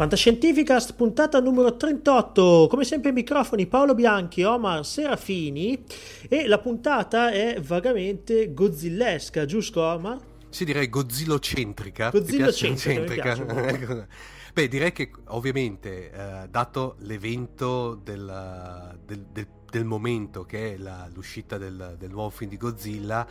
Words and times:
Fantascientificast 0.00 0.94
puntata 0.94 1.40
numero 1.40 1.76
38, 1.76 2.68
come 2.70 2.84
sempre 2.84 3.12
microfoni 3.12 3.66
Paolo 3.66 3.94
Bianchi, 3.94 4.42
Omar 4.42 4.82
Serafini 4.82 5.84
e 6.26 6.46
la 6.46 6.58
puntata 6.58 7.30
è 7.30 7.60
vagamente 7.60 8.54
godzillesca, 8.54 9.44
giusto 9.44 9.82
Omar? 9.82 10.18
Sì, 10.48 10.64
direi 10.64 10.88
godzillocentrica. 10.88 12.08
Godzillocentrica. 12.08 13.34
Ecco. 13.68 14.06
Beh, 14.54 14.68
direi 14.68 14.92
che 14.92 15.10
ovviamente, 15.26 16.10
eh, 16.10 16.48
dato 16.48 16.96
l'evento 17.00 17.94
del, 17.94 18.96
del, 19.04 19.26
del, 19.30 19.46
del, 19.70 19.84
momento 19.84 20.44
che 20.44 20.72
è 20.72 20.76
la, 20.78 21.10
l'uscita 21.12 21.58
del, 21.58 21.96
del 21.98 22.08
nuovo 22.08 22.30
film 22.30 22.48
di 22.48 22.56
Godzilla, 22.56 23.26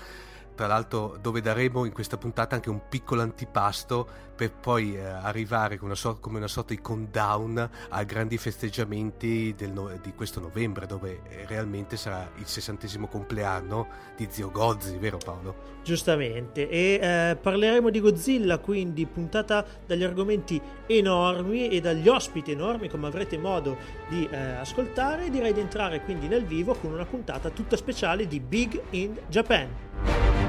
tra 0.54 0.68
l'altro 0.68 1.18
dove 1.20 1.42
daremo 1.42 1.86
in 1.86 1.94
questa 1.94 2.18
puntata 2.18 2.54
anche 2.54 2.70
un 2.70 2.82
piccolo 2.90 3.22
antipasto 3.24 4.28
per 4.40 4.54
poi 4.54 4.96
eh, 4.96 5.02
arrivare 5.02 5.78
una, 5.82 5.96
sorta, 5.96 6.22
come 6.22 6.38
una, 6.38 6.48
sorta, 6.48 6.74
di 6.74 6.80
countdown 6.80 7.70
ai 7.90 8.06
grandi 8.06 8.38
festeggiamenti 8.38 9.54
no, 9.74 9.92
di 10.02 10.14
questo 10.16 10.40
novembre 10.40 10.86
dove 10.86 11.24
eh, 11.28 11.46
realmente 11.46 11.98
sarà 11.98 12.26
il 12.38 12.46
sessantesimo 12.46 13.08
compleanno 13.08 13.88
di 14.16 14.30
Zio 14.30 14.50
Gozzi, 14.50 14.96
vero 14.96 15.18
Paolo? 15.18 15.78
Giustamente, 15.84 16.70
e 16.70 17.00
eh, 17.02 17.36
parleremo 17.36 17.90
di 17.90 18.00
Godzilla 18.00 18.60
quindi 18.60 19.06
puntata 19.08 19.66
dagli 19.86 20.04
argomenti 20.04 20.62
enormi 20.86 21.68
e 21.68 21.82
dagli 21.82 22.08
ospiti 22.08 22.52
enormi 22.52 22.88
come 22.88 23.08
avrete 23.08 23.38
modo 23.38 23.76
di 24.08 24.26
eh, 24.32 24.38
ascoltare 24.38 25.30
direi 25.30 25.52
di 25.52 25.60
entrare 25.60 26.02
quindi 26.04 26.30
nel 26.30 26.46
vivo 26.46 26.76
con 26.76 26.94
una 26.94 27.06
puntata 27.06 27.50
tutta 27.50 27.76
speciale 27.76 28.26
di 28.26 28.40
Big 28.40 28.82
in 28.92 29.20
Japan. 29.28 30.49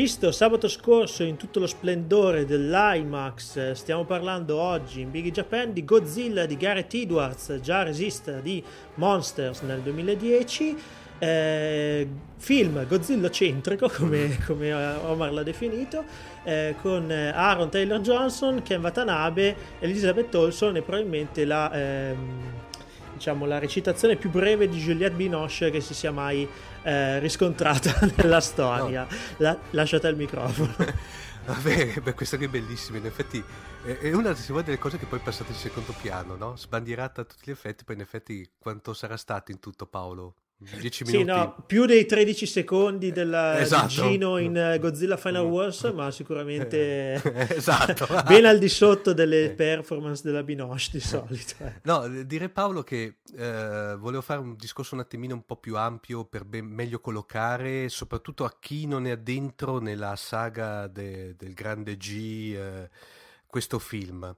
Visto 0.00 0.32
sabato 0.32 0.66
scorso 0.66 1.24
in 1.24 1.36
tutto 1.36 1.58
lo 1.58 1.66
splendore 1.66 2.46
dell'IMAX, 2.46 3.72
stiamo 3.72 4.06
parlando 4.06 4.56
oggi 4.56 5.02
in 5.02 5.10
Big 5.10 5.30
Japan 5.30 5.74
di 5.74 5.84
Godzilla 5.84 6.46
di 6.46 6.56
Gareth 6.56 6.94
Edwards, 6.94 7.60
già 7.60 7.82
resista 7.82 8.40
di 8.40 8.64
Monsters 8.94 9.60
nel 9.60 9.80
2010. 9.80 10.74
Eh, 11.18 12.08
film 12.38 12.86
Godzilla 12.86 13.28
centrico 13.28 13.90
come, 13.94 14.38
come, 14.46 14.72
Omar 14.72 15.34
l'ha 15.34 15.42
definito 15.42 16.02
eh, 16.44 16.76
con 16.80 17.10
Aaron 17.10 17.68
Taylor 17.68 18.00
Johnson, 18.00 18.62
Ken 18.62 18.80
Watanabe, 18.80 19.54
Elizabeth 19.80 20.34
Olson 20.34 20.76
e 20.76 20.80
probabilmente 20.80 21.44
la, 21.44 21.70
ehm, 21.74 22.40
diciamo, 23.12 23.44
la 23.44 23.58
recitazione 23.58 24.16
più 24.16 24.30
breve 24.30 24.66
di 24.66 24.78
Juliette 24.78 25.14
Binoche 25.14 25.68
che 25.68 25.82
si 25.82 25.92
sia 25.92 26.10
mai 26.10 26.48
eh, 26.82 27.18
riscontrata 27.18 27.98
nella 28.16 28.40
storia. 28.40 29.06
No. 29.08 29.16
La, 29.38 29.58
lasciate 29.70 30.08
il 30.08 30.16
microfono. 30.16 30.74
Vabbè, 31.46 32.00
beh, 32.00 32.14
questa 32.14 32.36
qui 32.36 32.46
è 32.46 32.48
bellissima, 32.48 32.98
in 32.98 33.06
effetti 33.06 33.42
è 33.82 34.12
una 34.12 34.36
delle 34.62 34.78
cose 34.78 34.98
che 34.98 35.06
poi 35.06 35.18
è 35.18 35.22
passata 35.22 35.50
in 35.50 35.56
secondo 35.56 35.94
piano, 36.00 36.36
no? 36.36 36.54
Sbandierata 36.54 37.22
a 37.22 37.24
tutti 37.24 37.44
gli 37.46 37.50
effetti, 37.50 37.82
poi 37.82 37.96
in 37.96 38.02
effetti 38.02 38.48
quanto 38.58 38.92
sarà 38.92 39.16
stato 39.16 39.50
in 39.50 39.58
tutto 39.58 39.86
Paolo? 39.86 40.34
10 40.62 41.04
minuti. 41.04 41.22
Sì, 41.22 41.24
no, 41.24 41.56
più 41.66 41.86
dei 41.86 42.04
13 42.04 42.44
secondi 42.44 43.12
della, 43.12 43.58
esatto. 43.58 43.88
Gino 43.88 44.36
in 44.36 44.54
eh, 44.54 44.78
Godzilla 44.78 45.16
Final 45.16 45.46
mm. 45.46 45.50
Wars, 45.50 45.84
ma 45.94 46.10
sicuramente 46.10 47.14
esatto. 47.56 48.06
ben 48.28 48.44
al 48.44 48.58
di 48.58 48.68
sotto 48.68 49.14
delle 49.14 49.54
performance 49.56 50.22
della 50.22 50.42
Binoche 50.42 50.88
di 50.92 51.00
solito. 51.00 51.54
Eh. 51.64 51.80
No, 51.84 52.06
direi 52.24 52.50
Paolo 52.50 52.82
che 52.82 53.20
eh, 53.34 53.96
volevo 53.98 54.20
fare 54.20 54.40
un 54.40 54.54
discorso 54.56 54.94
un 54.94 55.00
attimino 55.00 55.34
un 55.34 55.46
po' 55.46 55.56
più 55.56 55.78
ampio 55.78 56.26
per 56.26 56.44
ben, 56.44 56.66
meglio 56.66 57.00
collocare, 57.00 57.88
soprattutto 57.88 58.44
a 58.44 58.54
chi 58.60 58.86
non 58.86 59.06
è 59.06 59.12
addentro 59.12 59.78
nella 59.78 60.14
saga 60.16 60.86
de, 60.88 61.36
del 61.36 61.54
grande 61.54 61.96
G, 61.96 62.52
eh, 62.54 62.90
questo 63.46 63.78
film. 63.78 64.36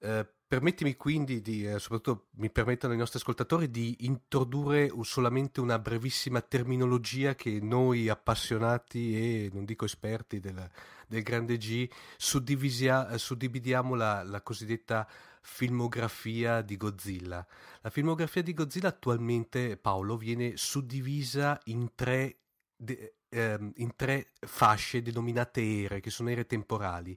Eh, 0.00 0.26
Permettimi 0.48 0.96
quindi, 0.96 1.42
di, 1.42 1.66
eh, 1.66 1.78
soprattutto 1.78 2.28
mi 2.36 2.48
permettono 2.48 2.94
i 2.94 2.96
nostri 2.96 3.18
ascoltatori, 3.18 3.70
di 3.70 4.06
introdurre 4.06 4.90
solamente 5.02 5.60
una 5.60 5.78
brevissima 5.78 6.40
terminologia 6.40 7.34
che 7.34 7.60
noi 7.60 8.08
appassionati 8.08 9.14
e 9.14 9.50
non 9.52 9.66
dico 9.66 9.84
esperti 9.84 10.40
del, 10.40 10.66
del 11.06 11.22
grande 11.22 11.58
G 11.58 11.86
suddividiamo 12.16 13.94
la, 13.94 14.22
la 14.22 14.40
cosiddetta 14.40 15.06
filmografia 15.42 16.62
di 16.62 16.78
Godzilla. 16.78 17.46
La 17.82 17.90
filmografia 17.90 18.42
di 18.42 18.54
Godzilla 18.54 18.88
attualmente, 18.88 19.76
Paolo, 19.76 20.16
viene 20.16 20.56
suddivisa 20.56 21.60
in 21.64 21.90
tre, 21.94 22.38
de, 22.74 23.16
ehm, 23.28 23.72
in 23.76 23.94
tre 23.96 24.28
fasce 24.40 25.02
denominate 25.02 25.82
ere, 25.82 26.00
che 26.00 26.10
sono 26.10 26.30
ere 26.30 26.46
temporali 26.46 27.16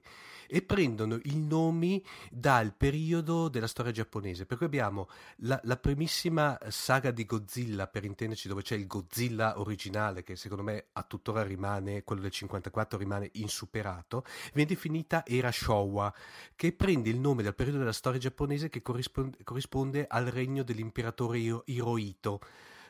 e 0.54 0.60
prendono 0.60 1.18
i 1.22 1.38
nomi 1.38 2.04
dal 2.30 2.74
periodo 2.74 3.48
della 3.48 3.66
storia 3.66 3.90
giapponese. 3.90 4.44
Per 4.44 4.58
cui 4.58 4.66
abbiamo 4.66 5.08
la, 5.36 5.58
la 5.64 5.78
primissima 5.78 6.58
saga 6.68 7.10
di 7.10 7.24
Godzilla, 7.24 7.86
per 7.86 8.04
intenderci, 8.04 8.48
dove 8.48 8.60
c'è 8.60 8.74
il 8.74 8.86
Godzilla 8.86 9.58
originale, 9.58 10.22
che 10.22 10.36
secondo 10.36 10.62
me 10.62 10.88
a 10.92 11.02
tuttora 11.04 11.42
rimane, 11.42 12.02
quello 12.04 12.20
del 12.20 12.32
54 12.32 12.98
rimane 12.98 13.30
insuperato, 13.34 14.24
viene 14.52 14.68
definita 14.68 15.24
era 15.24 15.50
Showa, 15.50 16.12
che 16.54 16.72
prende 16.72 17.08
il 17.08 17.18
nome 17.18 17.42
dal 17.42 17.54
periodo 17.54 17.78
della 17.78 17.92
storia 17.92 18.20
giapponese 18.20 18.68
che 18.68 18.82
corrisponde, 18.82 19.38
corrisponde 19.44 20.06
al 20.06 20.26
regno 20.26 20.62
dell'imperatore 20.62 21.38
Hirohito 21.64 22.40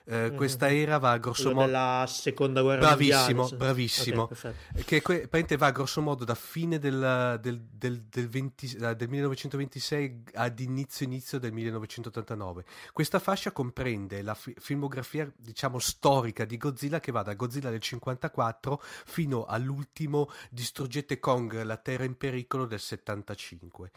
eh, 0.04 0.16
mm-hmm. 0.16 0.36
questa 0.36 0.70
era 0.72 0.98
va 0.98 1.16
grosso 1.18 1.52
modo 1.52 1.66
della 1.66 2.04
seconda 2.08 2.62
guerra 2.62 2.80
bravissimo, 2.80 3.42
mondiale 3.42 3.56
bravissimo. 3.56 4.22
Okay, 4.22 4.84
che 4.84 5.02
que- 5.02 5.56
va 5.56 5.70
grosso 5.70 6.00
modo 6.00 6.24
da 6.24 6.34
fine 6.34 6.78
del, 6.78 7.38
del, 7.40 7.60
del, 7.70 8.02
del, 8.02 8.28
20, 8.28 8.76
del 8.76 9.08
1926 9.08 10.22
ad 10.34 10.58
inizio 10.60 11.06
inizio 11.06 11.38
del 11.38 11.52
1989 11.52 12.64
questa 12.92 13.18
fascia 13.18 13.52
comprende 13.52 14.22
la 14.22 14.34
fi- 14.34 14.54
filmografia 14.58 15.30
diciamo 15.36 15.78
storica 15.78 16.44
di 16.44 16.56
Godzilla 16.56 17.00
che 17.00 17.12
va 17.12 17.22
da 17.22 17.34
Godzilla 17.34 17.70
del 17.70 17.80
54 17.80 18.82
fino 18.82 19.44
all'ultimo 19.44 20.30
distruggete 20.50 21.18
Kong 21.18 21.62
la 21.62 21.76
terra 21.76 22.04
in 22.04 22.16
pericolo 22.16 22.66
del 22.66 22.80
75 22.80 23.90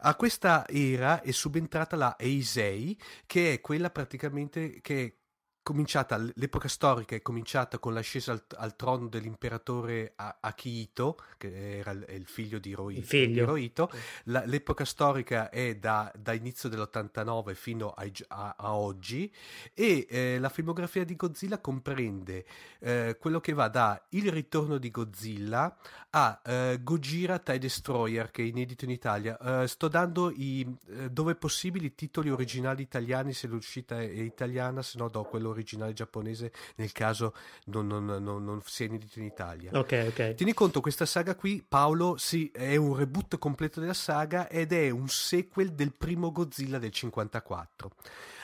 a 0.00 0.14
questa 0.14 0.66
era 0.68 1.22
è 1.22 1.30
subentrata 1.30 1.96
la 1.96 2.16
Eisei 2.18 2.98
che 3.26 3.54
è 3.54 3.60
quella 3.60 3.90
praticamente 3.90 4.80
che 4.80 5.19
cominciata 5.62 6.16
l'epoca 6.34 6.68
storica 6.68 7.14
è 7.14 7.22
cominciata 7.22 7.78
con 7.78 7.94
l'ascesa 7.94 8.32
al, 8.32 8.44
al 8.56 8.76
trono 8.76 9.08
dell'imperatore 9.08 10.14
Akihito, 10.16 11.18
che 11.36 11.78
era 11.78 11.90
il, 11.90 12.24
figlio 12.26 12.58
di 12.58 12.70
Hirohito. 12.70 13.06
Figlio. 13.06 13.42
Hirohito. 13.42 13.90
La, 14.24 14.44
l'epoca 14.44 14.84
storica 14.84 15.50
è 15.50 15.76
da, 15.76 16.10
da 16.16 16.32
inizio 16.32 16.68
dell'89 16.68 17.54
fino 17.54 17.90
a, 17.90 18.06
a, 18.28 18.54
a 18.58 18.74
oggi 18.74 19.32
e 19.74 20.06
eh, 20.08 20.38
la 20.38 20.48
filmografia 20.48 21.04
di 21.04 21.16
Godzilla 21.16 21.58
comprende 21.58 22.44
eh, 22.80 23.16
quello 23.20 23.40
che 23.40 23.52
va 23.52 23.68
da 23.68 24.02
Il 24.10 24.30
ritorno 24.30 24.78
di 24.78 24.90
Godzilla 24.90 25.76
a 26.10 26.40
eh, 26.44 26.80
Gojira 26.82 27.38
TIE 27.38 27.58
Destroyer, 27.58 28.30
che 28.30 28.42
è 28.42 28.46
inedito 28.46 28.84
in 28.84 28.90
Italia. 28.90 29.62
Eh, 29.62 29.68
sto 29.68 29.88
dando 29.88 30.30
i, 30.30 30.66
eh, 30.88 31.10
dove 31.10 31.34
possibile 31.34 31.86
i 31.86 31.94
titoli 31.94 32.30
originali 32.30 32.82
italiani 32.82 33.32
se 33.32 33.46
l'uscita 33.46 34.00
è 34.00 34.04
italiana, 34.04 34.82
se 34.82 34.98
no 34.98 35.08
do 35.08 35.22
quello 35.24 35.49
originale 35.50 35.92
giapponese 35.92 36.52
nel 36.76 36.92
caso 36.92 37.34
non, 37.66 37.86
non, 37.86 38.04
non, 38.04 38.44
non 38.44 38.60
sia 38.64 38.86
in 38.86 39.00
Italia. 39.16 39.70
Ok, 39.74 40.06
ok. 40.08 40.34
Tieni 40.34 40.54
conto, 40.54 40.80
questa 40.80 41.06
saga 41.06 41.34
qui, 41.34 41.64
Paolo, 41.66 42.16
sì, 42.16 42.50
è 42.52 42.76
un 42.76 42.94
reboot 42.94 43.38
completo 43.38 43.80
della 43.80 43.94
saga 43.94 44.48
ed 44.48 44.72
è 44.72 44.90
un 44.90 45.08
sequel 45.08 45.72
del 45.72 45.92
primo 45.92 46.32
Godzilla 46.32 46.78
del 46.78 46.90
54. 46.90 47.90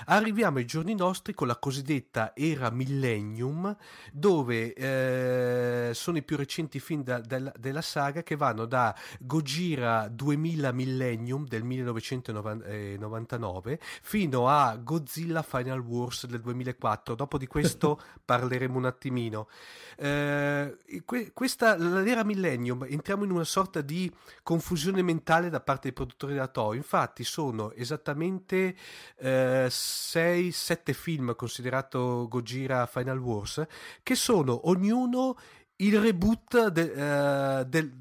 Arriviamo 0.06 0.58
ai 0.58 0.67
giorni 0.67 0.94
nostri 0.94 1.32
con 1.32 1.47
la 1.47 1.56
cosiddetta 1.56 2.32
era 2.35 2.70
Millennium, 2.70 3.75
dove 4.12 4.75
eh, 4.75 5.94
sono 5.94 6.19
i 6.19 6.23
più 6.23 6.37
recenti 6.37 6.81
film 6.81 7.03
da, 7.03 7.19
da, 7.20 7.50
della 7.58 7.81
saga 7.81 8.23
che 8.23 8.37
vanno 8.37 8.67
da 8.67 8.94
Gojira 9.20 10.08
2000 10.08 10.73
Millennium 10.73 11.47
del 11.47 11.64
1999 11.64 13.81
fino 14.03 14.49
a 14.49 14.76
Godzilla 14.76 15.43
Final 15.43 15.81
Wars 15.81 16.26
del 16.26 16.41
2004 16.41 16.95
64. 16.96 17.14
Dopo 17.14 17.38
di 17.38 17.46
questo 17.46 18.00
parleremo 18.25 18.76
un 18.76 18.87
attimino. 18.87 19.48
Eh, 19.96 20.78
que- 21.04 21.32
questa, 21.32 21.76
l'era 21.76 22.25
Millennium, 22.25 22.87
entriamo 22.88 23.25
in 23.25 23.31
una 23.31 23.44
sorta 23.44 23.81
di 23.81 24.12
confusione 24.43 25.02
mentale 25.02 25.48
da 25.50 25.60
parte 25.60 25.82
dei 25.84 25.93
produttori 25.93 26.32
della 26.32 26.48
Toho. 26.48 26.75
Infatti 26.75 27.25
sono 27.25 27.72
esattamente 27.72 28.75
6-7 29.20 29.69
eh, 30.84 30.93
film 30.93 31.34
considerato 31.34 32.26
Gojira 32.28 32.87
Final 32.87 33.19
Wars 33.19 33.64
che 34.02 34.14
sono 34.14 34.69
ognuno 34.69 35.37
il 35.76 36.00
reboot 36.00 36.69
de, 36.69 36.82
uh, 36.82 37.64
del, 37.64 37.93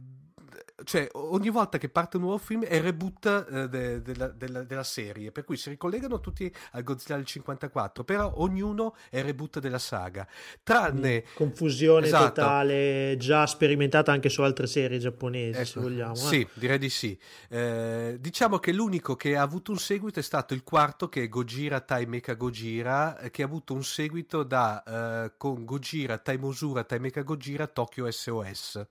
cioè 0.86 1.08
ogni 1.14 1.50
volta 1.50 1.78
che 1.78 1.90
parte 1.90 2.18
un 2.18 2.24
nuovo 2.24 2.38
film 2.38 2.64
è 2.64 2.80
reboot 2.80 3.48
eh, 3.52 3.68
de, 3.68 4.02
de, 4.02 4.34
de, 4.36 4.66
della 4.66 4.84
serie, 4.84 5.32
per 5.32 5.44
cui 5.44 5.58
si 5.58 5.70
ricollegano 5.70 6.20
tutti 6.20 6.52
al 6.72 6.84
Godzilla 6.84 7.18
del 7.18 7.26
54, 7.26 8.04
però 8.04 8.32
ognuno 8.38 8.96
è 9.10 9.22
reboot 9.22 9.60
della 9.60 9.80
saga, 9.80 10.28
tranne... 10.64 11.24
Confusione 11.34 12.06
esatto. 12.06 12.26
totale, 12.26 13.16
già 13.18 13.46
sperimentata 13.48 14.12
anche 14.12 14.30
su 14.30 14.42
altre 14.42 14.68
serie 14.68 15.00
giapponesi, 15.00 15.60
ecco, 15.60 15.66
se 15.66 15.80
vogliamo. 15.80 16.14
Eh. 16.14 16.18
Sì, 16.18 16.48
direi 16.54 16.78
di 16.78 16.90
sì. 16.90 17.18
Eh, 17.50 18.18
diciamo 18.20 18.60
che 18.60 18.72
l'unico 18.72 19.16
che 19.16 19.36
ha 19.36 19.42
avuto 19.42 19.72
un 19.72 19.78
seguito 19.78 20.20
è 20.20 20.24
stato 20.24 20.54
il 20.54 20.64
quarto, 20.64 21.10
che 21.10 21.24
è 21.24 21.28
Gojira 21.28 21.80
Tai 21.82 22.06
Mecha 22.06 22.34
Gojira, 22.34 23.20
che 23.32 23.42
ha 23.42 23.46
avuto 23.46 23.74
un 23.74 23.84
seguito 23.84 24.44
da, 24.44 24.84
eh, 25.26 25.32
con 25.38 25.66
Gojira 25.66 26.20
Tai 26.20 26.38
Mosura 26.38 26.84
Tai 26.84 27.00
Mecha 27.00 27.22
Gojira 27.24 27.68
Tokyo 27.68 28.10
SOS. 28.10 28.86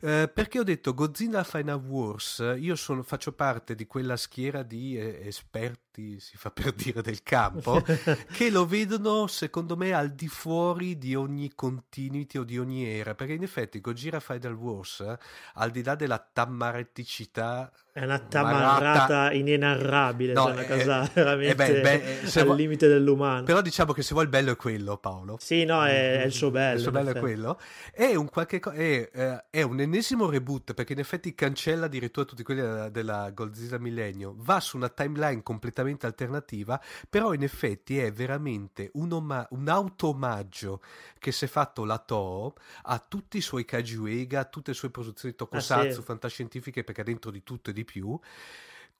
Eh, 0.00 0.30
perché 0.32 0.58
ho 0.58 0.64
detto 0.64 0.92
Godzilla 0.92 1.19
Godzilla 1.20 1.44
Final 1.44 1.82
Wars, 1.84 2.54
io 2.56 2.74
sono, 2.76 3.02
faccio 3.02 3.32
parte 3.32 3.74
di 3.74 3.86
quella 3.86 4.16
schiera 4.16 4.62
di 4.62 4.96
eh, 4.96 5.20
esperti, 5.26 6.18
si 6.18 6.38
fa 6.38 6.50
per 6.50 6.72
dire, 6.72 7.02
del 7.02 7.22
campo, 7.22 7.84
che 8.32 8.48
lo 8.48 8.64
vedono, 8.64 9.26
secondo 9.26 9.76
me, 9.76 9.92
al 9.92 10.12
di 10.12 10.28
fuori 10.28 10.96
di 10.96 11.14
ogni 11.14 11.52
continuity 11.54 12.38
o 12.38 12.44
di 12.44 12.58
ogni 12.58 12.86
era, 12.86 13.14
perché 13.14 13.34
in 13.34 13.42
effetti 13.42 13.82
Godzilla 13.82 14.18
Final 14.18 14.54
Wars, 14.54 15.04
al 15.54 15.70
di 15.70 15.82
là 15.82 15.94
della 15.94 16.26
tammareticità 16.32 17.70
è 17.92 18.04
una 18.04 18.20
tamarrata 18.20 19.32
inenarrabile, 19.32 20.32
no, 20.32 20.44
cioè 20.44 20.52
una 20.52 20.64
cosa 20.64 21.02
è, 21.02 21.10
veramente 21.12 21.52
è 21.52 21.54
beh, 21.54 21.98
beh, 22.22 22.38
al 22.38 22.44
vuoi, 22.44 22.56
limite 22.56 22.86
dell'umano. 22.86 23.42
Però 23.42 23.60
diciamo 23.60 23.92
che 23.92 24.02
se 24.02 24.12
vuoi 24.12 24.24
il 24.24 24.30
bello 24.30 24.52
è 24.52 24.56
quello, 24.56 24.96
Paolo. 24.96 25.36
Sì, 25.40 25.64
no, 25.64 25.84
è, 25.84 26.22
è 26.22 26.24
il 26.24 26.32
suo 26.32 26.50
bello. 26.50 26.68
Il 26.80 26.82
suo 26.82 26.92
bello 26.92 27.10
è 27.10 27.18
quello. 27.18 27.60
È 27.92 28.14
un, 28.14 28.28
qualche, 28.28 28.60
è, 28.60 29.10
eh, 29.12 29.44
è 29.50 29.62
un 29.62 29.80
ennesimo 29.80 30.30
reboot, 30.30 30.72
perché 30.72 30.92
in 30.92 31.00
effetti 31.00 31.09
cancella 31.34 31.86
addirittura 31.86 32.26
tutti 32.26 32.42
quelli 32.42 32.60
della, 32.60 32.88
della 32.88 33.30
Godzilla 33.30 33.78
Millennium. 33.78 34.36
Va 34.36 34.60
su 34.60 34.76
una 34.76 34.88
timeline 34.88 35.42
completamente 35.42 36.06
alternativa, 36.06 36.80
però 37.08 37.32
in 37.32 37.42
effetti 37.42 37.98
è 37.98 38.12
veramente 38.12 38.90
un, 38.94 39.12
oma- 39.12 39.46
un 39.50 39.68
auto-omaggio 39.68 40.80
che 41.18 41.32
si 41.32 41.46
è 41.46 41.48
fatto 41.48 41.84
la 41.84 41.98
Toho 41.98 42.54
a 42.82 42.98
tutti 42.98 43.38
i 43.38 43.40
suoi 43.40 43.64
Kajuega, 43.64 44.40
a 44.40 44.44
tutte 44.44 44.70
le 44.70 44.76
sue 44.76 44.90
produzioni 44.90 45.34
tokusatsu 45.34 45.88
ah, 45.88 45.92
sì. 45.92 46.02
fantascientifiche, 46.02 46.84
perché 46.84 47.02
dentro 47.02 47.30
di 47.30 47.42
tutto 47.42 47.70
e 47.70 47.72
di 47.72 47.84
più 47.84 48.18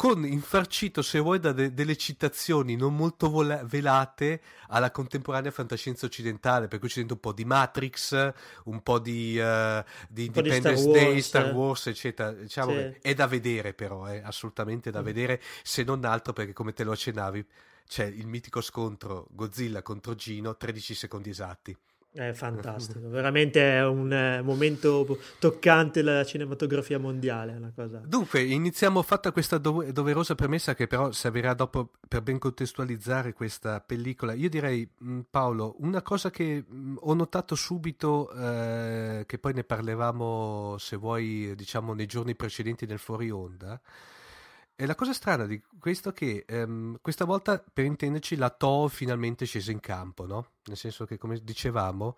con 0.00 0.24
infarcito, 0.24 1.02
se 1.02 1.18
vuoi, 1.18 1.40
da 1.40 1.52
de- 1.52 1.74
delle 1.74 1.94
citazioni 1.94 2.74
non 2.74 2.96
molto 2.96 3.28
vola- 3.28 3.62
velate 3.64 4.40
alla 4.68 4.90
contemporanea 4.90 5.50
fantascienza 5.50 6.06
occidentale, 6.06 6.68
per 6.68 6.78
cui 6.78 6.88
c'è 6.88 7.00
dentro 7.00 7.16
un 7.16 7.20
po' 7.20 7.32
di 7.34 7.44
Matrix, 7.44 8.32
un 8.64 8.82
po' 8.82 8.98
di, 8.98 9.38
uh, 9.38 9.84
di 10.08 10.24
Independence 10.24 10.80
Star 10.80 10.92
Day, 10.94 11.04
Wars, 11.04 11.26
Star 11.26 11.52
Wars, 11.52 11.86
eccetera. 11.88 12.32
Diciamo 12.32 12.70
sì. 12.70 12.96
è 13.02 13.12
da 13.12 13.26
vedere, 13.26 13.74
però, 13.74 14.06
è 14.06 14.22
assolutamente 14.24 14.90
da 14.90 15.02
mm. 15.02 15.04
vedere, 15.04 15.42
se 15.62 15.82
non 15.82 16.02
altro 16.06 16.32
perché, 16.32 16.54
come 16.54 16.72
te 16.72 16.82
lo 16.82 16.92
accennavi, 16.92 17.44
c'è 17.86 18.06
il 18.06 18.26
mitico 18.26 18.62
scontro 18.62 19.26
Godzilla 19.32 19.82
contro 19.82 20.14
Gino, 20.14 20.56
13 20.56 20.94
secondi 20.94 21.28
esatti. 21.28 21.76
È 22.12 22.32
fantastico, 22.32 23.06
veramente 23.08 23.60
è 23.60 23.86
un 23.86 24.12
eh, 24.12 24.42
momento 24.42 25.16
toccante 25.38 26.02
della 26.02 26.24
cinematografia 26.24 26.98
mondiale. 26.98 27.52
Una 27.52 27.72
cosa. 27.72 28.02
Dunque, 28.04 28.42
iniziamo 28.42 29.00
fatta 29.02 29.30
questa 29.30 29.58
do- 29.58 29.86
doverosa 29.92 30.34
premessa 30.34 30.74
che 30.74 30.88
però 30.88 31.12
servirà 31.12 31.54
dopo 31.54 31.90
per 32.08 32.22
ben 32.22 32.38
contestualizzare 32.38 33.32
questa 33.32 33.80
pellicola. 33.80 34.32
Io 34.32 34.48
direi, 34.48 34.88
mh, 34.98 35.12
mm, 35.12 35.20
Paolo, 35.30 35.76
una 35.78 36.02
cosa 36.02 36.30
che 36.30 36.64
mh, 36.66 36.76
mm, 36.76 36.96
ho 36.98 37.14
notato 37.14 37.54
subito, 37.54 38.32
eh, 38.32 39.22
che 39.26 39.38
poi 39.38 39.52
ne 39.52 39.62
parlavamo, 39.62 40.76
se 40.78 40.96
vuoi, 40.96 41.54
diciamo, 41.54 41.94
nei 41.94 42.06
giorni 42.06 42.34
precedenti 42.34 42.86
del 42.86 42.98
fuori 42.98 43.30
onda, 43.30 43.80
e 44.80 44.86
la 44.86 44.94
cosa 44.94 45.12
strana 45.12 45.44
di 45.44 45.62
questo 45.78 46.08
è 46.08 46.12
che 46.14 46.46
um, 46.48 46.96
questa 47.02 47.26
volta, 47.26 47.62
per 47.70 47.84
intenderci, 47.84 48.34
la 48.36 48.48
To 48.48 48.88
finalmente 48.88 49.44
è 49.44 49.46
scesa 49.46 49.72
in 49.72 49.80
campo, 49.80 50.24
no? 50.24 50.52
Nel 50.64 50.78
senso 50.78 51.04
che, 51.04 51.18
come 51.18 51.38
dicevamo, 51.42 52.16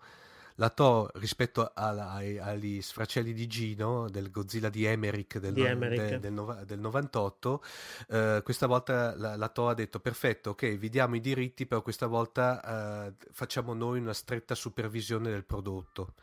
la 0.55 0.69
To 0.69 1.09
rispetto 1.15 1.73
alla, 1.75 2.11
ai, 2.11 2.37
agli 2.37 2.81
sfracelli 2.81 3.33
di 3.33 3.47
Gino 3.47 4.07
del 4.07 4.31
Godzilla 4.31 4.69
di 4.69 4.85
Emmerich 4.85 5.39
del, 5.39 5.51
di 5.51 5.61
Emmerich. 5.61 6.07
De, 6.07 6.19
del, 6.21 6.63
del 6.65 6.79
98, 6.79 7.63
eh, 8.07 8.41
questa 8.41 8.65
volta 8.65 9.13
la, 9.17 9.35
la, 9.35 9.49
To 9.49 9.67
ha 9.67 9.73
detto 9.73 9.99
perfetto, 9.99 10.51
ok, 10.51 10.77
vi 10.77 10.87
diamo 10.87 11.17
i 11.17 11.19
diritti, 11.19 11.65
però 11.65 11.81
questa 11.81 12.07
volta 12.07 13.07
eh, 13.07 13.13
facciamo 13.33 13.73
noi 13.73 13.99
una 13.99 14.13
stretta 14.13 14.55
supervisione 14.55 15.29
del 15.29 15.43
prodotto 15.43 16.13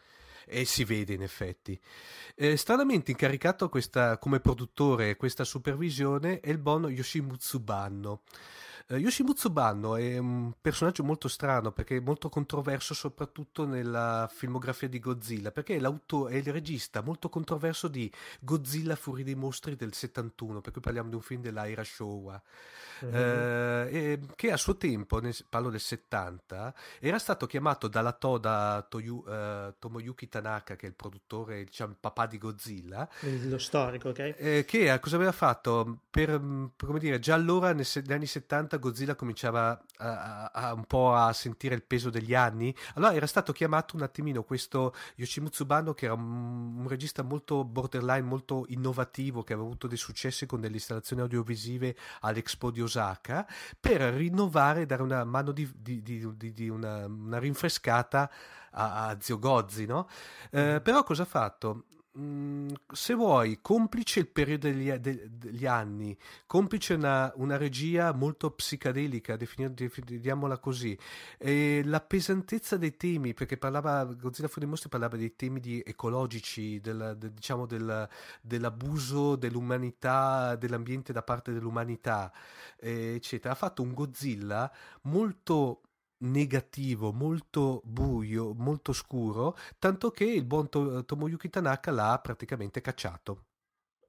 e 0.51 0.65
si 0.65 0.85
vede 0.85 1.15
in 1.15 1.23
effetti. 1.23 1.79
Eh, 2.35 2.57
stranamente 2.57 3.13
incaricato 3.13 3.69
questa, 3.69 4.19
come 4.19 4.41
produttore 4.41 5.17
questa 5.17 5.45
supervisione 5.45 6.41
è 6.41 6.51
il 6.51 6.59
buon 6.59 6.91
Yoshimitsu 6.91 7.61
Banno. 7.61 8.23
Uh, 8.91 8.97
Yoshimitsu 8.97 9.51
Banno 9.51 9.95
è 9.95 10.19
un 10.19 10.53
personaggio 10.61 11.05
molto 11.05 11.29
strano 11.29 11.71
perché 11.71 11.99
è 11.99 12.01
molto 12.01 12.29
controverso 12.29 12.93
soprattutto 12.93 13.65
nella 13.65 14.29
filmografia 14.33 14.89
di 14.89 14.99
Godzilla 14.99 15.53
perché 15.53 15.77
è, 15.77 15.81
è 15.81 16.35
il 16.35 16.53
regista 16.53 17.01
molto 17.01 17.29
controverso 17.29 17.87
di 17.87 18.11
Godzilla 18.41 18.97
Fuori 18.97 19.23
dei 19.23 19.37
mostri 19.37 19.77
del 19.77 19.95
71 19.95 20.61
per 20.61 20.73
cui 20.73 20.81
parliamo 20.81 21.09
di 21.09 21.15
un 21.15 21.21
film 21.21 21.41
dell'Aira 21.41 21.85
Showa 21.85 22.43
mm-hmm. 23.05 23.15
eh, 23.15 24.21
che 24.37 24.53
a 24.53 24.57
suo 24.57 24.77
tempo, 24.77 25.21
nel, 25.21 25.35
parlo 25.49 25.71
del 25.71 25.81
70, 25.81 26.75
era 26.99 27.19
stato 27.19 27.47
chiamato 27.47 27.89
dalla 27.89 28.13
Toda 28.13 28.85
Toyu, 28.89 29.25
uh, 29.27 29.75
Tomoyuki 29.79 30.29
Tanaka, 30.29 30.77
che 30.77 30.87
è 30.87 30.89
il 30.89 30.95
produttore, 30.95 31.65
diciamo, 31.65 31.93
il 31.93 31.97
papà 31.99 32.27
di 32.27 32.39
Godzilla. 32.39 33.09
Lo 33.45 33.59
storico, 33.59 34.11
ok? 34.11 34.35
Eh, 34.37 34.65
che 34.67 34.99
cosa 35.01 35.17
aveva 35.17 35.33
fatto? 35.33 36.01
Per, 36.11 36.29
come 36.77 36.99
dire, 36.99 37.19
già 37.19 37.35
allora, 37.35 37.73
negli 37.73 38.13
anni 38.13 38.27
70, 38.27 38.79
Godzilla 38.81 39.15
cominciava 39.15 39.81
a, 39.99 40.51
a, 40.51 40.51
a 40.51 40.73
un 40.75 40.85
po' 40.85 41.15
a 41.15 41.33
sentire 41.33 41.77
il 41.77 41.85
peso 41.85 42.11
degli 42.11 42.35
anni. 42.35 42.75
Allora 42.95 43.15
era 43.15 43.27
stato 43.27 43.53
chiamato 43.53 43.95
un 43.95 44.03
attimino 44.03 44.43
questo 44.43 44.95
Yoshimitsu 45.15 45.65
Bano, 45.65 45.95
che 45.95 46.07
era 46.07 46.15
un, 46.15 46.79
un 46.79 46.89
regista 46.89 47.23
molto 47.23 47.65
borderline, 47.65 48.23
molto 48.23 48.65
innovativo, 48.69 49.45
che 49.45 49.53
aveva 49.53 49.69
avuto 49.69 49.87
dei 49.87 49.97
successi 49.97 50.47
con 50.47 50.61
delle 50.61 50.75
installazioni 50.75 51.23
audiovisive 51.23 51.97
all'Expo 52.21 52.71
di 52.71 52.81
Osaka 52.83 53.47
per 53.79 54.01
rinnovare 54.01 54.83
e 54.83 54.87
dare 54.87 55.03
una 55.03 55.23
mano 55.25 55.53
di, 55.53 55.71
di, 55.77 56.03
di, 56.03 56.53
di 56.53 56.69
una, 56.69 57.07
una, 57.07 57.39
rinfrescata 57.39 58.31
a, 58.73 59.07
a 59.09 59.17
Zio 59.21 59.39
Gozzi, 59.39 59.87
no? 59.87 60.09
Eh, 60.51 60.75
mm. 60.75 60.83
però 60.83 61.05
cosa 61.05 61.23
ha 61.23 61.27
fatto? 61.27 61.85
Mm, 62.19 62.71
se 62.93 63.15
vuoi, 63.15 63.61
complice 63.63 64.19
il 64.19 64.27
periodo 64.27 64.67
degli, 64.69 64.91
degli 64.91 65.65
anni, 65.65 66.17
complice 66.45 66.95
una, 66.95 67.33
una, 67.37 67.57
regia 67.57 68.13
molto 68.13 68.51
psicadelica, 68.51 69.37
definiamola 69.37 70.59
così, 70.59 70.99
e 71.39 71.83
la 71.85 72.01
pesantezza 72.01 72.77
dei 72.77 72.97
temi, 72.97 73.33
perché 73.33 73.57
parlava, 73.59 74.03
Godzilla 74.07 74.49
Fuori 74.49 74.67
Mostri 74.67 74.89
parlava 74.89 75.17
dei 75.17 75.37
temi 75.37 75.61
ecologici, 75.85 76.81
del, 76.81 77.15
del, 77.17 77.31
diciamo 77.31 77.65
del, 77.65 78.09
dell'abuso 78.43 79.37
dell'umanità, 79.37 80.57
dell'ambiente 80.57 81.13
da 81.13 81.23
parte 81.23 81.53
dell'umanità, 81.53 82.33
eccetera. 82.77 83.53
Ha 83.53 83.57
fatto 83.57 83.83
un 83.83 83.95
Godzilla 83.95 84.69
molto 85.03 85.83
negativo, 86.21 87.13
molto 87.13 87.81
buio, 87.85 88.55
molto 88.55 88.93
scuro, 88.93 89.57
tanto 89.79 90.11
che 90.11 90.25
il 90.25 90.45
buon 90.45 90.69
to- 90.69 91.05
Tomoyuki 91.05 91.49
Tanaka 91.49 91.91
l'ha 91.91 92.19
praticamente 92.23 92.81
cacciato. 92.81 93.45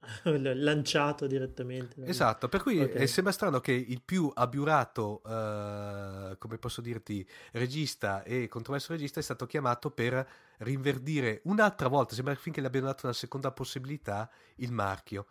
lanciato 0.23 1.27
direttamente. 1.27 2.03
Esatto, 2.05 2.49
per 2.49 2.61
cui 2.61 2.79
okay. 2.79 3.07
sembra 3.07 3.31
strano 3.31 3.59
che 3.59 3.71
il 3.71 4.01
più 4.03 4.31
abiurato, 4.33 5.21
uh, 5.23 6.37
come 6.37 6.57
posso 6.57 6.81
dirti, 6.81 7.27
regista 7.51 8.23
e 8.23 8.47
controverso 8.47 8.93
regista 8.93 9.19
è 9.19 9.23
stato 9.23 9.45
chiamato 9.45 9.91
per 9.91 10.27
rinverdire 10.59 11.41
un'altra 11.45 11.87
volta, 11.87 12.15
sembra 12.15 12.33
finché 12.35 12.61
le 12.61 12.67
abbiano 12.67 12.87
dato 12.87 13.05
una 13.05 13.15
seconda 13.15 13.51
possibilità, 13.51 14.29
il 14.55 14.71
marchio. 14.71 15.27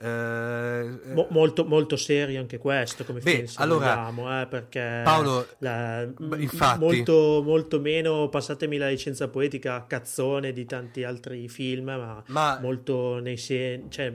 Eh, 0.00 0.90
Mo- 1.14 1.26
molto, 1.30 1.64
molto 1.64 1.96
serio 1.96 2.40
anche 2.40 2.58
questo 2.58 3.04
come 3.04 3.20
beh, 3.20 3.46
allora, 3.56 3.94
vogliamo, 4.10 4.40
eh, 4.40 4.46
perché 4.46 5.00
Paolo 5.04 5.46
la, 5.58 6.02
infatti. 6.36 6.78
molto, 6.80 7.42
molto 7.44 7.78
meno 7.80 8.28
passatemi 8.28 8.78
la 8.78 8.88
licenza 8.88 9.28
poetica 9.28 9.84
cazzone 9.86 10.52
di 10.52 10.64
tanti 10.64 11.04
altri 11.04 11.48
film 11.48 11.84
ma, 11.84 12.22
ma 12.28 12.58
molto 12.60 13.20
nei 13.20 13.36
sen- 13.36 13.90
cioè, 13.90 14.12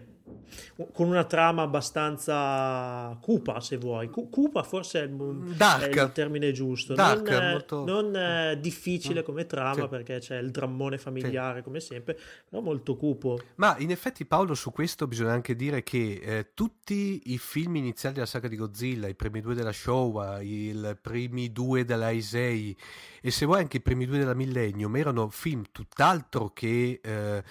con 0.93 1.07
una 1.07 1.23
trama 1.23 1.63
abbastanza 1.63 3.17
cupa, 3.21 3.59
se 3.59 3.77
vuoi. 3.77 4.09
cupa 4.09 4.63
forse 4.63 5.01
è 5.01 5.03
il, 5.03 5.55
è 5.57 6.01
il 6.01 6.11
termine 6.13 6.51
giusto. 6.51 6.93
Dark, 6.93 7.29
non, 7.29 7.49
molto... 7.51 7.85
non 7.85 8.59
difficile 8.59 9.23
come 9.23 9.45
trama 9.45 9.83
sì. 9.83 9.87
perché 9.87 10.19
c'è 10.19 10.37
il 10.37 10.51
drammone 10.51 10.97
familiare 10.97 11.59
sì. 11.59 11.63
come 11.63 11.79
sempre, 11.79 12.17
però 12.49 12.61
molto 12.61 12.95
cupo. 12.95 13.39
Ma 13.55 13.75
in 13.79 13.91
effetti 13.91 14.25
Paolo 14.25 14.53
su 14.53 14.71
questo 14.71 15.07
bisogna 15.07 15.33
anche 15.33 15.55
dire 15.55 15.83
che 15.83 16.19
eh, 16.21 16.51
tutti 16.53 17.21
i 17.25 17.37
film 17.37 17.75
iniziali 17.75 18.15
della 18.15 18.27
saga 18.27 18.47
di 18.47 18.55
Godzilla, 18.55 19.07
i 19.07 19.15
primi 19.15 19.41
due 19.41 19.55
della 19.55 19.73
Showa, 19.73 20.41
i 20.41 20.95
primi 21.01 21.51
due 21.51 21.85
della 21.85 22.09
Heisei 22.09 22.75
e 23.21 23.31
se 23.31 23.45
vuoi 23.45 23.59
anche 23.59 23.77
i 23.77 23.81
primi 23.81 24.05
due 24.05 24.17
della 24.17 24.33
Millennium 24.33 24.95
erano 24.95 25.29
film 25.29 25.63
tutt'altro 25.71 26.51
che... 26.53 26.99
Eh, 27.03 27.43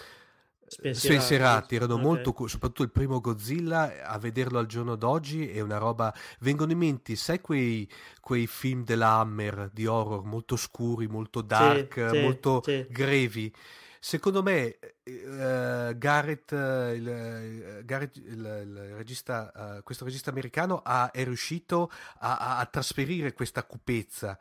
spensierati, 0.66 0.98
spensierati 0.98 1.74
erano 1.76 1.94
okay. 1.94 2.04
molto 2.06 2.46
soprattutto 2.48 2.82
il 2.82 2.90
primo 2.90 3.20
Godzilla 3.20 4.04
a 4.04 4.18
vederlo 4.18 4.58
al 4.58 4.66
giorno 4.66 4.96
d'oggi 4.96 5.48
è 5.48 5.60
una 5.60 5.78
roba 5.78 6.14
vengono 6.40 6.72
in 6.72 6.78
mente 6.78 7.14
sai 7.16 7.40
quei, 7.40 7.88
quei 8.20 8.46
film 8.46 8.84
della 8.84 9.12
Hammer 9.12 9.70
di 9.72 9.86
horror 9.86 10.24
molto 10.24 10.56
scuri 10.56 11.06
molto 11.06 11.40
dark 11.40 12.08
sì, 12.10 12.20
molto 12.20 12.62
sì, 12.64 12.86
grevi? 12.90 13.52
Secondo 13.98 14.40
me 14.40 14.78
uh, 15.02 15.98
Garrett, 15.98 16.52
il, 16.52 17.82
Garrett 17.84 18.16
il, 18.18 18.62
il 18.64 18.94
regista, 18.94 19.50
uh, 19.78 19.82
questo 19.82 20.04
regista 20.04 20.30
americano 20.30 20.80
ha, 20.84 21.10
è 21.10 21.24
riuscito 21.24 21.90
a, 22.18 22.36
a, 22.36 22.58
a 22.58 22.66
trasferire 22.66 23.32
questa 23.32 23.64
cupezza 23.64 24.38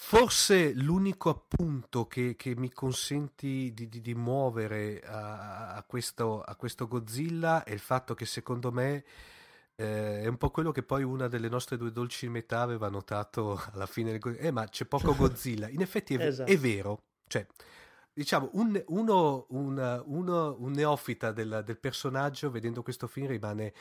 Forse 0.00 0.72
l'unico 0.74 1.28
appunto 1.28 2.06
che, 2.06 2.36
che 2.36 2.54
mi 2.54 2.72
consenti 2.72 3.72
di, 3.74 3.88
di, 3.88 4.00
di 4.00 4.14
muovere 4.14 5.00
a, 5.00 5.74
a, 5.74 5.82
questo, 5.82 6.40
a, 6.40 6.54
questo, 6.54 6.86
Godzilla 6.86 7.64
è 7.64 7.72
il 7.72 7.80
fatto 7.80 8.14
che 8.14 8.24
secondo 8.24 8.70
me 8.70 9.04
eh, 9.74 10.20
è 10.22 10.26
un 10.28 10.36
po' 10.36 10.50
quello 10.50 10.70
che 10.70 10.84
poi 10.84 11.02
una 11.02 11.26
delle 11.26 11.48
nostre 11.48 11.76
due 11.76 11.90
dolci 11.90 12.28
metà 12.28 12.60
aveva 12.60 12.88
notato 12.88 13.60
alla 13.72 13.86
fine 13.86 14.12
del 14.12 14.20
Godzilla. 14.20 14.46
Eh, 14.46 14.50
ma 14.52 14.68
c'è 14.68 14.84
poco 14.84 15.14
Godzilla. 15.16 15.68
In 15.68 15.80
effetti 15.80 16.14
è, 16.14 16.26
esatto. 16.26 16.50
è 16.50 16.56
vero. 16.56 17.02
Cioè, 17.26 17.44
diciamo, 18.12 18.50
un, 18.52 18.80
uno, 18.86 19.46
un, 19.50 20.02
uno, 20.06 20.56
un 20.60 20.72
neofita 20.72 21.32
del, 21.32 21.62
del 21.66 21.78
personaggio 21.78 22.52
vedendo 22.52 22.82
questo 22.82 23.08
film 23.08 23.26
rimane 23.26 23.74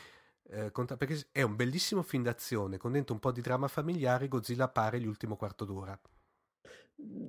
eh, 0.49 0.71
perché 0.71 1.27
è 1.31 1.41
un 1.41 1.55
bellissimo 1.55 2.01
film 2.01 2.23
d'azione 2.23 2.77
con 2.77 2.91
dentro 2.91 3.13
un 3.13 3.19
po' 3.19 3.31
di 3.31 3.41
dramma 3.41 3.67
familiare. 3.67 4.27
Godzilla 4.27 4.65
appare 4.65 4.99
l'ultimo 4.99 5.35
quarto 5.35 5.65
d'ora. 5.65 5.99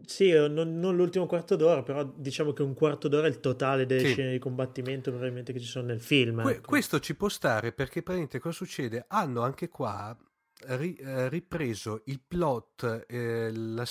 Sì, 0.06 0.32
non, 0.32 0.78
non, 0.78 0.96
l'ultimo 0.96 1.26
quarto 1.26 1.54
d'ora, 1.54 1.82
però 1.82 2.02
diciamo 2.02 2.54
che 2.54 2.62
un 2.62 2.72
quarto 2.72 3.06
d'ora 3.06 3.26
è 3.26 3.30
il 3.30 3.40
totale 3.40 3.84
delle 3.84 4.00
sì. 4.00 4.12
scene 4.12 4.32
di 4.32 4.38
combattimento 4.38 5.10
probabilmente 5.10 5.52
che 5.52 5.60
ci 5.60 5.66
sono 5.66 5.86
nel 5.86 6.00
film. 6.00 6.40
Que- 6.40 6.52
ecco. 6.52 6.68
Questo 6.68 7.00
ci 7.00 7.14
può 7.14 7.28
stare 7.28 7.72
perché 7.72 8.02
praticamente 8.02 8.38
cosa 8.38 8.54
succede? 8.54 9.04
Hanno 9.08 9.42
anche 9.42 9.68
qua 9.68 10.16
ri, 10.66 10.94
eh, 10.96 11.28
ripreso 11.28 12.02
il 12.06 12.20
plot, 12.26 13.04
eh, 13.08 13.50
la, 13.52 13.84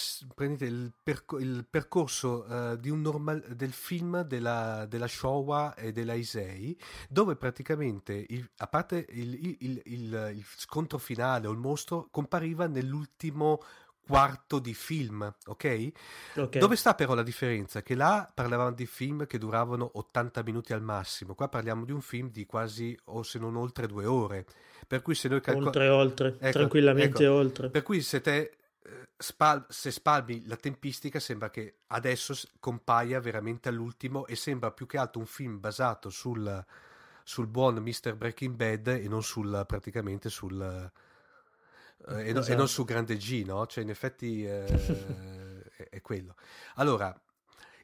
il, 0.59 0.93
perco- 1.01 1.39
il, 1.39 1.65
percorso 1.69 2.45
eh, 2.45 2.79
normal- 2.91 3.55
del 3.55 3.71
film 3.71 4.21
della, 4.21 4.85
della, 4.85 5.07
Showa 5.07 5.75
e 5.75 5.91
della 5.91 6.13
Isei, 6.13 6.77
dove 7.09 7.35
praticamente, 7.35 8.25
il, 8.29 8.49
a 8.57 8.67
parte 8.67 9.05
il, 9.09 9.57
il, 9.85 10.45
scontro 10.57 10.97
finale 10.97 11.47
o 11.47 11.51
il 11.51 11.57
mostro, 11.57 12.07
compariva 12.11 12.67
nell'ultimo 12.67 13.59
quarto 14.07 14.59
di 14.59 14.73
film, 14.73 15.21
ok? 15.45 15.91
okay? 16.35 16.59
Dove 16.59 16.77
sta 16.77 16.95
però 16.95 17.13
la 17.13 17.23
differenza? 17.23 17.81
Che 17.81 17.93
là 17.93 18.29
parlavamo 18.33 18.71
di 18.71 18.85
film 18.85 19.27
che 19.27 19.37
duravano 19.37 19.89
80 19.93 20.43
minuti 20.43 20.71
al 20.71 20.81
massimo, 20.81 21.35
qua 21.35 21.49
parliamo 21.49 21.83
di 21.83 21.91
un 21.91 22.01
film 22.01 22.29
di 22.29 22.45
quasi 22.45 22.97
o 23.05 23.23
se 23.23 23.37
non 23.37 23.57
oltre 23.57 23.85
due 23.85 24.05
ore. 24.05 24.45
Per 24.87 25.01
cui 25.01 25.15
se 25.15 25.27
noi 25.27 25.41
calcoliamo... 25.41 25.67
Oltre, 25.67 25.89
oltre, 25.89 26.27
ecco, 26.39 26.59
tranquillamente 26.59 27.23
ecco. 27.23 27.33
oltre. 27.33 27.69
Per 27.69 27.83
cui 27.83 28.01
se 28.01 28.21
te 28.21 28.37
eh, 28.37 29.07
Spal- 29.17 29.65
se 29.67 29.91
spalmi 29.91 30.45
la 30.47 30.55
tempistica 30.55 31.19
sembra 31.19 31.49
che 31.49 31.79
adesso 31.87 32.33
compaia 32.59 33.19
veramente 33.19 33.67
all'ultimo 33.67 34.25
e 34.27 34.35
sembra 34.35 34.71
più 34.71 34.85
che 34.85 34.97
altro 34.97 35.19
un 35.19 35.25
film 35.25 35.59
basato 35.59 36.09
sul, 36.09 36.65
sul 37.23 37.47
buon 37.47 37.75
Mr. 37.77 38.15
Breaking 38.15 38.55
Bad 38.55 38.87
e 38.87 39.07
non 39.09 39.23
sul, 39.23 39.65
praticamente 39.67 40.29
sul, 40.29 40.61
eh, 40.61 42.27
e, 42.29 42.31
no, 42.31 42.39
esatto. 42.39 42.53
e, 42.53 42.55
non 42.55 42.67
su 42.69 42.85
grande 42.85 43.17
G, 43.17 43.43
no? 43.45 43.65
Cioè 43.65 43.83
in 43.83 43.89
effetti 43.89 44.45
eh, 44.45 44.63
è, 45.75 45.89
è 45.89 46.01
quello. 46.01 46.35
Allora, 46.75 47.13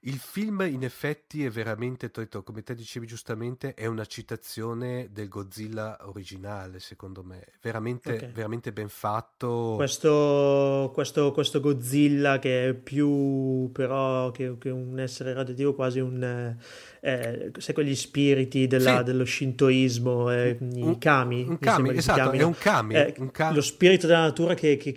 il 0.06 0.18
film 0.18 0.62
in 0.70 0.84
effetti 0.84 1.46
è 1.46 1.50
veramente, 1.50 2.12
come 2.44 2.62
te 2.62 2.76
dicevi 2.76 3.06
giustamente, 3.06 3.74
è 3.74 3.86
una 3.86 4.06
citazione 4.06 5.08
del 5.12 5.30
Godzilla 5.30 5.98
originale, 6.02 6.80
secondo 6.80 7.24
me. 7.24 7.46
Veramente, 7.62 8.14
okay. 8.14 8.32
veramente 8.32 8.74
ben 8.74 8.90
fatto. 8.90 9.74
Questo, 9.78 10.92
questo, 10.94 11.32
questo, 11.32 11.62
Godzilla 11.62 12.40
che 12.40 12.70
è 12.70 12.74
più 12.74 13.70
però 13.72 14.32
che, 14.32 14.58
che 14.58 14.70
un 14.70 15.00
essere 15.00 15.34
radioattivo, 15.34 15.74
quasi 15.74 16.00
un... 16.00 16.58
Eh, 17.00 17.52
sai 17.58 17.74
quegli 17.74 17.96
spiriti 17.96 18.68
della, 18.68 19.00
sì. 19.00 19.04
dello 19.04 19.26
shintoismo, 19.26 20.32
eh, 20.32 20.58
i 20.60 20.98
kami. 20.98 21.46
Un 21.48 21.60
kami, 21.60 21.96
esatto, 21.96 22.32
è 22.32 22.44
un 22.44 22.56
kami, 22.58 22.96
eh, 22.96 23.14
un 23.20 23.32
kami. 23.32 23.56
Lo 23.56 23.62
spirito 23.62 24.08
della 24.08 24.22
natura 24.22 24.54
che, 24.54 24.76
che, 24.78 24.92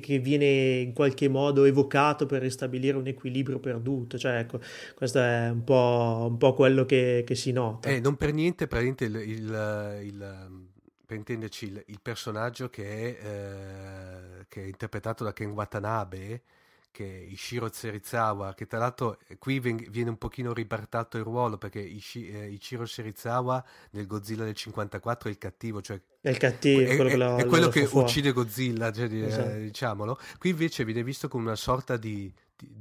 che 0.00 0.18
viene 0.18 0.80
in 0.80 0.92
qualche 0.92 1.28
modo 1.28 1.64
evocato 1.64 2.26
per 2.26 2.42
ristabilire 2.42 2.96
un 2.96 3.06
equilibrio 3.12 3.58
perduto. 3.58 4.18
Cioè, 4.18 4.38
ecco, 4.38 4.60
questo 4.94 5.20
è 5.20 5.48
un 5.48 5.64
po', 5.64 6.26
un 6.28 6.36
po 6.36 6.54
quello 6.54 6.84
che, 6.84 7.22
che, 7.26 7.34
si 7.34 7.52
nota. 7.52 7.88
Eh, 7.88 8.00
non 8.00 8.16
per 8.16 8.32
niente, 8.32 8.66
praticamente 8.66 9.04
il, 9.04 9.16
il, 9.16 10.00
il 10.02 10.70
per 11.12 11.16
intenderci, 11.16 11.66
il, 11.66 11.82
il 11.86 12.00
personaggio 12.00 12.70
che 12.70 13.18
è, 13.18 13.26
eh, 13.26 14.46
che 14.48 14.62
è, 14.62 14.66
interpretato 14.66 15.24
da 15.24 15.32
Ken 15.32 15.50
Watanabe, 15.50 16.42
che 16.90 17.04
è 17.04 17.24
Ishiro 17.30 17.70
Serizawa, 17.70 18.54
che 18.54 18.66
tra 18.66 18.78
l'altro 18.78 19.18
eh, 19.26 19.36
qui 19.38 19.58
viene 19.58 20.10
un 20.10 20.18
pochino 20.18 20.52
ribaltato 20.52 21.18
il 21.18 21.24
ruolo 21.24 21.58
perché 21.58 21.80
Ishi, 21.80 22.28
eh, 22.28 22.48
Ishiro 22.48 22.86
Serizawa 22.86 23.62
nel 23.90 24.06
Godzilla 24.06 24.44
del 24.44 24.54
54 24.54 25.28
è 25.28 25.32
il 25.32 25.38
cattivo, 25.38 25.82
cioè 25.82 26.00
è 26.20 26.30
il 26.30 26.36
cattivo, 26.36 26.80
è, 26.80 26.96
quello 26.96 27.10
che, 27.10 27.16
lo, 27.16 27.36
è 27.36 27.46
quello 27.46 27.68
che 27.68 27.88
uccide 27.90 28.32
Godzilla, 28.32 28.92
cioè, 28.92 29.12
esatto. 29.12 29.50
eh, 29.50 29.60
diciamolo. 29.60 30.18
Qui 30.38 30.50
invece 30.50 30.84
viene 30.84 31.02
visto 31.02 31.28
come 31.28 31.44
una 31.44 31.56
sorta 31.56 31.96
di, 31.96 32.32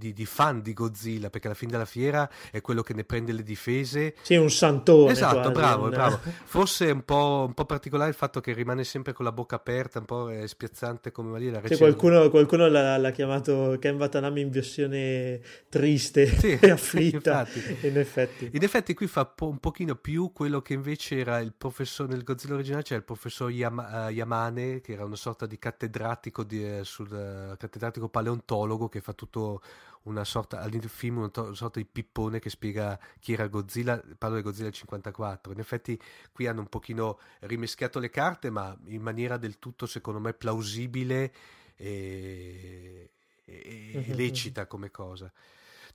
di, 0.01 0.13
di, 0.13 0.25
fan 0.25 0.61
di 0.61 0.73
Godzilla, 0.73 1.29
perché 1.29 1.47
alla 1.47 1.55
fine 1.55 1.71
della 1.71 1.85
fiera 1.85 2.29
è 2.51 2.61
quello 2.61 2.83
che 2.83 2.93
ne 2.93 3.03
prende 3.03 3.31
le 3.31 3.43
difese. 3.43 4.15
Sì, 4.21 4.35
un 4.35 4.49
santone. 4.49 5.11
Esatto, 5.11 5.39
quasi, 5.39 5.51
bravo, 5.51 5.83
un... 5.85 5.89
bravo. 5.89 6.19
Forse 6.45 6.87
è 6.87 6.91
un 6.91 7.03
po', 7.03 7.45
un 7.47 7.53
po', 7.53 7.65
particolare 7.65 8.09
il 8.09 8.15
fatto 8.15 8.41
che 8.41 8.53
rimane 8.53 8.83
sempre 8.83 9.13
con 9.13 9.25
la 9.25 9.31
bocca 9.31 9.55
aperta, 9.55 9.99
un 9.99 10.05
po' 10.05 10.29
spiazzante 10.45 11.11
come 11.11 11.39
lì. 11.39 11.51
Sì, 11.65 11.77
qualcuno, 11.77 12.29
qualcuno 12.29 12.67
l'ha, 12.67 12.97
l'ha, 12.97 13.11
chiamato 13.11 13.77
Ken 13.79 13.95
Watanabe 13.95 14.39
in 14.39 14.49
versione 14.49 15.39
triste 15.69 16.25
sì, 16.25 16.57
e 16.59 16.69
afflitta. 16.69 17.47
in 17.81 17.97
effetti. 17.97 18.49
In 18.53 18.63
effetti 18.63 18.93
qui 18.93 19.07
fa 19.07 19.25
po- 19.25 19.47
un 19.47 19.59
pochino 19.59 19.95
più 19.95 20.31
quello 20.33 20.61
che 20.61 20.73
invece 20.73 21.17
era 21.17 21.39
il 21.39 21.53
professore 21.55 22.09
nel 22.09 22.23
Godzilla 22.23 22.55
originale, 22.55 22.83
cioè 22.83 22.97
il 22.97 23.03
professor 23.03 23.51
Yama, 23.51 24.07
uh, 24.07 24.09
Yamane, 24.09 24.81
che 24.81 24.93
era 24.93 25.05
una 25.05 25.15
sorta 25.15 25.45
di 25.45 25.57
cattedratico, 25.57 26.43
di, 26.43 26.79
uh, 26.79 26.83
sul, 26.83 27.07
uh, 27.11 27.57
cattedratico 27.57 28.09
paleontologo 28.09 28.89
che 28.89 29.01
fa 29.01 29.13
tutto 29.13 29.61
una 30.03 30.23
sorta, 30.23 30.57
all'inizio 30.59 30.81
del 30.81 30.89
film, 30.89 31.17
una, 31.17 31.29
to- 31.29 31.53
sorta 31.53 31.79
di 31.79 31.85
pippone 31.85 32.39
che 32.39 32.49
spiega 32.49 32.99
chi 33.19 33.33
era 33.33 33.47
Godzilla, 33.47 34.01
parlo 34.17 34.37
di 34.37 34.41
Godzilla 34.41 34.71
54. 34.71 35.51
In 35.51 35.59
effetti 35.59 35.99
qui 36.31 36.47
hanno 36.47 36.61
un 36.61 36.67
pochino 36.67 37.19
rimeschiato 37.41 37.99
le 37.99 38.09
carte, 38.09 38.49
ma 38.49 38.75
in 38.85 39.01
maniera 39.01 39.37
del 39.37 39.59
tutto, 39.59 39.85
secondo 39.85 40.19
me, 40.19 40.33
plausibile 40.33 41.33
e, 41.75 43.09
e, 43.45 44.05
e 44.07 44.13
lecita 44.15 44.65
come 44.65 44.89
cosa. 44.89 45.31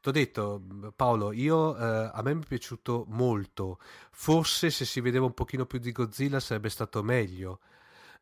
Ti 0.00 0.08
ho 0.08 0.12
detto, 0.12 0.62
Paolo, 0.94 1.32
io, 1.32 1.76
eh, 1.76 2.10
a 2.12 2.20
me 2.22 2.34
mi 2.34 2.42
è 2.42 2.46
piaciuto 2.46 3.06
molto. 3.08 3.78
Forse 4.10 4.70
se 4.70 4.84
si 4.84 5.00
vedeva 5.00 5.24
un 5.24 5.34
pochino 5.34 5.66
più 5.66 5.78
di 5.80 5.90
Godzilla 5.90 6.38
sarebbe 6.38 6.68
stato 6.68 7.02
meglio. 7.02 7.60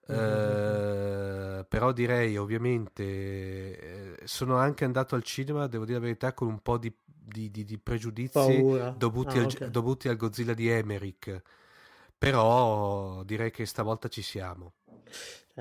Eh, 0.06 1.64
però 1.66 1.92
direi 1.92 2.36
ovviamente 2.36 3.02
eh, 3.02 4.16
sono 4.24 4.56
anche 4.56 4.84
andato 4.84 5.14
al 5.14 5.22
cinema 5.22 5.66
devo 5.66 5.84
dire 5.84 5.98
la 5.98 6.04
verità 6.04 6.34
con 6.34 6.48
un 6.48 6.60
po' 6.60 6.76
di, 6.76 6.94
di, 7.04 7.50
di, 7.50 7.64
di 7.64 7.78
pregiudizi 7.78 8.60
dovuti, 8.96 9.38
ah, 9.38 9.42
al, 9.42 9.46
okay. 9.46 9.70
dovuti, 9.70 10.08
al, 10.08 10.16
Godzilla 10.16 10.54
di 10.54 10.68
Emmerich. 10.68 11.42
Però 12.16 13.22
direi 13.24 13.50
che 13.50 13.66
stavolta 13.66 14.08
ci 14.08 14.22
siamo 14.22 14.74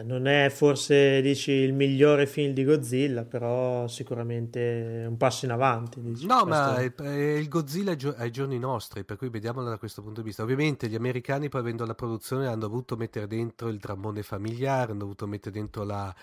non 0.02 0.26
è 0.26 0.50
forse, 0.50 1.22
dici, 1.22 1.52
il 1.52 1.74
migliore 1.74 2.26
film 2.26 2.54
di 2.54 2.64
Godzilla, 2.64 3.26
però 3.26 3.88
sicuramente 3.88 5.06
un 5.08 5.18
passo 5.18 5.46
in 5.46 5.52
avanti. 5.52 6.02
Dici. 6.02 6.26
No, 6.26 6.46
Questo... 6.46 6.50
ma 6.50 6.76
è, 6.78 6.94
è 6.96 7.38
il 7.38 7.48
Godzilla 7.48 7.96
ai 8.18 8.32
giorni 8.32 8.58
nostri, 8.58 9.04
per 9.04 9.18
cui 9.18 9.30
vediamolo 9.30 9.70
da 9.70 9.78
questo 9.78 10.02
punto 10.02 10.22
di 10.22 10.28
vista. 10.28 10.42
Ovviamente 10.42 10.88
gli 10.88 10.96
americani, 10.96 11.48
poi 11.48 11.62
avendo 11.62 11.86
la 11.86 11.94
produzione, 11.94 12.48
hanno 12.48 12.62
dovuto 12.62 12.96
mettere 12.96 13.28
dentro 13.28 13.68
il 13.70 13.78
drammone 13.78 14.24
familiare, 14.24 14.92
hanno 14.92 15.02
dovuto 15.02 15.28
mettere 15.28 15.54
dentro 15.54 15.84
la 15.84 16.14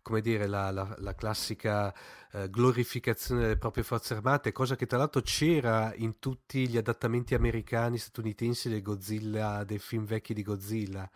come 0.00 0.22
dire, 0.22 0.46
la, 0.46 0.70
la, 0.70 0.96
la 1.00 1.14
classica 1.14 1.92
eh, 2.32 2.48
glorificazione 2.48 3.42
delle 3.42 3.58
proprie 3.58 3.84
forze 3.84 4.14
armate, 4.14 4.52
cosa 4.52 4.74
che 4.74 4.86
tra 4.86 4.96
l'altro 4.96 5.20
c'era 5.20 5.92
in 5.96 6.18
tutti 6.18 6.66
gli 6.66 6.78
adattamenti 6.78 7.34
americani, 7.34 7.98
statunitensi 7.98 8.70
del 8.70 8.80
Godzilla, 8.80 9.64
dei 9.64 9.78
film 9.78 10.06
vecchi 10.06 10.32
di 10.32 10.42
Godzilla 10.42 11.10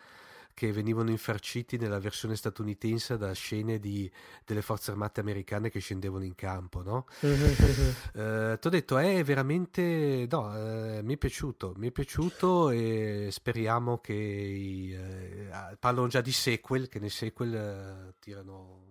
che 0.54 0.72
venivano 0.72 1.10
infarciti 1.10 1.76
nella 1.76 1.98
versione 1.98 2.36
statunitense 2.36 3.16
da 3.16 3.32
scene 3.32 3.78
di, 3.78 4.10
delle 4.44 4.62
forze 4.62 4.90
armate 4.90 5.20
americane 5.20 5.70
che 5.70 5.80
scendevano 5.80 6.24
in 6.24 6.34
campo, 6.34 6.82
no? 6.82 7.06
eh, 7.20 8.58
Ti 8.60 8.66
ho 8.66 8.70
detto, 8.70 8.98
è 8.98 9.22
veramente... 9.24 10.26
no, 10.30 10.56
eh, 10.56 11.02
mi 11.02 11.14
è 11.14 11.16
piaciuto, 11.16 11.74
mi 11.76 11.88
è 11.88 11.90
piaciuto 11.90 12.70
e 12.70 13.28
speriamo 13.30 13.98
che... 13.98 14.12
I, 14.12 14.92
eh, 14.92 15.76
parlano 15.78 16.06
già 16.08 16.20
di 16.20 16.32
sequel, 16.32 16.88
che 16.88 16.98
nei 16.98 17.10
sequel 17.10 17.54
eh, 17.54 18.14
tirano... 18.18 18.90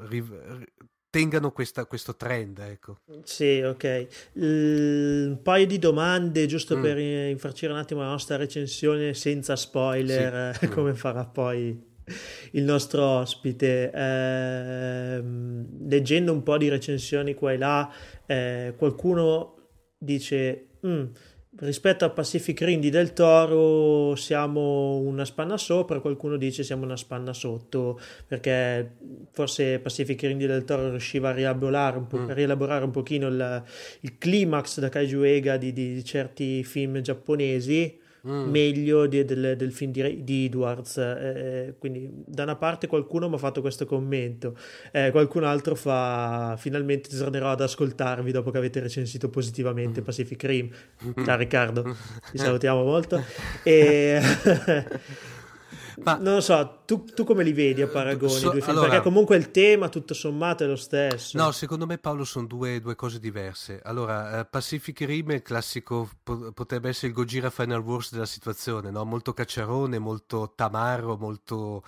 Riv- 0.00 0.64
tengano 1.18 1.50
questa, 1.50 1.84
questo 1.86 2.14
trend. 2.14 2.58
Ecco. 2.58 2.98
Sì, 3.24 3.60
ok. 3.60 4.06
L- 4.34 5.26
un 5.28 5.42
paio 5.42 5.66
di 5.66 5.78
domande 5.78 6.46
giusto 6.46 6.76
mm. 6.76 6.82
per 6.82 6.98
infarcire 6.98 7.72
un 7.72 7.78
attimo 7.78 8.02
la 8.02 8.08
nostra 8.08 8.36
recensione 8.36 9.14
senza 9.14 9.56
spoiler, 9.56 10.56
sì. 10.56 10.68
come 10.70 10.92
mm. 10.92 10.94
farà 10.94 11.24
poi 11.24 11.86
il 12.52 12.62
nostro 12.62 13.04
ospite. 13.04 13.90
Eh, 13.90 15.22
leggendo 15.88 16.32
un 16.32 16.42
po' 16.44 16.56
di 16.56 16.68
recensioni 16.68 17.34
qua 17.34 17.52
e 17.52 17.58
là, 17.58 17.92
eh, 18.26 18.74
qualcuno 18.76 19.56
dice... 19.98 20.66
Mm, 20.86 21.06
rispetto 21.60 22.04
a 22.04 22.10
Pacific 22.10 22.60
Rim 22.60 22.80
di 22.80 22.90
Del 22.90 23.12
Toro 23.12 24.14
siamo 24.16 24.96
una 24.96 25.24
spanna 25.24 25.56
sopra, 25.56 26.00
qualcuno 26.00 26.36
dice 26.36 26.62
siamo 26.62 26.84
una 26.84 26.96
spanna 26.96 27.32
sotto, 27.32 27.98
perché 28.26 28.92
forse 29.30 29.78
Pacific 29.80 30.20
Rim 30.22 30.38
di 30.38 30.46
Del 30.46 30.64
Toro 30.64 30.90
riusciva 30.90 31.30
a 31.30 31.32
rielaborare 31.32 31.98
un, 31.98 32.06
po', 32.06 32.18
mm. 32.18 32.30
a 32.30 32.32
rielaborare 32.34 32.84
un 32.84 32.90
pochino 32.90 33.28
il, 33.28 33.62
il 34.00 34.18
climax 34.18 34.78
da 34.78 34.88
Kaiju 34.88 35.22
Ega 35.22 35.56
di, 35.56 35.72
di 35.72 36.04
certi 36.04 36.62
film 36.64 37.00
giapponesi 37.00 38.06
mm. 38.26 38.50
meglio 38.50 39.06
di, 39.06 39.24
del, 39.24 39.56
del, 39.56 39.72
film 39.72 39.92
di, 39.92 40.24
di 40.24 40.46
Edwards. 40.46 40.96
Eh, 40.98 41.74
quindi, 41.78 42.10
da 42.26 42.44
una 42.44 42.56
parte, 42.56 42.86
qualcuno 42.86 43.28
mi 43.28 43.34
ha 43.34 43.38
fatto 43.38 43.60
questo 43.60 43.86
commento, 43.86 44.56
eh, 44.92 45.10
qualcun 45.10 45.44
altro 45.44 45.74
fa 45.74 46.56
finalmente 46.58 47.14
tornerò 47.16 47.50
ad 47.50 47.60
ascoltarvi 47.60 48.32
dopo 48.32 48.50
che 48.50 48.58
avete 48.58 48.80
recensito 48.80 49.28
positivamente 49.28 50.00
mm. 50.00 50.04
Pacific 50.04 50.42
Rim. 50.44 50.70
Ciao 51.24 51.36
Riccardo, 51.36 51.96
ti 52.30 52.38
salutiamo 52.38 52.82
molto. 52.82 53.22
E. 53.62 54.20
Ma, 56.02 56.16
non 56.16 56.34
lo 56.34 56.40
so, 56.40 56.82
tu, 56.84 57.04
tu, 57.04 57.24
come 57.24 57.42
li 57.42 57.52
vedi 57.52 57.82
a 57.82 57.88
paragoni 57.88 58.32
so, 58.32 58.50
due 58.50 58.60
film? 58.60 58.70
Allora, 58.70 58.88
Perché 58.88 59.02
comunque 59.02 59.36
il 59.36 59.50
tema 59.50 59.88
tutto 59.88 60.14
sommato 60.14 60.64
è 60.64 60.66
lo 60.66 60.76
stesso. 60.76 61.36
No, 61.36 61.50
secondo 61.50 61.86
me 61.86 61.98
Paolo 61.98 62.24
sono 62.24 62.46
due, 62.46 62.80
due 62.80 62.94
cose 62.94 63.18
diverse. 63.18 63.80
Allora, 63.82 64.40
uh, 64.40 64.46
Pacific 64.48 65.00
Rim 65.00 65.32
è 65.32 65.34
il 65.34 65.42
classico, 65.42 66.08
po- 66.22 66.52
potrebbe 66.52 66.88
essere 66.88 67.08
il 67.08 67.14
Gojira 67.14 67.50
Final 67.50 67.80
Wars 67.80 68.12
della 68.12 68.26
situazione, 68.26 68.90
no? 68.90 69.04
Molto 69.04 69.32
cacciarone, 69.32 69.98
molto 69.98 70.52
tamaro, 70.54 71.16
molto... 71.16 71.82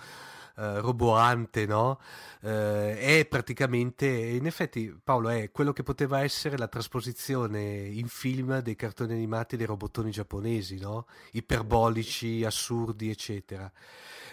Uh, 0.61 0.79
roboante, 0.79 1.65
no? 1.65 1.99
Uh, 2.41 2.93
è 2.93 3.25
praticamente, 3.27 4.05
in 4.05 4.45
effetti 4.45 4.95
Paolo 5.03 5.29
è 5.29 5.49
quello 5.49 5.73
che 5.73 5.81
poteva 5.81 6.21
essere 6.21 6.55
la 6.55 6.67
trasposizione 6.67 7.87
in 7.87 8.07
film 8.07 8.59
dei 8.59 8.75
cartoni 8.75 9.13
animati 9.13 9.57
dei 9.57 9.65
robottoni 9.65 10.11
giapponesi, 10.11 10.77
no? 10.77 11.07
Iperbolici, 11.31 12.43
assurdi, 12.45 13.09
eccetera. 13.09 13.71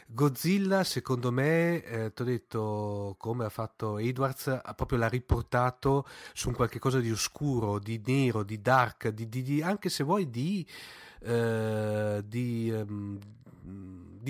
Godzilla, 0.06 0.85
secondo 0.85 1.32
me, 1.32 1.82
eh, 1.82 2.12
ti 2.12 2.23
ho 2.23 2.25
detto 2.26 3.14
come 3.18 3.47
ha 3.47 3.49
fatto 3.49 3.97
Edwards, 3.97 4.61
proprio 4.76 4.99
l'ha 4.99 5.08
riportato 5.08 6.06
su 6.35 6.49
un 6.49 6.54
qualche 6.54 6.78
cosa 6.78 7.00
di 7.00 7.11
oscuro, 7.11 7.78
di 7.78 8.02
nero, 8.04 8.42
di 8.42 8.61
dark, 8.61 9.08
di, 9.08 9.30
di, 9.30 9.42
di 9.42 9.62
anche 9.62 9.88
se 9.88 10.04
vuoi 10.04 10.28
di, 10.28 10.66
eh, 11.20 12.23
di, 12.23 12.70
um, 12.70 13.18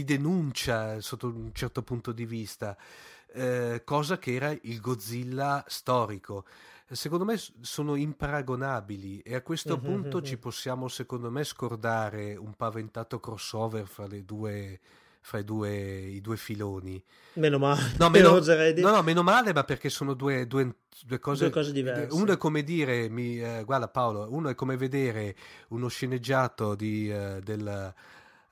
di, 0.04 0.16
denuncia 0.16 1.00
sotto 1.00 1.28
un 1.28 1.50
certo 1.52 1.82
punto 1.82 2.12
di 2.12 2.26
vista, 2.26 2.76
eh, 3.32 3.82
cosa 3.84 4.18
che 4.18 4.34
era 4.34 4.50
il 4.62 4.80
Godzilla 4.80 5.64
storico 5.66 6.44
secondo 6.90 7.24
me 7.24 7.38
sono 7.60 7.96
imparagonabili 7.96 9.20
e 9.20 9.34
a 9.34 9.42
questo 9.42 9.76
mm-hmm, 9.76 9.84
punto 9.84 10.16
mm-hmm. 10.16 10.26
ci 10.26 10.38
possiamo 10.38 10.88
secondo 10.88 11.30
me 11.30 11.44
scordare 11.44 12.34
un 12.34 12.54
paventato 12.54 13.20
crossover 13.20 13.86
fra 13.86 14.06
le 14.06 14.24
due 14.24 14.80
fra 15.20 15.38
i 15.40 15.44
due, 15.44 15.70
i 15.70 16.20
due 16.22 16.38
filoni. 16.38 17.02
Meno 17.34 17.58
male. 17.58 17.92
No, 17.98 18.08
meno, 18.10 18.38
no, 18.38 18.90
no, 18.90 19.02
meno 19.02 19.22
male, 19.22 19.52
ma 19.52 19.62
perché 19.62 19.90
sono 19.90 20.14
due, 20.14 20.46
due, 20.46 20.76
due, 21.04 21.18
cose, 21.18 21.44
due 21.44 21.52
cose, 21.52 21.72
diverse. 21.72 22.14
Uno 22.14 22.32
è 22.32 22.36
come 22.38 22.62
dire, 22.62 23.10
mi, 23.10 23.38
eh, 23.38 23.62
guarda 23.64 23.88
Paolo, 23.88 24.26
uno 24.30 24.48
è 24.48 24.54
come 24.54 24.78
vedere 24.78 25.36
uno 25.68 25.88
sceneggiato 25.88 26.74
di, 26.74 27.10
eh, 27.12 27.40
del 27.42 27.94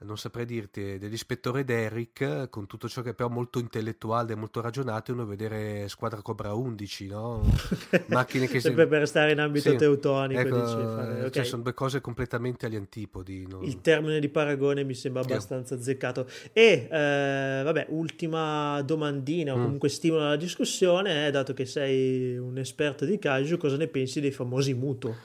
non 0.05 0.19
saprei 0.19 0.45
dirti, 0.45 0.99
dell'ispettore 0.99 1.65
Derrick, 1.65 2.51
con 2.51 2.67
tutto 2.67 2.87
ciò 2.87 3.01
che 3.01 3.11
è 3.11 3.15
però 3.15 3.31
molto 3.31 3.59
intellettuale 3.59 4.35
e 4.35 4.37
molto 4.37 4.61
ragionato, 4.61 5.11
uno 5.13 5.25
vedere 5.25 5.89
Squadra 5.89 6.21
Cobra 6.21 6.53
11, 6.53 7.07
no? 7.07 7.43
Macchine 8.09 8.47
che 8.47 8.61
Sempre 8.61 8.83
si... 8.83 8.89
per 8.91 9.09
stare 9.09 9.33
in 9.33 9.41
ambito 9.41 9.71
sì. 9.71 9.77
teutonico. 9.77 10.39
Ecco, 10.39 10.61
dici, 10.61 10.73
cioè, 10.73 11.25
okay. 11.25 11.45
sono 11.47 11.63
due 11.63 11.73
cose 11.73 12.03
completamente 12.03 12.67
agli 12.67 12.77
antipodi. 12.77 13.47
Non... 13.49 13.65
Il 13.65 13.81
termine 13.81 14.21
di 14.21 14.29
paragone 14.29 14.85
mi 14.85 14.93
sembra 14.93 15.23
abbastanza 15.23 15.73
yeah. 15.73 15.83
azzeccato. 15.83 16.29
E, 16.53 16.89
eh, 16.91 17.63
vabbè, 17.65 17.87
ultima 17.89 18.83
domandina, 18.83 19.55
o 19.55 19.57
mm. 19.57 19.63
comunque 19.63 19.89
stimolo 19.89 20.25
alla 20.25 20.37
discussione, 20.37 21.27
è, 21.27 21.31
dato 21.31 21.55
che 21.55 21.65
sei 21.65 22.37
un 22.37 22.59
esperto 22.59 23.07
di 23.07 23.19
Kaiju, 23.19 23.57
cosa 23.57 23.79
ne 23.79 23.89
pensi 23.89 24.21
dei 24.21 24.31
famosi 24.31 24.75
Muto? 24.75 25.17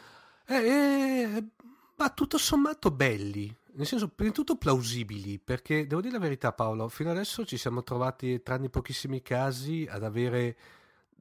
Eh, 0.48 0.56
eh, 0.56 1.44
ma 1.98 2.10
tutto 2.10 2.38
sommato 2.38 2.90
belli 2.90 3.54
nel 3.74 3.86
senso, 3.86 4.10
prima 4.10 4.32
di 4.32 4.36
tutto 4.36 4.58
plausibili, 4.58 5.40
perché 5.40 5.88
devo 5.88 6.02
dire 6.02 6.14
la 6.14 6.20
verità 6.20 6.52
Paolo, 6.52 6.88
fino 6.90 7.12
adesso 7.12 7.46
ci 7.46 7.58
siamo 7.58 7.84
trovati, 7.84 8.42
tranne 8.42 8.70
pochissimi 8.70 9.22
casi, 9.22 9.88
ad 9.90 10.04
avere 10.04 10.58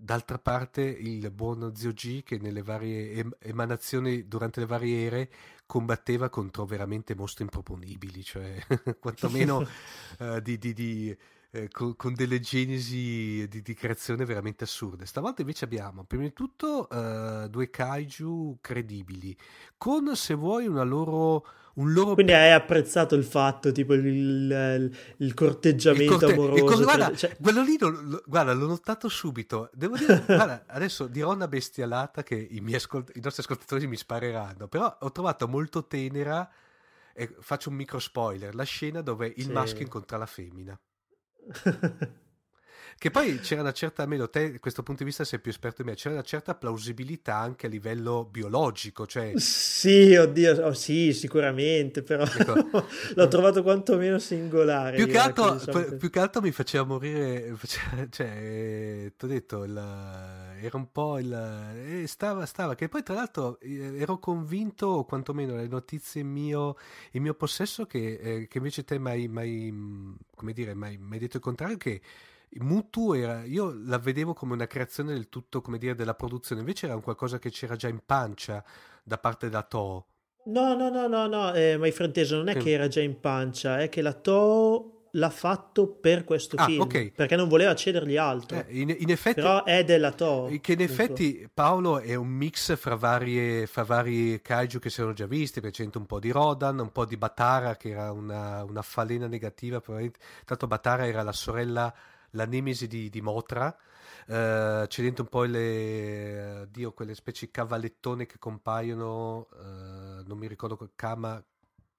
d'altra 0.02 0.38
parte 0.38 0.82
il 0.82 1.30
buon 1.30 1.72
zio 1.74 1.92
G 1.92 2.22
che 2.22 2.38
nelle 2.38 2.62
varie 2.62 3.36
emanazioni 3.40 4.26
durante 4.26 4.60
le 4.60 4.66
varie 4.66 5.04
ere 5.04 5.30
combatteva 5.66 6.30
contro 6.30 6.64
veramente 6.64 7.14
mostri 7.14 7.44
improponibili, 7.44 8.24
cioè 8.24 8.58
quantomeno 8.98 9.66
uh, 10.18 10.40
di, 10.40 10.58
di, 10.58 10.72
di 10.72 11.16
eh, 11.50 11.68
con, 11.68 11.94
con, 11.96 12.14
delle 12.14 12.40
genesi 12.40 13.46
di, 13.48 13.62
di, 13.62 13.74
creazione 13.74 14.24
veramente 14.24 14.64
assurde. 14.64 15.04
Stavolta 15.04 15.42
invece 15.42 15.66
abbiamo 15.66 16.04
prima 16.04 16.24
di 16.24 16.32
tutto 16.32 16.88
uh, 16.90 17.48
due 17.48 17.70
kaiju 17.70 18.58
credibili, 18.60 19.36
con 19.76 20.16
se 20.16 20.34
vuoi 20.34 20.66
una 20.66 20.82
loro 20.82 21.46
un 21.74 21.92
loro... 21.92 22.14
Quindi 22.14 22.32
hai 22.32 22.52
apprezzato 22.52 23.14
il 23.14 23.24
fatto, 23.24 23.72
tipo 23.72 23.94
il, 23.94 24.04
il, 24.06 24.96
il 25.18 25.34
corteggiamento 25.34 26.14
il 26.14 26.18
corte... 26.18 26.32
amoroso. 26.32 26.64
Cosa, 26.64 26.82
guarda, 26.84 27.14
cioè... 27.14 27.36
quello 27.40 27.62
lì, 27.62 27.76
lo, 27.78 27.90
lo, 27.90 28.22
guarda, 28.26 28.52
l'ho 28.52 28.66
notato 28.66 29.08
subito. 29.08 29.70
Devo 29.72 29.96
dire, 29.96 30.22
guarda, 30.26 30.64
adesso 30.66 31.06
dirò 31.06 31.32
una 31.32 31.48
bestialata 31.48 32.22
che 32.22 32.34
i, 32.34 32.60
miei 32.60 32.76
ascolt- 32.76 33.14
i 33.16 33.20
nostri 33.20 33.42
ascoltatori 33.42 33.86
mi 33.86 33.96
spareranno, 33.96 34.68
però 34.68 34.96
ho 35.00 35.12
trovato 35.12 35.48
molto 35.48 35.86
tenera, 35.86 36.48
e 37.12 37.34
faccio 37.40 37.70
un 37.70 37.76
micro 37.76 37.98
spoiler, 37.98 38.54
la 38.54 38.64
scena 38.64 39.00
dove 39.00 39.32
il 39.36 39.44
sì. 39.44 39.52
maschio 39.52 39.82
incontra 39.82 40.16
la 40.16 40.26
femmina. 40.26 40.78
Che 43.00 43.10
poi 43.10 43.38
c'era 43.40 43.62
una 43.62 43.72
certa, 43.72 44.02
almeno 44.02 44.28
te, 44.28 44.52
da 44.52 44.58
questo 44.58 44.82
punto 44.82 45.02
di 45.02 45.08
vista 45.08 45.24
sei 45.24 45.38
più 45.38 45.50
esperto 45.50 45.82
di 45.82 45.88
me, 45.88 45.94
c'era 45.94 46.16
una 46.16 46.22
certa 46.22 46.54
plausibilità 46.54 47.34
anche 47.34 47.64
a 47.64 47.70
livello 47.70 48.28
biologico, 48.30 49.06
cioè... 49.06 49.32
Sì, 49.38 50.14
oddio, 50.14 50.66
oh, 50.66 50.74
sì, 50.74 51.14
sicuramente, 51.14 52.02
però 52.02 52.24
ecco. 52.24 52.52
l'ho 53.16 53.28
trovato 53.28 53.62
quantomeno 53.62 54.18
singolare. 54.18 54.96
Più 54.96 55.06
che, 55.06 55.16
altro, 55.16 55.54
p- 55.54 55.96
più 55.96 56.10
che 56.10 56.18
altro 56.18 56.42
mi 56.42 56.50
faceva 56.50 56.84
morire, 56.84 57.56
cioè, 58.10 59.10
ti 59.16 59.24
ho 59.24 59.28
detto, 59.28 59.64
il, 59.64 59.78
era 59.78 60.76
un 60.76 60.92
po' 60.92 61.18
il... 61.18 61.72
Eh, 62.02 62.06
stava, 62.06 62.44
stava, 62.44 62.74
che 62.74 62.90
poi 62.90 63.02
tra 63.02 63.14
l'altro 63.14 63.58
eh, 63.60 63.96
ero 63.98 64.18
convinto, 64.18 64.88
o 64.88 65.04
quantomeno 65.06 65.56
le 65.56 65.68
notizie 65.68 66.22
mio, 66.22 66.76
in 67.12 67.22
mio 67.22 67.32
possesso, 67.32 67.86
che, 67.86 68.18
eh, 68.20 68.46
che 68.46 68.58
invece 68.58 68.84
te 68.84 68.98
mai, 68.98 69.26
mai, 69.26 69.72
come 70.36 70.52
dire, 70.52 70.74
mai, 70.74 70.98
mai 70.98 71.18
detto 71.18 71.38
il 71.38 71.42
contrario, 71.42 71.78
che 71.78 72.02
Mutu 72.58 73.12
era, 73.12 73.44
io 73.44 73.72
la 73.84 73.98
vedevo 73.98 74.32
come 74.34 74.54
una 74.54 74.66
creazione 74.66 75.12
del 75.12 75.28
tutto, 75.28 75.60
come 75.60 75.78
dire, 75.78 75.94
della 75.94 76.14
produzione, 76.14 76.60
invece 76.60 76.86
era 76.86 76.94
un 76.94 77.02
qualcosa 77.02 77.38
che 77.38 77.50
c'era 77.50 77.76
già 77.76 77.88
in 77.88 78.00
pancia 78.04 78.64
da 79.02 79.18
parte 79.18 79.48
da 79.48 79.62
Toho. 79.62 80.06
No, 80.46 80.74
no, 80.74 80.88
no, 80.88 81.06
no, 81.06 81.26
no, 81.26 81.52
eh, 81.52 81.76
ma 81.76 81.84
hai 81.84 81.92
frainteso, 81.92 82.36
non 82.36 82.48
è 82.48 82.56
che 82.56 82.70
era 82.70 82.88
già 82.88 83.00
in 83.00 83.20
pancia, 83.20 83.80
è 83.80 83.88
che 83.88 84.02
la 84.02 84.14
Toho 84.14 85.00
l'ha 85.12 85.30
fatto 85.30 85.88
per 85.88 86.24
questo 86.24 86.56
ah, 86.56 86.64
film, 86.64 86.80
okay. 86.80 87.10
perché 87.10 87.36
non 87.36 87.48
voleva 87.48 87.74
cedergli 87.74 88.16
altro. 88.16 88.64
Eh, 88.66 88.80
in, 88.80 88.94
in, 88.98 89.10
effetti, 89.10 89.40
Però 89.40 89.64
è 89.64 89.84
della 89.84 90.12
Toho. 90.12 90.50
Che 90.60 90.72
in 90.72 90.80
effetti 90.80 91.48
Paolo 91.52 91.98
è 91.98 92.14
un 92.14 92.28
mix 92.28 92.76
fra, 92.76 92.94
varie, 92.94 93.66
fra 93.66 93.84
vari 93.84 94.40
kaiju 94.40 94.78
che 94.78 94.90
si 94.90 95.00
erano 95.00 95.14
già 95.14 95.26
visti, 95.26 95.60
perché 95.60 95.84
c'è 95.84 95.90
un 95.92 96.06
po' 96.06 96.20
di 96.20 96.30
Rodan, 96.30 96.78
un 96.78 96.92
po' 96.92 97.04
di 97.04 97.16
Batara, 97.16 97.76
che 97.76 97.90
era 97.90 98.12
una, 98.12 98.64
una 98.64 98.82
falena 98.82 99.26
negativa, 99.26 99.80
tanto 100.44 100.66
Batara 100.66 101.06
era 101.06 101.22
la 101.22 101.32
sorella 101.32 101.92
la 102.30 102.46
nemesi 102.46 102.86
di, 102.86 103.08
di 103.08 103.20
Motra. 103.20 103.74
Uh, 104.26 104.86
c'è 104.86 105.02
dentro 105.02 105.24
un 105.24 105.28
po' 105.28 105.42
le, 105.42 106.68
Dio, 106.70 106.92
quelle 106.92 107.14
specie 107.14 107.46
di 107.46 107.52
cavallettone 107.52 108.26
che 108.26 108.38
compaiono, 108.38 109.48
uh, 109.52 110.22
non 110.24 110.38
mi 110.38 110.46
ricordo, 110.46 110.78
Kama, 110.94 111.42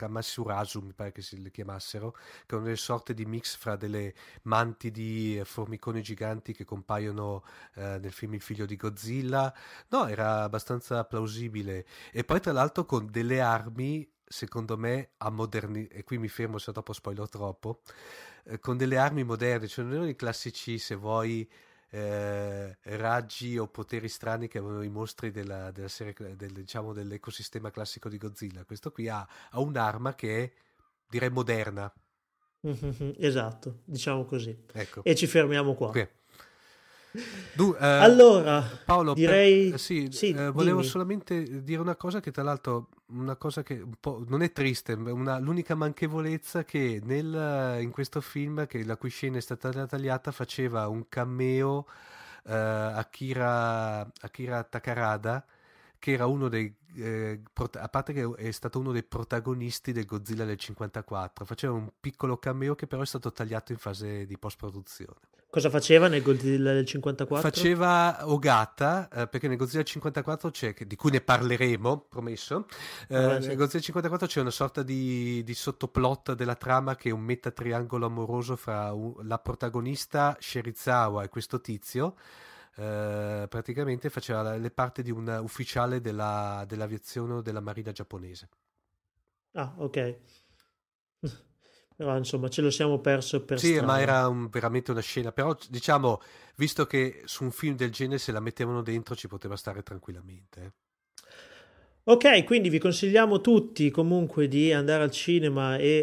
Kamasurasu 0.01 0.79
mi 0.79 0.93
pare 0.93 1.11
che 1.11 1.21
si 1.21 1.39
le 1.39 1.51
chiamassero, 1.51 2.11
che 2.11 2.45
sono 2.47 2.63
delle 2.63 2.75
sorte 2.75 3.13
di 3.13 3.25
mix 3.25 3.55
fra 3.55 3.75
delle 3.75 4.15
manti 4.43 4.89
di 4.89 5.39
formiconi 5.43 6.01
giganti 6.01 6.53
che 6.53 6.65
compaiono 6.65 7.43
eh, 7.75 7.99
nel 7.99 8.11
film 8.11 8.33
Il 8.33 8.41
figlio 8.41 8.65
di 8.65 8.75
Godzilla. 8.77 9.53
No, 9.89 10.07
era 10.07 10.41
abbastanza 10.41 11.03
plausibile. 11.05 11.85
E 12.11 12.23
poi 12.23 12.39
tra 12.39 12.51
l'altro 12.51 12.85
con 12.85 13.11
delle 13.11 13.41
armi, 13.41 14.09
secondo 14.31 14.77
me, 14.77 15.11
a 15.17 15.29
moderni... 15.29 15.85
e 15.87 16.03
qui 16.03 16.17
mi 16.17 16.29
fermo 16.29 16.57
se 16.57 16.71
dopo 16.71 16.93
spoiler 16.93 17.29
troppo, 17.29 17.81
eh, 18.45 18.59
con 18.59 18.77
delle 18.77 18.97
armi 18.97 19.23
moderne, 19.23 19.67
cioè 19.67 19.83
non 19.83 19.93
erano 19.93 20.09
i 20.09 20.15
classici, 20.15 20.77
se 20.79 20.95
vuoi 20.95 21.47
eh, 21.89 22.77
raggi 22.81 23.57
o 23.57 23.67
poteri 23.67 24.07
strani 24.07 24.47
che 24.47 24.57
avevano 24.57 24.81
i 24.81 24.89
mostri 24.89 25.29
della, 25.31 25.71
della 25.71 25.89
serie, 25.89 26.15
del, 26.35 26.51
diciamo, 26.51 26.93
dell'ecosistema 26.93 27.69
classico 27.69 28.09
di 28.09 28.17
Godzilla. 28.17 28.63
Questo 28.63 28.91
qui 28.91 29.09
ha, 29.09 29.27
ha 29.51 29.59
un'arma 29.59 30.15
che 30.15 30.43
è, 30.43 30.51
direi, 31.09 31.29
moderna. 31.29 31.91
Mm-hmm, 32.65 33.11
esatto, 33.19 33.81
diciamo 33.83 34.23
così. 34.25 34.57
Ecco. 34.71 35.03
E 35.03 35.15
ci 35.15 35.27
fermiamo 35.27 35.75
qua. 35.75 35.89
Okay. 35.89 36.09
Du, 37.53 37.75
eh, 37.77 37.85
allora, 37.85 38.61
Paolo, 38.85 39.13
direi... 39.13 39.71
Per, 39.71 39.79
sì, 39.79 40.07
sì 40.11 40.31
eh, 40.31 40.49
volevo 40.49 40.81
solamente 40.81 41.61
dire 41.61 41.81
una 41.81 41.97
cosa 41.97 42.21
che 42.21 42.31
tra 42.31 42.41
l'altro 42.41 42.87
una 43.11 43.35
cosa 43.35 43.63
che 43.63 43.75
un 43.75 43.95
po' 43.99 44.23
non 44.27 44.41
è 44.41 44.51
triste, 44.51 44.93
una, 44.93 45.39
l'unica 45.39 45.75
manchevolezza 45.75 46.63
che 46.63 46.99
nel, 47.03 47.81
in 47.81 47.91
questo 47.91 48.21
film, 48.21 48.65
che 48.67 48.83
la 48.83 48.97
cui 48.97 49.09
scena 49.09 49.37
è 49.37 49.41
stata 49.41 49.85
tagliata, 49.85 50.31
faceva 50.31 50.87
un 50.87 51.07
cameo 51.09 51.85
eh, 52.45 52.53
Akira, 52.53 54.01
Akira 54.21 54.63
Takarada, 54.63 55.45
che 55.99 56.11
era 56.13 56.25
uno 56.25 56.47
dei 56.47 56.73
eh, 56.95 57.41
a 57.53 57.89
parte 57.89 58.13
che 58.13 58.29
è 58.35 58.51
stato 58.51 58.79
uno 58.79 58.91
dei 58.91 59.03
protagonisti 59.03 59.91
del 59.91 60.05
Godzilla 60.05 60.45
del 60.45 60.57
54, 60.57 61.45
faceva 61.45 61.73
un 61.73 61.89
piccolo 61.99 62.37
cameo 62.37 62.75
che 62.75 62.87
però 62.87 63.01
è 63.01 63.05
stato 63.05 63.31
tagliato 63.31 63.71
in 63.71 63.77
fase 63.77 64.25
di 64.25 64.37
post 64.37 64.57
produzione. 64.57 65.19
Cosa 65.51 65.69
faceva 65.69 66.07
nel 66.07 66.21
Godzilla 66.21 66.71
del 66.71 66.85
54? 66.85 67.49
Faceva 67.49 68.19
Ogata, 68.29 69.09
eh, 69.09 69.27
perché 69.27 69.49
nel 69.49 69.57
Godzilla 69.57 69.81
del 69.81 69.91
54 69.91 70.49
c'è, 70.49 70.73
di 70.73 70.95
cui 70.95 71.11
ne 71.11 71.19
parleremo, 71.19 72.05
promesso, 72.07 72.67
eh, 73.09 73.17
ah, 73.17 73.41
sì. 73.41 73.49
nel 73.49 73.57
Godzilla 73.57 73.67
del 73.67 73.81
54 73.81 74.27
c'è 74.27 74.39
una 74.39 74.49
sorta 74.49 74.81
di, 74.81 75.43
di, 75.43 75.53
sottoplot 75.53 76.35
della 76.35 76.55
trama 76.55 76.95
che 76.95 77.09
è 77.09 77.11
un 77.11 77.19
metatriangolo 77.19 78.05
amoroso 78.05 78.55
fra 78.55 78.93
un, 78.93 79.13
la 79.23 79.39
protagonista 79.39 80.37
Sherizawa 80.39 81.23
e 81.23 81.27
questo 81.27 81.59
tizio, 81.59 82.15
eh, 82.77 83.45
praticamente 83.49 84.09
faceva 84.09 84.55
le 84.55 84.71
parti 84.71 85.03
di 85.03 85.11
un 85.11 85.37
ufficiale 85.43 85.99
della, 85.99 86.63
dell'aviazione 86.65 87.33
o 87.33 87.41
della 87.41 87.59
marina 87.59 87.91
giapponese. 87.91 88.47
Ah, 89.55 89.73
ok. 89.75 90.15
Però 92.01 92.17
insomma 92.17 92.49
ce 92.49 92.63
lo 92.63 92.71
siamo 92.71 92.97
perso 92.97 93.43
per 93.45 93.59
Sì, 93.59 93.73
strada. 93.73 93.85
ma 93.85 94.01
era 94.01 94.27
un, 94.27 94.49
veramente 94.49 94.89
una 94.89 95.01
scena. 95.01 95.31
Però 95.31 95.55
diciamo, 95.69 96.19
visto 96.55 96.87
che 96.87 97.21
su 97.25 97.43
un 97.43 97.51
film 97.51 97.75
del 97.75 97.91
genere 97.91 98.17
se 98.17 98.31
la 98.31 98.39
mettevano 98.39 98.81
dentro 98.81 99.13
ci 99.15 99.27
poteva 99.27 99.55
stare 99.55 99.83
tranquillamente. 99.83 100.61
Eh. 100.63 100.71
Ok, 102.05 102.43
quindi 102.45 102.69
vi 102.69 102.79
consigliamo 102.79 103.39
tutti 103.39 103.91
comunque 103.91 104.47
di 104.47 104.73
andare 104.73 105.03
al 105.03 105.11
cinema 105.11 105.77
e 105.77 106.01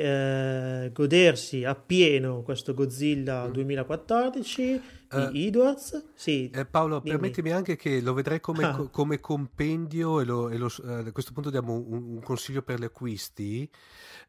eh, 0.85 0.91
godersi 0.93 1.65
appieno 1.65 2.43
questo 2.43 2.75
Godzilla 2.75 3.49
mm. 3.49 3.51
2014 3.51 4.83
uh, 5.11 5.31
Edwards. 5.33 6.11
Sì, 6.15 6.51
eh, 6.51 6.65
Paolo, 6.65 6.99
dimmi. 6.99 7.17
permettimi 7.17 7.51
anche 7.51 7.77
che 7.77 8.01
lo 8.01 8.13
vedrei 8.13 8.41
come, 8.41 8.65
ah. 8.65 8.75
co- 8.75 8.91
come 8.91 9.21
compendio 9.21 10.21
e, 10.21 10.25
lo, 10.25 10.49
e 10.49 10.57
lo, 10.57 10.71
eh, 10.85 11.09
a 11.09 11.13
questo 11.13 11.33
punto 11.33 11.51
diamo 11.51 11.75
un, 11.75 12.15
un 12.15 12.23
consiglio 12.23 12.63
per 12.63 12.81
gli 12.81 12.85
acquisti. 12.85 13.71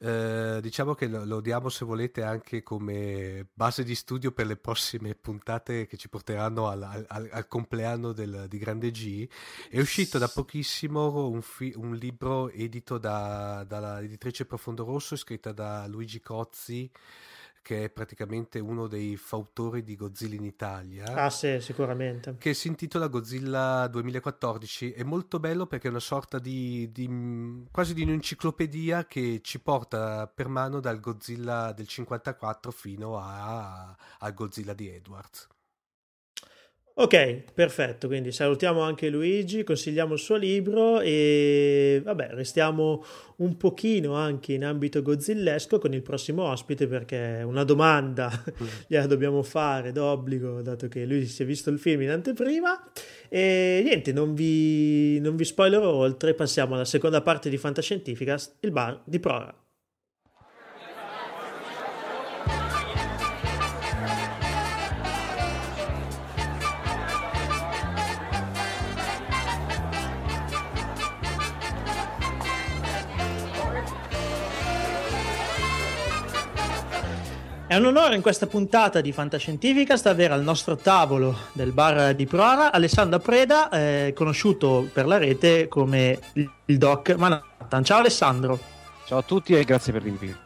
Eh, 0.02 0.60
diciamo 0.62 0.94
che 0.94 1.08
lo, 1.08 1.26
lo, 1.26 1.42
diamo 1.42 1.68
se 1.68 1.84
volete 1.84 2.24
anche 2.24 2.64
come 2.64 3.48
base 3.54 3.84
di 3.84 3.96
studio 3.96 4.32
per 4.32 4.46
le 4.46 4.56
prossime 4.56 5.14
puntate 5.14 5.88
che 5.88 5.98
ci 5.98 6.08
porteranno 6.08 6.70
al, 6.70 7.06
al, 7.08 7.30
al 7.32 7.48
compleanno 7.48 8.14
del, 8.14 8.46
di 8.48 8.58
Grande 8.58 8.92
G. 8.92 9.28
È 9.70 9.80
uscito 9.80 10.18
da 10.18 10.28
pochissimo 10.28 11.28
un, 11.28 11.42
fi, 11.42 11.74
un 11.76 11.96
libro 11.96 12.50
edito 12.50 12.98
da, 12.98 13.66
dall'editrice 13.68 14.46
Profondo 14.46 14.86
Rosso, 14.86 15.16
scritta 15.16 15.52
da 15.52 15.86
Luigi 15.88 16.22
Cozzi 16.22 16.90
che 17.70 17.84
è 17.84 17.90
praticamente 17.92 18.58
uno 18.58 18.88
dei 18.88 19.16
fautori 19.16 19.84
di 19.84 19.96
Godzilla 19.96 20.34
in 20.34 20.44
Italia. 20.44 21.06
Ah 21.14 21.30
sì, 21.30 21.62
sicuramente. 21.62 22.36
Che 22.40 22.56
si 22.56 22.68
intitola 22.68 23.06
Godzilla 23.06 23.86
2014. 23.86 24.94
È 24.94 25.04
molto 25.04 25.40
bello 25.40 25.68
perché 25.68 25.86
è 25.86 25.92
una 25.92 26.00
sorta 26.00 26.40
di, 26.40 26.92
di 26.92 27.68
quasi 27.70 27.94
di 27.94 28.02
un'enciclopedia 28.02 29.06
che 29.06 29.42
ci 29.44 29.62
porta 29.62 30.26
per 30.26 30.48
mano 30.48 30.80
dal 30.80 31.00
Godzilla 31.00 31.72
del 31.72 31.88
54 31.88 32.72
fino 32.72 33.20
a, 33.20 33.96
al 34.18 34.34
Godzilla 34.34 34.74
di 34.74 34.90
Edwards. 34.90 35.48
Ok, 37.02 37.44
perfetto, 37.54 38.08
quindi 38.08 38.34
salutiamo 38.34 38.82
anche 38.82 39.08
Luigi, 39.08 39.64
consigliamo 39.64 40.16
il 40.16 40.20
suo 40.20 40.36
libro 40.36 41.00
e 41.00 42.02
vabbè, 42.04 42.32
restiamo 42.32 43.06
un 43.38 43.56
pochino 43.56 44.16
anche 44.16 44.52
in 44.52 44.66
ambito 44.66 45.02
gozzillesco 45.02 45.80
con 45.80 45.94
il 45.94 46.02
prossimo 46.02 46.44
ospite 46.44 46.88
perché 46.88 47.42
una 47.46 47.64
domanda 47.64 48.30
gliela 48.86 49.06
dobbiamo 49.06 49.44
fare 49.44 49.94
d'obbligo 49.94 50.62
dato 50.62 50.90
che 50.90 51.06
lui 51.06 51.26
si 51.26 51.42
è 51.42 51.46
visto 51.46 51.70
il 51.70 51.80
film 51.80 52.02
in 52.02 52.10
anteprima 52.10 52.92
e 53.30 53.80
niente, 53.82 54.12
non 54.12 54.34
vi, 54.34 55.22
non 55.22 55.38
vi 55.38 55.46
spoilerò 55.46 55.90
oltre, 55.90 56.34
passiamo 56.34 56.76
alla 56.76 56.84
seconda 56.84 57.22
parte 57.22 57.50
di 57.50 57.56
Fantascientificast, 57.56 58.58
il 58.60 58.72
bar 58.72 59.04
di 59.06 59.22
Prora. 59.22 59.69
Un 77.80 77.86
onore 77.86 78.16
in 78.16 78.22
questa 78.22 78.46
puntata 78.46 79.00
di 79.00 79.14
Fantascientificast 79.14 80.06
avere 80.08 80.34
al 80.34 80.44
nostro 80.44 80.76
tavolo 80.76 81.36
del 81.54 81.72
bar 81.72 82.14
di 82.14 82.26
Proara 82.26 82.74
Alessandro 82.74 83.20
Preda, 83.20 83.70
eh, 83.70 84.12
conosciuto 84.14 84.90
per 84.92 85.08
la 85.08 85.18
rete 85.18 85.70
come 85.70 86.20
il 86.34 86.78
Doc 86.78 87.12
Manhattan. 87.16 87.86
Ciao 87.86 88.00
Alessandro. 88.00 88.60
Ciao 89.06 89.20
a 89.20 89.22
tutti 89.22 89.54
e 89.54 89.64
grazie 89.64 89.94
per 89.94 90.04
l'invito. 90.04 90.38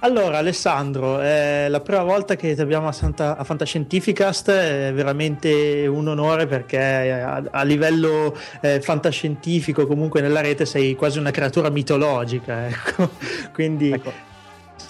Allora 0.00 0.36
Alessandro, 0.36 1.18
è 1.20 1.66
la 1.70 1.80
prima 1.80 2.02
volta 2.02 2.36
che 2.36 2.54
ti 2.54 2.60
abbiamo 2.60 2.88
a, 2.88 2.92
Santa, 2.92 3.38
a 3.38 3.44
Fantascientificast, 3.44 4.50
è 4.50 4.92
veramente 4.92 5.86
un 5.86 6.08
onore 6.08 6.46
perché 6.46 6.78
a, 6.78 7.42
a 7.50 7.62
livello 7.62 8.36
eh, 8.60 8.82
fantascientifico 8.82 9.86
comunque 9.86 10.20
nella 10.20 10.42
rete 10.42 10.66
sei 10.66 10.94
quasi 10.94 11.18
una 11.18 11.30
creatura 11.30 11.70
mitologica, 11.70 12.66
ecco. 12.68 13.08
Quindi 13.54 13.92
ecco 13.92 14.32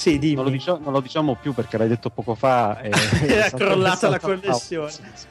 sì, 0.04 0.18
dimmi. 0.18 0.34
Non 0.34 0.44
lo, 0.44 0.50
diciamo, 0.50 0.80
non 0.82 0.92
lo 0.92 1.00
diciamo 1.00 1.34
più 1.40 1.54
perché 1.54 1.78
l'hai 1.78 1.88
detto 1.88 2.10
poco 2.10 2.34
fa. 2.34 2.78
E 2.80 2.90
è 3.24 3.50
crollata 3.50 4.10
la 4.10 4.20
connessione. 4.20 4.90
Sì, 4.90 5.02
sì. 5.14 5.26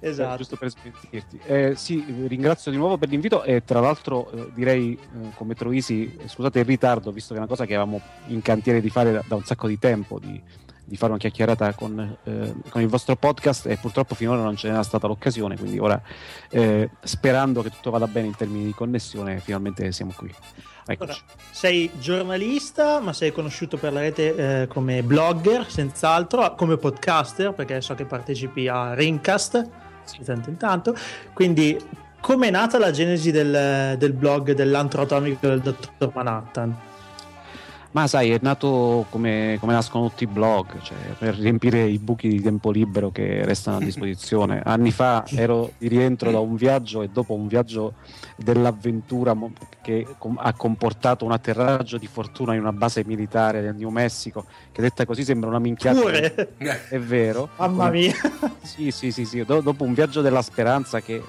Esatto. 0.00 0.36
giusto 0.36 0.56
per 0.56 0.70
smentirti. 0.70 1.40
Eh, 1.44 1.74
sì, 1.76 2.04
ringrazio 2.26 2.70
di 2.70 2.76
nuovo 2.76 2.98
per 2.98 3.08
l'invito 3.08 3.42
e 3.42 3.64
tra 3.64 3.80
l'altro 3.80 4.30
eh, 4.30 4.50
direi 4.54 4.92
eh, 4.92 5.30
come 5.34 5.54
Troisi, 5.54 6.18
scusate 6.26 6.60
il 6.60 6.64
ritardo, 6.64 7.10
visto 7.12 7.30
che 7.30 7.34
è 7.36 7.38
una 7.38 7.48
cosa 7.48 7.66
che 7.66 7.74
avevamo 7.74 8.00
in 8.26 8.42
cantiere 8.42 8.80
di 8.80 8.90
fare 8.90 9.12
da, 9.12 9.24
da 9.26 9.34
un 9.34 9.44
sacco 9.44 9.66
di 9.66 9.78
tempo, 9.78 10.20
di, 10.20 10.40
di 10.84 10.96
fare 10.96 11.12
una 11.12 11.20
chiacchierata 11.20 11.74
con, 11.74 12.16
eh, 12.22 12.54
con, 12.68 12.80
il 12.80 12.88
vostro 12.88 13.16
podcast 13.16 13.66
e 13.66 13.76
purtroppo 13.76 14.14
finora 14.14 14.42
non 14.42 14.56
ce 14.56 14.68
n'era 14.68 14.84
stata 14.84 15.08
l'occasione, 15.08 15.56
quindi 15.56 15.78
ora 15.78 16.00
eh, 16.50 16.90
sperando 17.00 17.62
che 17.62 17.70
tutto 17.70 17.90
vada 17.90 18.06
bene 18.06 18.28
in 18.28 18.36
termini 18.36 18.64
di 18.66 18.74
connessione, 18.74 19.40
finalmente 19.40 19.90
siamo 19.90 20.12
qui. 20.16 20.32
Ora, 20.96 21.14
sei 21.50 21.90
giornalista, 21.98 23.00
ma 23.00 23.12
sei 23.12 23.30
conosciuto 23.30 23.76
per 23.76 23.92
la 23.92 24.00
rete 24.00 24.62
eh, 24.62 24.66
come 24.68 25.02
blogger, 25.02 25.70
senz'altro, 25.70 26.54
come 26.54 26.78
podcaster, 26.78 27.52
perché 27.52 27.82
so 27.82 27.94
che 27.94 28.06
partecipi 28.06 28.68
a 28.68 28.94
Ringcast 28.94 29.68
di 30.16 30.24
tanto 30.24 30.48
in 30.48 30.56
tanto. 30.56 30.96
Quindi, 31.34 31.78
com'è 32.20 32.50
nata 32.50 32.78
la 32.78 32.90
genesi 32.90 33.30
del, 33.30 33.96
del 33.98 34.12
blog 34.14 34.52
dell'antro 34.52 35.02
atomico 35.02 35.46
del 35.46 35.60
dottor 35.60 36.10
Manhattan? 36.14 36.87
Ma 37.90 38.06
sai, 38.06 38.30
è 38.30 38.38
nato 38.42 39.06
come, 39.08 39.56
come 39.60 39.72
nascono 39.72 40.08
tutti 40.08 40.24
i 40.24 40.26
blog, 40.26 40.80
cioè 40.82 40.96
per 41.18 41.34
riempire 41.36 41.84
i 41.84 41.98
buchi 41.98 42.28
di 42.28 42.42
tempo 42.42 42.70
libero 42.70 43.10
che 43.10 43.44
restano 43.46 43.78
a 43.78 43.80
disposizione. 43.80 44.60
Anni 44.64 44.90
fa 44.90 45.24
ero 45.30 45.72
di 45.78 45.88
rientro 45.88 46.30
da 46.30 46.38
un 46.38 46.54
viaggio 46.54 47.00
e 47.00 47.08
dopo 47.08 47.32
un 47.32 47.46
viaggio 47.46 47.94
dell'avventura 48.36 49.34
che 49.80 50.06
ha 50.36 50.52
comportato 50.52 51.24
un 51.24 51.32
atterraggio 51.32 51.96
di 51.96 52.06
fortuna 52.06 52.52
in 52.52 52.60
una 52.60 52.74
base 52.74 53.04
militare 53.06 53.62
del 53.62 53.74
New 53.74 53.88
Mexico, 53.88 54.44
che 54.70 54.82
detta 54.82 55.06
così 55.06 55.24
sembra 55.24 55.48
una 55.48 55.58
minchiata. 55.58 55.98
Pure. 55.98 56.54
È 56.90 56.98
vero. 56.98 57.48
Mamma 57.56 57.88
mia. 57.88 58.14
Sì, 58.62 58.90
sì, 58.90 59.10
sì, 59.10 59.24
sì. 59.24 59.42
dopo 59.44 59.84
un 59.84 59.94
viaggio 59.94 60.20
della 60.20 60.42
speranza 60.42 61.00
che 61.00 61.22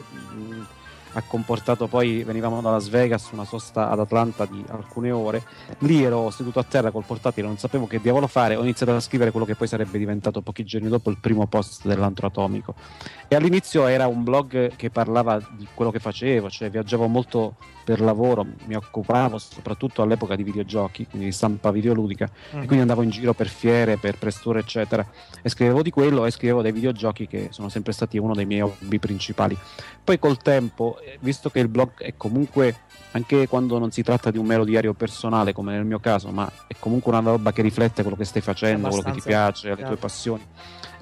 ha 1.14 1.22
comportato 1.22 1.88
poi 1.88 2.24
venivamo 2.24 2.62
da 2.62 2.72
Las 2.72 2.90
Vegas 2.90 3.30
una 3.32 3.46
sosta 3.46 3.90
ad 3.90 4.00
Atlanta 4.00 4.46
di 4.46 4.64
alcune 4.70 5.12
ore. 5.12 5.44
Lì 5.80 6.04
ero 6.04 6.30
seduto 6.30 6.60
a 6.60 6.64
terra 6.64 6.92
col 6.92 7.04
portatile 7.06 7.48
non 7.48 7.58
sapevo 7.58 7.88
che 7.88 8.00
diavolo 8.00 8.28
fare 8.28 8.56
ho 8.56 8.62
iniziato 8.62 8.96
a 8.96 9.00
scrivere 9.00 9.32
quello 9.32 9.46
che 9.46 9.56
poi 9.56 9.68
sarebbe 9.68 9.98
diventato 9.98 10.42
pochi 10.42 10.64
giorni 10.64 10.88
dopo 10.88 11.10
il 11.10 11.18
primo 11.20 11.48
post 11.48 11.86
dell'antro 11.88 12.28
atomico. 12.28 12.76
E 13.28 13.36
all'inizio 13.36 13.88
era 13.88 14.08
un 14.08 14.24
blog 14.24 14.76
che 14.76 14.90
parlava 14.90 15.40
di 15.52 15.68
quello 15.74 15.92
che 15.92 16.00
facevo 16.00 16.50
cioè 16.50 16.70
viaggiavo 16.70 17.08
molto 17.08 17.56
per 17.90 18.02
lavoro 18.02 18.46
mi 18.68 18.76
occupavo 18.76 19.40
soprattutto 19.40 20.04
all'epoca 20.04 20.36
di 20.36 20.44
videogiochi, 20.44 21.08
quindi 21.08 21.30
di 21.30 21.34
stampa 21.34 21.72
videoludica, 21.72 22.30
mm. 22.30 22.62
e 22.62 22.66
quindi 22.66 22.82
andavo 22.82 23.02
in 23.02 23.10
giro 23.10 23.34
per 23.34 23.48
fiere, 23.48 23.98
per 23.98 24.20
press 24.20 24.46
eccetera, 24.46 25.04
e 25.42 25.50
scrivevo 25.50 25.82
di 25.82 25.90
quello 25.90 26.28
e 26.28 26.30
scrivevo 26.30 26.62
dei 26.62 26.72
videogiochi 26.72 27.26
che 27.26 27.48
sono 27.50 27.68
sempre 27.68 27.92
stati 27.92 28.20
uno 28.20 28.36
dei 28.36 28.46
miei 28.46 28.62
hobby 28.62 29.00
principali. 29.00 29.58
Poi 30.04 30.20
col 30.20 30.38
tempo, 30.38 31.00
eh, 31.04 31.18
visto 31.22 31.50
che 31.50 31.58
il 31.62 31.68
blog 31.68 31.98
è 31.98 32.14
comunque, 32.16 32.82
anche 33.14 33.48
quando 33.48 33.80
non 33.80 33.90
si 33.90 34.04
tratta 34.04 34.30
di 34.30 34.38
un 34.38 34.46
mero 34.46 34.66
diario 34.66 34.94
personale, 34.94 35.52
come 35.52 35.72
nel 35.72 35.86
mio 35.86 36.00
caso, 36.00 36.30
ma 36.30 36.48
è 36.68 36.76
comunque 36.78 37.12
una 37.12 37.28
roba 37.28 37.52
che 37.52 37.64
riflette 37.64 38.04
quello 38.04 38.18
che 38.18 38.26
stai 38.26 38.44
facendo, 38.44 38.90
quello 38.90 39.02
che 39.02 39.14
ti 39.14 39.22
piace, 39.22 39.74
le 39.74 39.84
tue 39.84 39.96
passioni 39.96 40.46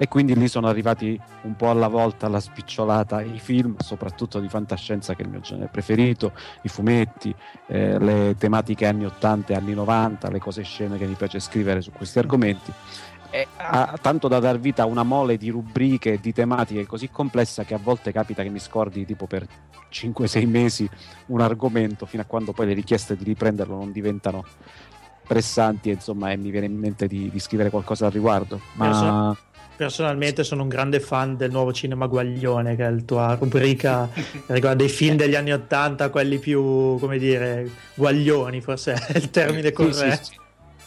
e 0.00 0.06
quindi 0.06 0.34
lì 0.36 0.46
sono 0.48 0.68
arrivati 0.68 1.20
un 1.42 1.56
po' 1.56 1.70
alla 1.70 1.88
volta 1.88 2.26
alla 2.26 2.38
spicciolata 2.40 3.20
i 3.20 3.40
film, 3.40 3.76
soprattutto 3.78 4.38
di 4.38 4.48
fantascienza 4.48 5.14
che 5.14 5.22
è 5.22 5.24
il 5.24 5.30
mio 5.30 5.40
genere 5.40 5.68
preferito, 5.70 6.32
i 6.62 6.68
fumetti, 6.78 7.34
eh, 7.66 7.98
le 7.98 8.36
tematiche 8.38 8.86
anni 8.86 9.04
80 9.04 9.52
e 9.52 9.56
anni 9.56 9.74
90, 9.74 10.30
le 10.30 10.38
cose 10.38 10.62
scene 10.62 10.96
che 10.96 11.06
mi 11.06 11.14
piace 11.14 11.40
scrivere 11.40 11.80
su 11.80 11.90
questi 11.90 12.20
argomenti. 12.20 12.72
E 13.30 13.46
ha 13.56 13.98
tanto 14.00 14.28
da 14.28 14.38
dar 14.38 14.58
vita 14.58 14.84
a 14.84 14.86
una 14.86 15.02
mole 15.02 15.36
di 15.36 15.50
rubriche 15.50 16.14
e 16.14 16.20
di 16.20 16.32
tematiche 16.32 16.86
così 16.86 17.10
complessa 17.10 17.64
che 17.64 17.74
a 17.74 17.78
volte 17.82 18.10
capita 18.10 18.42
che 18.42 18.48
mi 18.48 18.58
scordi 18.58 19.04
tipo 19.04 19.26
per 19.26 19.46
5-6 19.92 20.48
mesi 20.48 20.88
un 21.26 21.42
argomento 21.42 22.06
fino 22.06 22.22
a 22.22 22.24
quando 22.24 22.52
poi 22.52 22.68
le 22.68 22.72
richieste 22.72 23.16
di 23.16 23.24
riprenderlo 23.24 23.76
non 23.76 23.92
diventano 23.92 24.46
pressanti 25.26 25.90
insomma, 25.90 26.30
e 26.30 26.38
mi 26.38 26.50
viene 26.50 26.66
in 26.66 26.78
mente 26.78 27.06
di, 27.06 27.28
di 27.30 27.38
scrivere 27.38 27.68
qualcosa 27.68 28.06
al 28.06 28.12
riguardo. 28.12 28.60
Ma 28.74 29.36
Personalmente 29.78 30.42
sono 30.42 30.62
un 30.62 30.68
grande 30.68 30.98
fan 30.98 31.36
del 31.36 31.52
nuovo 31.52 31.72
cinema 31.72 32.06
Guaglione, 32.06 32.74
che 32.74 32.84
è 32.84 32.90
la 32.90 33.00
tua 33.06 33.36
rubrica 33.38 34.08
riguarda 34.48 34.82
i 34.82 34.88
film 34.88 35.14
degli 35.14 35.36
anni 35.36 35.52
Ottanta, 35.52 36.10
quelli 36.10 36.40
più, 36.40 36.98
come 36.98 37.16
dire, 37.16 37.70
guaglioni, 37.94 38.60
forse 38.60 38.94
è 38.94 39.16
il 39.16 39.30
termine 39.30 39.70
corretto. 39.70 40.24
Sì, 40.24 40.32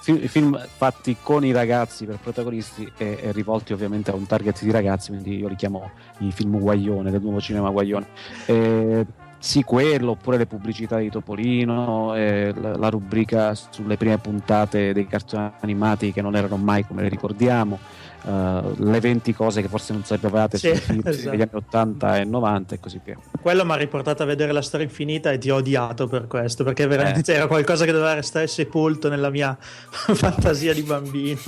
sì, 0.01 0.19
sì. 0.19 0.27
Film 0.27 0.61
fatti 0.75 1.15
con 1.21 1.45
i 1.45 1.53
ragazzi 1.53 2.05
per 2.05 2.17
protagonisti 2.17 2.91
e, 2.97 3.17
e, 3.21 3.31
rivolti 3.31 3.71
ovviamente 3.71 4.11
a 4.11 4.13
un 4.13 4.25
target 4.25 4.61
di 4.61 4.71
ragazzi, 4.71 5.11
quindi 5.11 5.37
io 5.37 5.47
li 5.47 5.55
chiamo 5.55 5.91
i 6.17 6.33
film 6.33 6.59
Guaglione, 6.59 7.11
del 7.11 7.21
nuovo 7.21 7.39
cinema 7.39 7.69
Guaglione. 7.69 8.07
E, 8.45 9.05
sì, 9.41 9.63
quello, 9.63 10.11
oppure 10.11 10.37
le 10.37 10.45
pubblicità 10.45 10.97
di 10.97 11.09
Topolino, 11.09 12.13
eh, 12.13 12.53
la, 12.55 12.75
la, 12.75 12.89
rubrica 12.89 13.55
sulle 13.55 13.97
prime 13.97 14.19
puntate 14.19 14.93
dei 14.93 15.07
cartoni 15.07 15.49
animati 15.61 16.11
che 16.11 16.21
non 16.21 16.35
erano 16.35 16.57
mai 16.57 16.85
come 16.85 17.01
le 17.01 17.09
ricordiamo, 17.09 17.79
uh, 18.23 18.73
le 18.77 18.99
20 18.99 19.33
cose 19.33 19.61
che 19.61 19.67
forse 19.67 19.93
non 19.93 20.03
sapevate 20.03 20.57
sì, 20.57 20.75
sui 20.75 21.01
esatto. 21.03 21.29
degli 21.29 21.41
anni 21.41 21.51
80 21.51 22.17
e 22.19 22.23
90 22.25 22.75
e 22.75 22.79
così 22.79 22.99
via. 23.03 23.17
Quello 23.41 23.65
mi 23.65 23.71
ha 23.71 23.75
riportato 23.75 24.23
a 24.23 24.25
vedere 24.25 24.51
la 24.51 24.61
storia 24.61 24.85
infinita 24.85 25.31
e 25.31 25.37
ti 25.37 25.49
ho 25.49 25.55
odiato 25.57 26.07
per 26.07 26.27
questo, 26.27 26.63
perché 26.63 26.87
veramente 26.87 27.31
eh. 27.31 27.35
era 27.35 27.47
qualcosa 27.47 27.85
che 27.85 27.91
doveva 27.91 28.13
restare 28.13 28.47
sepolto 28.47 29.09
nella 29.09 29.29
mia 29.29 29.57
fantasia 29.59 30.73
di 30.73 30.83
bambino. 30.83 31.39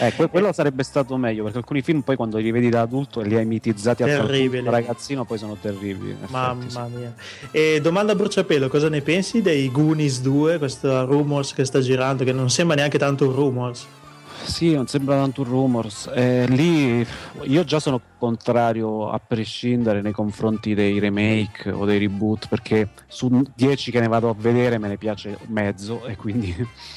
Eh, 0.00 0.28
quello 0.28 0.52
sarebbe 0.52 0.82
stato 0.82 1.16
meglio 1.16 1.42
perché 1.44 1.58
alcuni 1.58 1.80
film 1.80 2.02
poi 2.02 2.14
quando 2.14 2.36
li 2.36 2.50
vedi 2.50 2.68
da 2.68 2.82
adulto 2.82 3.20
li 3.20 3.34
hai 3.36 3.46
mitizzati 3.46 4.02
a 4.02 4.06
da 4.06 4.70
ragazzino 4.70 5.24
poi 5.24 5.38
sono 5.38 5.56
terribili. 5.58 6.14
Mamma 6.28 6.64
effetti, 6.64 6.90
mia. 6.94 7.14
E 7.50 7.80
domanda 7.80 8.12
a 8.12 8.14
bruciapelo, 8.14 8.68
cosa 8.68 8.90
ne 8.90 9.00
pensi 9.00 9.40
dei 9.40 9.70
Goonies 9.70 10.20
2, 10.20 10.58
questo 10.58 11.06
rumors 11.06 11.54
che 11.54 11.64
sta 11.64 11.80
girando 11.80 12.22
che 12.22 12.32
non 12.32 12.50
sembra 12.50 12.76
neanche 12.76 12.98
tanto 12.98 13.26
un 13.26 13.34
rumors? 13.34 13.86
Sì, 14.44 14.74
non 14.74 14.86
sembra 14.86 15.16
tanto 15.16 15.42
un 15.42 15.48
rumors. 15.48 16.10
Eh, 16.12 16.46
lì 16.48 17.06
io 17.42 17.64
già 17.64 17.78
sono 17.80 18.00
contrario 18.18 19.10
a 19.10 19.18
prescindere 19.18 20.00
nei 20.00 20.12
confronti 20.12 20.74
dei 20.74 20.98
remake 20.98 21.70
o 21.70 21.84
dei 21.84 21.98
reboot 21.98 22.48
perché 22.48 22.90
su 23.06 23.44
10 23.54 23.90
che 23.90 24.00
ne 24.00 24.08
vado 24.08 24.28
a 24.28 24.34
vedere 24.36 24.78
me 24.78 24.88
ne 24.88 24.96
piace 24.96 25.38
mezzo 25.46 26.04
e 26.06 26.16
quindi... 26.16 26.54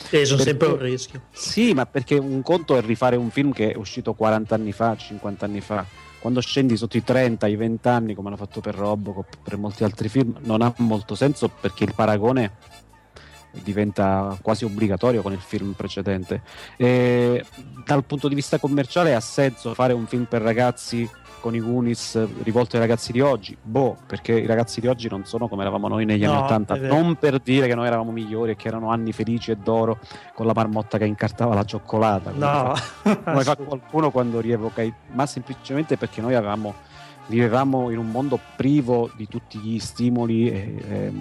E 0.10 0.26
sono 0.26 0.42
sempre 0.42 0.68
un 0.68 0.78
rischio. 0.78 1.22
Sì, 1.32 1.74
ma 1.74 1.86
perché 1.86 2.16
un 2.16 2.42
conto 2.42 2.76
è 2.76 2.82
rifare 2.82 3.16
un 3.16 3.30
film 3.30 3.52
che 3.52 3.72
è 3.72 3.78
uscito 3.78 4.14
40 4.14 4.56
anni 4.56 4.72
fa, 4.72 4.96
50 4.96 5.46
anni 5.46 5.62
fa. 5.62 5.86
Quando 6.20 6.40
scendi 6.40 6.78
sotto 6.78 6.98
i 6.98 7.04
30, 7.04 7.48
i 7.48 7.56
20 7.56 7.88
anni, 7.88 8.14
come 8.14 8.28
hanno 8.28 8.38
fatto 8.38 8.62
per 8.62 8.76
Robocop, 8.76 9.38
per 9.44 9.58
molti 9.58 9.84
altri 9.84 10.08
film, 10.08 10.38
non 10.42 10.62
ha 10.62 10.72
molto 10.78 11.16
senso 11.16 11.50
perché 11.50 11.84
il 11.84 11.94
paragone 11.96 12.52
diventa 13.52 14.38
quasi 14.42 14.66
obbligatorio 14.66 15.22
con 15.22 15.34
il 15.34 15.40
film 15.40 15.74
precedente. 15.74 16.42
E 16.78 17.46
dal 17.86 18.04
punto 18.04 18.28
di 18.28 18.36
vista 18.36 18.60
commerciale 18.60 19.14
ha 19.14 19.20
senso 19.20 19.74
fare 19.74 19.94
un 19.94 20.06
film 20.06 20.26
per 20.26 20.42
ragazzi 20.42 21.10
con 21.42 21.56
i 21.56 21.60
Goonies 21.60 22.44
rivolto 22.44 22.76
ai 22.76 22.82
ragazzi 22.82 23.12
di 23.12 23.20
oggi? 23.20 23.58
Boh, 23.62 23.98
perché 24.06 24.34
i 24.34 24.46
ragazzi 24.46 24.80
di 24.80 24.88
oggi 24.88 25.10
non 25.10 25.26
sono 25.26 25.48
come 25.48 25.64
eravamo 25.64 25.88
noi 25.88 26.06
negli 26.06 26.24
no, 26.24 26.32
anni 26.32 26.44
Ottanta. 26.44 26.76
Non 26.76 27.16
per 27.16 27.40
dire 27.40 27.68
che 27.68 27.76
noi 27.76 27.88
eravamo 27.88 28.12
migliori 28.12 28.52
e 28.52 28.56
che 28.56 28.68
erano 28.68 28.92
anni 28.92 29.12
felici 29.12 29.52
e 29.52 29.58
d'oro 29.58 30.00
con 30.34 30.46
la 30.46 30.54
marmotta 30.56 30.98
che 30.98 31.06
incartava 31.06 31.54
la 31.54 31.66
cioccolata. 31.66 32.30
Come, 32.30 32.46
no. 32.46 32.76
fa, 32.76 33.18
come 33.18 33.44
fa 33.44 33.56
qualcuno 33.58 34.12
quando 34.12 34.40
rievoca, 34.40 34.82
i, 34.84 34.94
ma 35.12 35.26
semplicemente 35.26 35.98
perché 35.98 36.22
noi 36.22 36.36
avevamo 36.36 36.76
vivevamo 37.32 37.89
in 37.91 37.98
un 37.98 38.12
mondo 38.12 38.38
privo 38.58 39.10
di 39.15 39.26
tutti 39.28 39.58
gli 39.58 39.80
stimoli 39.80 40.52
eh, 40.52 40.76
eh, 40.89 41.12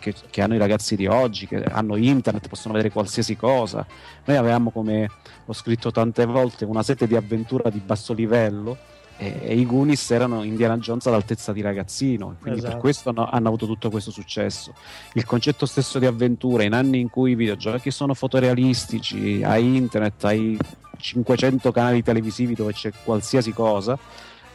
che, 0.00 0.12
che, 0.28 0.42
hanno 0.42 0.56
i 0.56 0.58
ragazzi 0.58 0.96
di 0.96 1.06
oggi, 1.06 1.46
che 1.46 1.62
hanno 1.62 1.94
internet, 1.94 2.48
possono 2.48 2.74
vedere 2.74 2.92
qualsiasi 2.92 3.36
cosa. 3.36 3.86
Noi 4.24 4.36
avevamo, 4.36 4.70
come 4.70 5.08
ho 5.46 5.52
scritto 5.52 5.92
tante 5.92 6.26
volte, 6.26 6.64
una 6.64 6.82
sete 6.82 7.06
di 7.06 7.14
avventura 7.14 7.70
di 7.70 7.78
basso 7.78 8.12
livello 8.12 8.76
e, 9.16 9.38
e 9.40 9.56
i 9.56 9.64
Goonies 9.64 10.10
erano 10.10 10.42
Indiana 10.42 10.76
Jones 10.78 11.06
all'altezza 11.06 11.52
di 11.52 11.60
ragazzino, 11.60 12.36
quindi 12.40 12.58
esatto. 12.58 12.72
per 12.74 12.82
questo 12.82 13.10
hanno, 13.10 13.28
hanno, 13.30 13.46
avuto 13.46 13.66
tutto 13.66 13.88
questo 13.88 14.10
successo. 14.10 14.74
Il 15.12 15.24
concetto 15.24 15.64
stesso 15.64 16.00
di 16.00 16.06
avventura 16.06 16.64
in 16.64 16.72
anni 16.72 16.98
in 16.98 17.08
cui 17.08 17.30
i 17.30 17.36
videogiochi 17.36 17.92
sono 17.92 18.14
fotorealistici, 18.14 19.42
hai 19.44 19.76
internet, 19.76 20.24
hai 20.24 20.58
500 20.98 21.70
canali 21.70 22.02
televisivi 22.02 22.54
dove 22.54 22.72
c'è 22.72 22.90
qualsiasi 23.04 23.52
cosa 23.52 23.96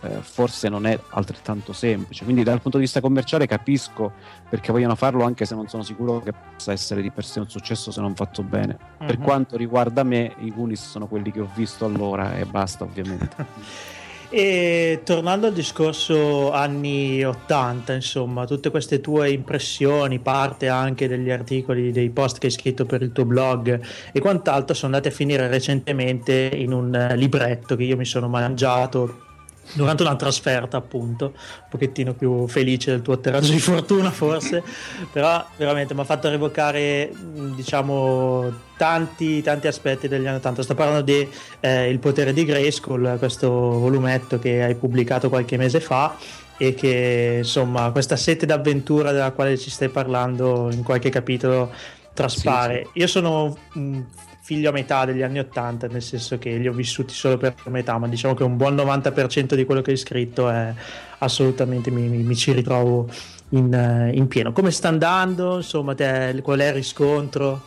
eh, 0.01 0.21
forse 0.21 0.69
non 0.69 0.85
è 0.85 0.99
altrettanto 1.09 1.73
semplice. 1.73 2.23
Quindi 2.23 2.43
dal 2.43 2.61
punto 2.61 2.77
di 2.77 2.83
vista 2.83 3.01
commerciale 3.01 3.47
capisco 3.47 4.11
perché 4.49 4.71
vogliono 4.71 4.95
farlo, 4.95 5.23
anche 5.23 5.45
se 5.45 5.55
non 5.55 5.67
sono 5.67 5.83
sicuro 5.83 6.19
che 6.21 6.33
possa 6.53 6.71
essere 6.71 7.01
di 7.01 7.11
per 7.11 7.25
sé 7.25 7.39
un 7.39 7.49
successo 7.49 7.91
se 7.91 8.01
non 8.01 8.15
fatto 8.15 8.43
bene. 8.43 8.77
Mm-hmm. 8.77 9.07
Per 9.07 9.17
mhm. 9.17 9.23
quanto 9.23 9.57
riguarda 9.57 10.03
me, 10.03 10.33
i 10.39 10.53
Goonies 10.53 10.89
sono 10.89 11.07
quelli 11.07 11.31
che 11.31 11.41
ho 11.41 11.49
visto 11.55 11.85
allora 11.85 12.35
e 12.35 12.45
basta 12.45 12.83
ovviamente. 12.83 13.95
E 14.29 15.03
tornando 15.05 15.47
al 15.47 15.53
discorso 15.53 16.51
anni 16.51 17.23
80, 17.23 17.93
insomma, 17.93 18.45
tutte 18.45 18.69
queste 18.69 18.99
tue 18.99 19.29
impressioni, 19.29 20.19
parte 20.19 20.67
anche 20.67 21.07
degli 21.07 21.31
articoli, 21.31 21.93
dei 21.93 22.09
post 22.09 22.37
che 22.37 22.47
hai 22.47 22.51
scritto 22.51 22.85
per 22.85 23.03
il 23.03 23.13
tuo 23.13 23.23
blog 23.23 23.79
e 24.11 24.19
quant'altro 24.19 24.75
sono 24.75 24.93
andati 24.93 25.13
a 25.13 25.15
finire 25.15 25.47
recentemente 25.47 26.51
in 26.53 26.73
un 26.73 27.13
libretto 27.15 27.77
che 27.77 27.83
io 27.83 27.95
mi 27.95 28.03
sono 28.03 28.27
mangiato 28.27 29.26
durante 29.73 30.03
una 30.03 30.15
trasferta 30.15 30.77
appunto. 30.77 31.33
Un 31.35 31.69
pochettino 31.69 32.13
più 32.13 32.47
felice 32.47 32.91
del 32.91 33.01
tuo 33.01 33.13
atterraggio 33.13 33.51
di 33.51 33.59
fortuna 33.59 34.11
forse. 34.11 34.63
Però 35.11 35.45
veramente 35.55 35.93
mi 35.93 36.01
ha 36.01 36.05
fatto 36.05 36.29
revocare 36.29 37.11
diciamo 37.55 38.65
tanti, 38.77 39.41
tanti 39.41 39.67
aspetti 39.67 40.07
degli 40.07 40.27
anni 40.27 40.37
80 40.37 40.63
sto 40.63 40.75
parlando 40.75 41.01
di 41.01 41.27
eh, 41.59 41.89
Il 41.89 41.99
potere 41.99 42.33
di 42.33 42.45
Grayskull 42.45 43.17
questo 43.17 43.49
volumetto 43.49 44.39
che 44.39 44.63
hai 44.63 44.75
pubblicato 44.75 45.29
qualche 45.29 45.57
mese 45.57 45.79
fa 45.79 46.15
e 46.57 46.73
che 46.73 47.35
insomma 47.39 47.91
questa 47.91 48.15
sete 48.15 48.45
d'avventura 48.45 49.11
della 49.11 49.31
quale 49.31 49.57
ci 49.57 49.69
stai 49.69 49.89
parlando 49.89 50.69
in 50.71 50.83
qualche 50.83 51.09
capitolo 51.09 51.71
traspare. 52.13 52.83
Sì, 52.85 52.89
sì. 52.93 52.99
io 52.99 53.07
sono 53.07 53.57
un 53.75 54.03
figlio 54.47 54.69
a 54.69 54.71
metà 54.71 55.03
degli 55.03 55.23
anni 55.23 55.39
80, 55.39 55.87
nel 55.87 56.01
senso 56.01 56.37
che 56.37 56.55
li 56.55 56.69
ho 56.69 56.71
vissuti 56.71 57.13
solo 57.13 57.35
per 57.35 57.53
metà, 57.65 57.97
ma 57.97 58.07
diciamo 58.07 58.33
che 58.33 58.45
un 58.45 58.55
buon 58.55 58.75
90% 58.75 59.55
di 59.55 59.65
quello 59.65 59.81
che 59.81 59.91
hai 59.91 59.97
scritto 59.97 60.47
è 60.49 60.73
assolutamente 61.17 61.91
mi, 61.91 62.07
mi, 62.07 62.23
mi 62.23 62.33
ci 62.33 62.53
ritrovo 62.53 63.09
in, 63.49 64.09
in, 64.13 64.27
pieno. 64.29 64.53
Come 64.53 64.71
sta 64.71 64.87
andando? 64.87 65.57
Insomma, 65.57 65.95
te, 65.95 66.39
qual 66.41 66.59
è 66.59 66.67
il 66.67 66.75
riscontro? 66.75 67.61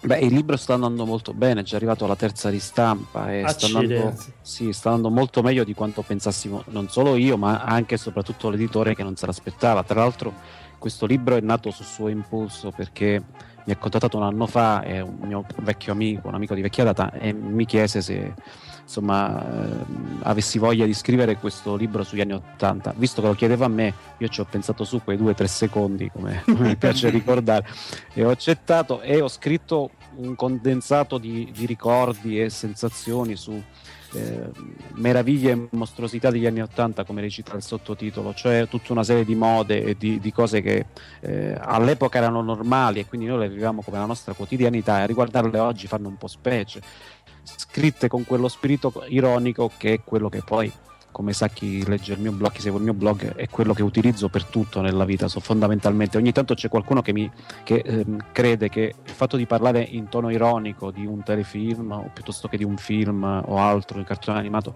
Beh, 0.00 0.20
il 0.20 0.32
libro 0.32 0.56
sta 0.56 0.74
andando 0.74 1.04
molto 1.06 1.34
bene, 1.34 1.62
è 1.62 1.64
già 1.64 1.74
arrivato 1.74 2.04
alla 2.04 2.14
terza 2.14 2.50
ristampa 2.50 3.34
e 3.34 3.42
sta 3.48 3.66
andando, 3.66 4.14
sì, 4.42 4.72
sta 4.72 4.90
andando, 4.90 5.10
molto 5.10 5.42
meglio 5.42 5.64
di 5.64 5.74
quanto 5.74 6.02
pensassimo 6.02 6.62
non 6.68 6.88
solo 6.88 7.16
io, 7.16 7.36
ma 7.36 7.64
anche 7.64 7.96
e 7.96 7.98
soprattutto 7.98 8.48
l'editore 8.48 8.94
che 8.94 9.02
non 9.02 9.16
se 9.16 9.26
l'aspettava. 9.26 9.82
Tra 9.82 9.98
l'altro 9.98 10.32
questo 10.78 11.04
libro 11.04 11.34
è 11.34 11.40
nato 11.40 11.72
su 11.72 11.82
suo 11.82 12.06
impulso 12.06 12.70
perché 12.70 13.20
mi 13.66 13.72
ha 13.72 13.76
contattato 13.76 14.16
un 14.16 14.22
anno 14.22 14.46
fa, 14.46 14.82
è 14.82 15.00
un 15.00 15.16
mio 15.22 15.44
vecchio 15.62 15.92
amico, 15.92 16.28
un 16.28 16.34
amico 16.34 16.54
di 16.54 16.62
vecchia 16.62 16.84
data, 16.84 17.12
e 17.12 17.32
mi 17.32 17.66
chiese 17.66 18.00
se 18.00 18.34
insomma, 18.86 19.42
eh, 19.42 19.84
avessi 20.22 20.58
voglia 20.58 20.86
di 20.86 20.94
scrivere 20.94 21.36
questo 21.36 21.74
libro 21.74 22.04
sugli 22.04 22.20
anni 22.20 22.34
Ottanta. 22.34 22.94
Visto 22.96 23.20
che 23.20 23.26
lo 23.26 23.34
chiedeva 23.34 23.64
a 23.64 23.68
me, 23.68 23.92
io 24.18 24.28
ci 24.28 24.40
ho 24.40 24.46
pensato 24.48 24.84
su 24.84 25.02
quei 25.02 25.16
due 25.16 25.32
o 25.32 25.34
tre 25.34 25.48
secondi, 25.48 26.08
come, 26.12 26.42
come 26.46 26.68
mi 26.68 26.76
piace 26.76 27.10
ricordare, 27.10 27.66
e 28.14 28.24
ho 28.24 28.30
accettato 28.30 29.00
e 29.00 29.20
ho 29.20 29.28
scritto 29.28 29.90
un 30.18 30.36
condensato 30.36 31.18
di, 31.18 31.50
di 31.52 31.66
ricordi 31.66 32.40
e 32.40 32.48
sensazioni 32.48 33.34
su 33.34 33.60
eh, 34.12 34.50
meraviglie 34.94 35.52
e 35.52 35.68
mostruosità 35.70 36.30
degli 36.30 36.46
anni 36.46 36.62
Ottanta, 36.62 37.04
come 37.04 37.20
recita 37.20 37.56
il 37.56 37.62
sottotitolo, 37.62 38.34
cioè 38.34 38.66
tutta 38.68 38.92
una 38.92 39.04
serie 39.04 39.24
di 39.24 39.34
mode 39.34 39.82
e 39.82 39.96
di, 39.96 40.18
di 40.20 40.32
cose 40.32 40.60
che 40.60 40.86
eh, 41.20 41.56
all'epoca 41.58 42.18
erano 42.18 42.42
normali 42.42 43.00
e 43.00 43.06
quindi 43.06 43.26
noi 43.26 43.40
le 43.40 43.48
vivevamo 43.48 43.82
come 43.82 43.98
la 43.98 44.06
nostra 44.06 44.34
quotidianità 44.34 44.98
e 44.98 45.02
a 45.02 45.06
riguardarle 45.06 45.58
oggi 45.58 45.86
fanno 45.86 46.08
un 46.08 46.16
po' 46.16 46.28
specie, 46.28 46.80
scritte 47.42 48.08
con 48.08 48.24
quello 48.24 48.48
spirito 48.48 49.04
ironico 49.08 49.70
che 49.76 49.94
è 49.94 50.00
quello 50.02 50.28
che 50.28 50.42
poi 50.44 50.72
come 51.16 51.32
sa 51.32 51.48
chi 51.48 51.82
legge 51.86 52.12
il 52.12 52.20
mio 52.20 52.30
blog, 52.30 52.52
chi 52.52 52.60
segue 52.60 52.76
il 52.76 52.84
mio 52.84 52.92
blog, 52.92 53.36
è 53.36 53.48
quello 53.48 53.72
che 53.72 53.82
utilizzo 53.82 54.28
per 54.28 54.44
tutto 54.44 54.82
nella 54.82 55.06
vita. 55.06 55.28
So, 55.28 55.40
fondamentalmente, 55.40 56.18
ogni 56.18 56.30
tanto 56.30 56.52
c'è 56.52 56.68
qualcuno 56.68 57.00
che, 57.00 57.14
mi, 57.14 57.30
che 57.62 57.76
ehm, 57.76 58.26
crede 58.32 58.68
che 58.68 58.92
il 59.02 59.12
fatto 59.12 59.38
di 59.38 59.46
parlare 59.46 59.80
in 59.80 60.10
tono 60.10 60.28
ironico 60.28 60.90
di 60.90 61.06
un 61.06 61.22
telefilm 61.22 61.90
o 61.90 62.10
piuttosto 62.12 62.48
che 62.48 62.58
di 62.58 62.64
un 62.64 62.76
film 62.76 63.22
o 63.22 63.56
altro, 63.56 63.96
un 63.96 64.04
cartone 64.04 64.38
animato, 64.38 64.74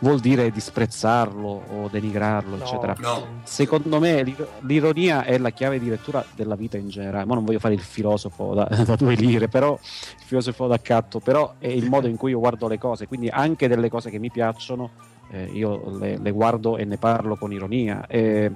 vuol 0.00 0.18
dire 0.18 0.50
disprezzarlo 0.50 1.62
o 1.70 1.88
denigrarlo, 1.88 2.56
no, 2.56 2.64
eccetera. 2.64 2.96
No. 2.98 3.42
Secondo 3.44 4.00
me 4.00 4.24
l'ironia 4.62 5.22
è 5.22 5.38
la 5.38 5.50
chiave 5.50 5.78
di 5.78 5.88
lettura 5.88 6.24
della 6.34 6.56
vita 6.56 6.76
in 6.76 6.88
generale. 6.88 7.26
Ma 7.26 7.34
non 7.34 7.44
voglio 7.44 7.60
fare 7.60 7.74
il 7.74 7.80
filosofo 7.80 8.54
da, 8.54 8.64
da 8.84 8.96
due 8.96 9.14
lire, 9.14 9.46
però 9.46 9.78
il 9.80 10.24
filosofo 10.24 10.66
d'accatto, 10.66 11.20
però 11.20 11.54
è 11.60 11.68
il 11.68 11.88
modo 11.88 12.08
in 12.08 12.16
cui 12.16 12.32
io 12.32 12.40
guardo 12.40 12.66
le 12.66 12.76
cose, 12.76 13.06
quindi 13.06 13.28
anche 13.28 13.68
delle 13.68 13.88
cose 13.88 14.10
che 14.10 14.18
mi 14.18 14.32
piacciono 14.32 15.14
eh, 15.30 15.44
io 15.52 15.98
le, 15.98 16.18
le, 16.18 16.30
guardo 16.30 16.76
e 16.76 16.84
ne 16.84 16.96
parlo 16.96 17.36
con 17.36 17.52
ironia. 17.52 18.06
E, 18.06 18.50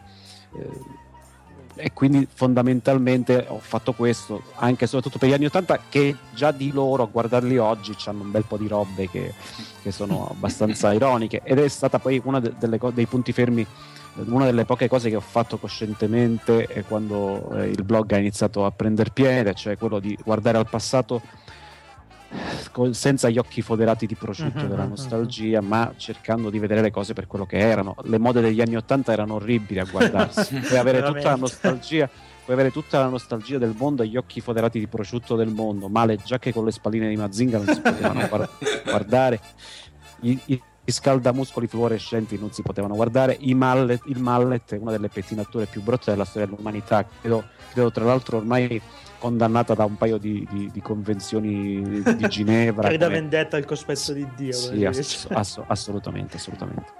eh, 0.56 0.98
e 1.80 1.92
quindi 1.92 2.26
fondamentalmente 2.32 3.46
ho 3.48 3.58
fatto 3.58 3.92
questo 3.92 4.42
anche 4.56 4.84
e 4.84 4.86
soprattutto 4.86 5.18
per 5.18 5.28
gli 5.28 5.32
anni 5.32 5.46
80 5.46 5.80
che 5.88 6.16
già 6.34 6.50
di 6.50 6.72
loro 6.72 7.04
a 7.04 7.06
guardarli 7.06 7.56
oggi 7.58 7.94
hanno 8.04 8.22
un 8.22 8.30
bel 8.30 8.44
po' 8.44 8.56
di 8.56 8.68
robe 8.68 9.08
che, 9.08 9.32
che 9.82 9.90
sono 9.90 10.28
abbastanza 10.34 10.92
ironiche 10.92 11.40
ed 11.42 11.58
è 11.58 11.68
stata 11.68 11.98
poi 11.98 12.20
uno 12.22 12.40
de- 12.40 12.54
dei 12.92 13.06
punti 13.06 13.32
fermi 13.32 13.66
una 14.26 14.44
delle 14.44 14.64
poche 14.64 14.88
cose 14.88 15.08
che 15.08 15.16
ho 15.16 15.20
fatto 15.20 15.56
coscientemente 15.56 16.84
quando 16.88 17.50
eh, 17.52 17.68
il 17.68 17.84
blog 17.84 18.12
ha 18.12 18.18
iniziato 18.18 18.66
a 18.66 18.72
prendere 18.72 19.10
piede 19.14 19.54
cioè 19.54 19.78
quello 19.78 20.00
di 20.00 20.18
guardare 20.22 20.58
al 20.58 20.68
passato 20.68 21.22
senza 22.90 23.28
gli 23.28 23.38
occhi 23.38 23.62
foderati 23.62 24.06
di 24.06 24.14
prosciutto 24.14 24.62
uh-huh, 24.62 24.68
della 24.68 24.86
nostalgia, 24.86 25.60
uh-huh. 25.60 25.66
ma 25.66 25.92
cercando 25.96 26.50
di 26.50 26.58
vedere 26.58 26.80
le 26.80 26.90
cose 26.90 27.12
per 27.12 27.26
quello 27.26 27.46
che 27.46 27.58
erano. 27.58 27.94
Le 28.02 28.18
mode 28.18 28.40
degli 28.40 28.60
anni 28.60 28.76
Ottanta 28.76 29.12
erano 29.12 29.34
orribili 29.34 29.80
a 29.80 29.84
guardarsi, 29.84 30.56
puoi 30.66 30.78
avere 30.78 31.02
tutta 31.02 31.30
la 31.30 31.36
nostalgia. 31.36 32.08
Puoi 32.42 32.58
avere 32.58 32.74
tutta 32.74 32.98
la 32.98 33.08
nostalgia 33.08 33.58
del 33.58 33.74
mondo 33.76 34.02
e 34.02 34.08
gli 34.08 34.16
occhi 34.16 34.40
foderati 34.40 34.80
di 34.80 34.88
prosciutto 34.88 35.36
del 35.36 35.50
mondo, 35.50 35.88
ma 35.88 36.04
le 36.04 36.16
giacche 36.16 36.52
con 36.52 36.64
le 36.64 36.72
spalline 36.72 37.08
di 37.08 37.14
Mazinga 37.14 37.58
non 37.58 37.66
si 37.72 37.80
potevano 37.80 38.26
guardare. 38.82 39.40
I, 40.22 40.40
i, 40.46 40.62
i 40.84 40.92
scaldamuscoli 40.92 41.68
fluorescenti 41.68 42.38
non 42.38 42.50
si 42.50 42.62
potevano 42.62 42.94
guardare, 42.94 43.38
mallet, 43.54 44.02
il 44.06 44.18
mallet 44.18 44.74
è 44.74 44.78
una 44.78 44.90
delle 44.90 45.08
pettinature 45.08 45.66
più 45.66 45.82
brutte 45.82 46.10
della 46.10 46.24
storia 46.24 46.48
dell'umanità, 46.48 47.06
credo, 47.20 47.44
credo 47.72 47.92
tra 47.92 48.04
l'altro 48.04 48.38
ormai 48.38 48.80
condannata 49.20 49.74
da 49.74 49.84
un 49.84 49.96
paio 49.96 50.16
di, 50.16 50.46
di, 50.50 50.70
di 50.72 50.80
convenzioni 50.80 52.02
di 52.02 52.28
Ginevra. 52.28 52.88
Creda 52.88 53.06
come... 53.06 53.20
vendetta 53.20 53.56
al 53.56 53.64
cospetto 53.66 54.12
di 54.12 54.26
Dio. 54.34 54.52
Sì, 54.52 54.84
ass- 54.84 55.26
ass- 55.30 55.62
assolutamente, 55.66 56.36
assolutamente. 56.36 56.98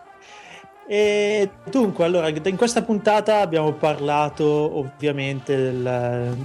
E 0.87 1.49
dunque, 1.71 2.05
allora, 2.05 2.29
in 2.29 2.57
questa 2.57 2.83
puntata 2.83 3.41
abbiamo 3.41 3.73
parlato 3.75 4.45
ovviamente 4.45 5.55
del 5.55 6.37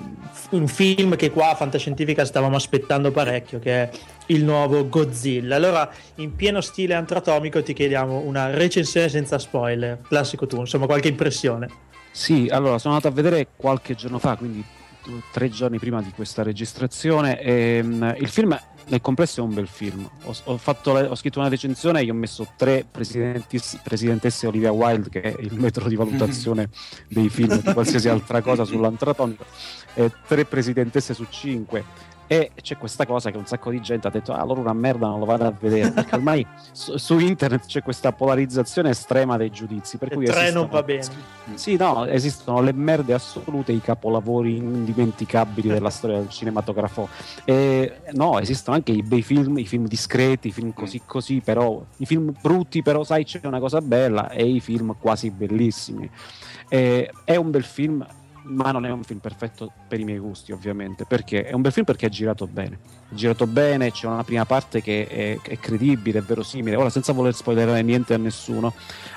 un 0.52 0.68
film 0.68 1.16
che 1.16 1.32
qua 1.32 1.50
a 1.50 1.56
Fantascientifica 1.56 2.24
stavamo 2.24 2.56
aspettando 2.56 3.10
parecchio, 3.10 3.58
che 3.58 3.72
è 3.72 3.90
il 4.28 4.44
nuovo 4.44 4.88
Godzilla. 4.88 5.56
Allora, 5.56 5.90
in 6.18 6.36
pieno 6.36 6.62
stile 6.62 6.94
antratomico 6.94 7.64
ti 7.64 7.74
chiediamo 7.74 8.20
una 8.20 8.52
recensione 8.52 9.10
senza 9.10 9.40
spoiler, 9.40 10.02
classico 10.08 10.46
tu, 10.46 10.60
insomma, 10.60 10.86
qualche 10.86 11.08
impressione. 11.08 11.68
Sì, 12.12 12.48
allora, 12.52 12.78
sono 12.78 12.94
andato 12.94 13.12
a 13.12 13.16
vedere 13.16 13.48
qualche 13.56 13.96
giorno 13.96 14.20
fa, 14.20 14.36
quindi 14.36 14.64
tre 15.32 15.50
giorni 15.50 15.80
prima 15.80 16.02
di 16.02 16.12
questa 16.12 16.44
registrazione. 16.44 17.40
E, 17.40 17.82
um, 17.84 18.16
il 18.20 18.28
film 18.28 18.58
nel 18.88 19.02
complesso 19.02 19.40
è 19.40 19.44
un 19.44 19.54
bel 19.54 19.68
film. 19.68 20.08
Ho, 20.24 20.36
ho, 20.44 20.60
le, 20.94 21.08
ho 21.08 21.16
scritto 21.16 21.40
una 21.40 21.48
recensione 21.48 22.02
e 22.02 22.10
ho 22.10 22.14
messo 22.14 22.48
tre 22.56 22.86
presidentesse 22.90 24.48
Olivia 24.48 24.72
Wilde, 24.72 25.10
che 25.10 25.22
è 25.22 25.36
il 25.40 25.54
metro 25.60 25.88
di 25.88 25.96
valutazione 25.96 26.70
dei 27.08 27.30
film 27.30 27.60
di 27.60 27.74
qualsiasi 27.74 28.10
altra 28.10 28.42
cosa 28.42 28.64
sull'antratonico, 28.64 29.46
e 29.94 30.12
tre 30.28 30.46
presidentesse 30.46 31.14
su 31.14 31.26
cinque 31.30 32.14
e 32.28 32.52
c'è 32.62 32.78
questa 32.78 33.06
cosa 33.06 33.30
che 33.30 33.38
un 33.38 33.46
sacco 33.46 33.70
di 33.70 33.82
gente 33.82 34.08
ha 34.08 34.10
detto 34.10 34.34
ah 34.34 34.40
allora 34.40 34.60
una 34.60 34.74
merda 34.74 35.08
non 35.08 35.20
lo 35.20 35.26
vado 35.26 35.46
a 35.46 35.54
vedere 35.58 35.92
perché 35.92 36.16
ormai 36.16 36.46
su, 36.72 36.98
su, 36.98 37.20
internet 37.20 37.66
c'è 37.66 37.84
questa 37.84 38.12
polarizzazione 38.12 38.90
estrema 38.90 39.38
dei 39.38 39.52
giudizi 39.52 39.98
per 39.98 40.10
cui 40.10 40.26
tre 40.26 40.52
non 40.52 40.68
va 40.68 40.82
bene. 40.82 41.04
Sì 41.54 41.76
no 41.76 42.06
esistono 42.06 42.62
le 42.62 42.74
merde 42.74 43.14
assolute 43.14 43.72
i 43.72 43.82
capolavori 43.82 44.58
indimenticabili 44.58 45.70
della 45.70 45.90
storia 45.92 46.18
del 46.18 46.30
cinematografo. 46.30 47.08
E 47.44 48.02
no 48.14 48.40
esistono 48.40 48.76
anche 48.76 48.92
i 48.92 49.04
bei 49.04 49.22
film 49.22 49.58
i 49.58 49.66
film 49.66 49.88
discreti 49.88 50.48
i 50.48 50.52
film 50.52 50.74
così 50.74 51.02
così 51.06 51.42
però 51.42 51.84
i 51.98 52.06
film 52.06 52.34
brutti 52.42 52.82
però 52.82 53.04
sai 53.04 53.24
c'è 53.24 53.40
una 53.44 53.60
cosa 53.60 53.82
bella 53.82 54.30
e 54.30 54.46
i 54.46 54.60
film 54.60 54.96
quasi 55.00 55.30
bellissimi. 55.30 56.10
E, 56.68 57.12
è 57.24 57.36
un 57.36 57.52
bel 57.52 57.64
film 57.64 58.06
ma 58.46 58.72
non 58.72 58.86
è 58.86 58.92
un 58.92 59.04
film 59.04 59.20
perfetto 59.20 59.72
per 59.88 60.00
i 60.00 60.04
miei 60.04 60.20
gusti 60.20 60.52
ovviamente 60.52 61.06
perché 61.06 61.46
è 61.46 61.54
un 61.54 61.62
bel 61.62 61.72
film 61.72 61.86
perché 61.86 62.08
è 62.08 62.10
girato 62.10 62.48
bene. 62.48 62.80
È 63.10 63.14
girato 63.14 63.48
bene 63.48 63.92
c'è 63.92 64.08
una 64.08 64.24
prima 64.24 64.46
parte 64.46 64.82
che 64.82 65.08
è, 65.08 65.40
è 65.42 65.60
credibile 65.60 66.20
è 66.20 66.22
verosimile. 66.22 66.76
Ora 66.76 66.90
senza 66.90 67.14
voler 67.14 67.34
spoilerare 67.34 67.82
niente 67.82 68.14
a 68.14 68.18
nessuno 68.18 68.74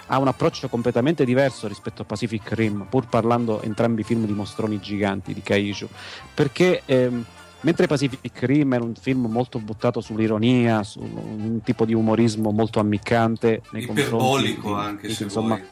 ha 0.06 0.18
un 0.18 0.28
approccio 0.28 0.68
completamente 0.68 1.24
diverso 1.24 1.68
rispetto 1.68 2.02
a 2.02 2.04
Pacific 2.04 2.52
Rim 2.52 2.86
pur 2.88 3.08
parlando 3.08 3.60
entrambi 3.62 4.02
film 4.02 4.24
di 4.24 4.32
mostroni 4.32 4.80
giganti 4.80 5.34
di 5.34 5.42
Kaiju. 5.42 5.88
Perché 6.34 6.82
ehm, 6.86 7.24
mentre 7.60 7.86
Pacific 7.86 8.42
Rim 8.42 8.74
è 8.74 8.78
un 8.78 8.94
film 8.94 9.26
molto 9.26 9.58
buttato 9.58 10.00
sull'ironia 10.00 10.82
su 10.82 11.00
un 11.00 11.60
tipo 11.62 11.84
di 11.84 11.94
umorismo 11.94 12.50
molto 12.50 12.80
ammiccante 12.80 13.62
nei 13.72 13.82
iperbolico 13.82 14.60
confronti, 14.60 14.88
anche 14.88 15.10
se 15.10 15.24
insomma 15.24 15.56
vuoi 15.56 15.66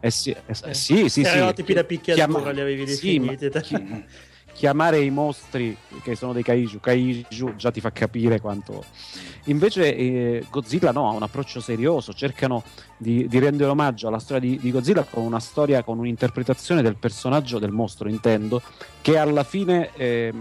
eh 0.00 0.10
sì, 0.10 0.30
eh, 0.30 0.42
eh 0.46 0.74
sì, 0.74 1.08
sì, 1.08 1.22
Stereotipi 1.22 1.68
sì. 1.68 1.74
da 1.74 1.84
picchiatura 1.84 2.26
Chiama... 2.26 2.50
li 2.50 2.60
avevi 2.60 2.84
definiti. 2.84 3.50
Sì, 3.52 3.60
chi... 3.60 4.04
chiamare 4.52 5.00
i 5.00 5.10
mostri 5.10 5.76
che 6.02 6.14
sono 6.16 6.32
dei 6.32 6.42
kaiju 6.42 6.80
kaiju 6.80 7.54
già 7.56 7.70
ti 7.70 7.80
fa 7.80 7.92
capire 7.92 8.40
quanto 8.40 8.84
invece 9.44 9.94
eh, 9.94 10.44
Godzilla 10.50 10.90
no 10.90 11.08
ha 11.08 11.12
un 11.12 11.22
approccio 11.22 11.60
serioso 11.60 12.12
cercano 12.12 12.62
di, 12.96 13.26
di 13.28 13.38
rendere 13.38 13.70
omaggio 13.70 14.08
alla 14.08 14.18
storia 14.18 14.48
di, 14.48 14.58
di, 14.58 14.70
Godzilla 14.70 15.04
con 15.04 15.22
una 15.22 15.40
storia 15.40 15.82
con 15.82 15.98
un'interpretazione 15.98 16.82
del 16.82 16.96
personaggio 16.96 17.58
del 17.58 17.70
mostro 17.70 18.08
intendo 18.08 18.60
che 19.00 19.16
alla 19.16 19.44
fine 19.44 19.90
eh, 19.94 20.32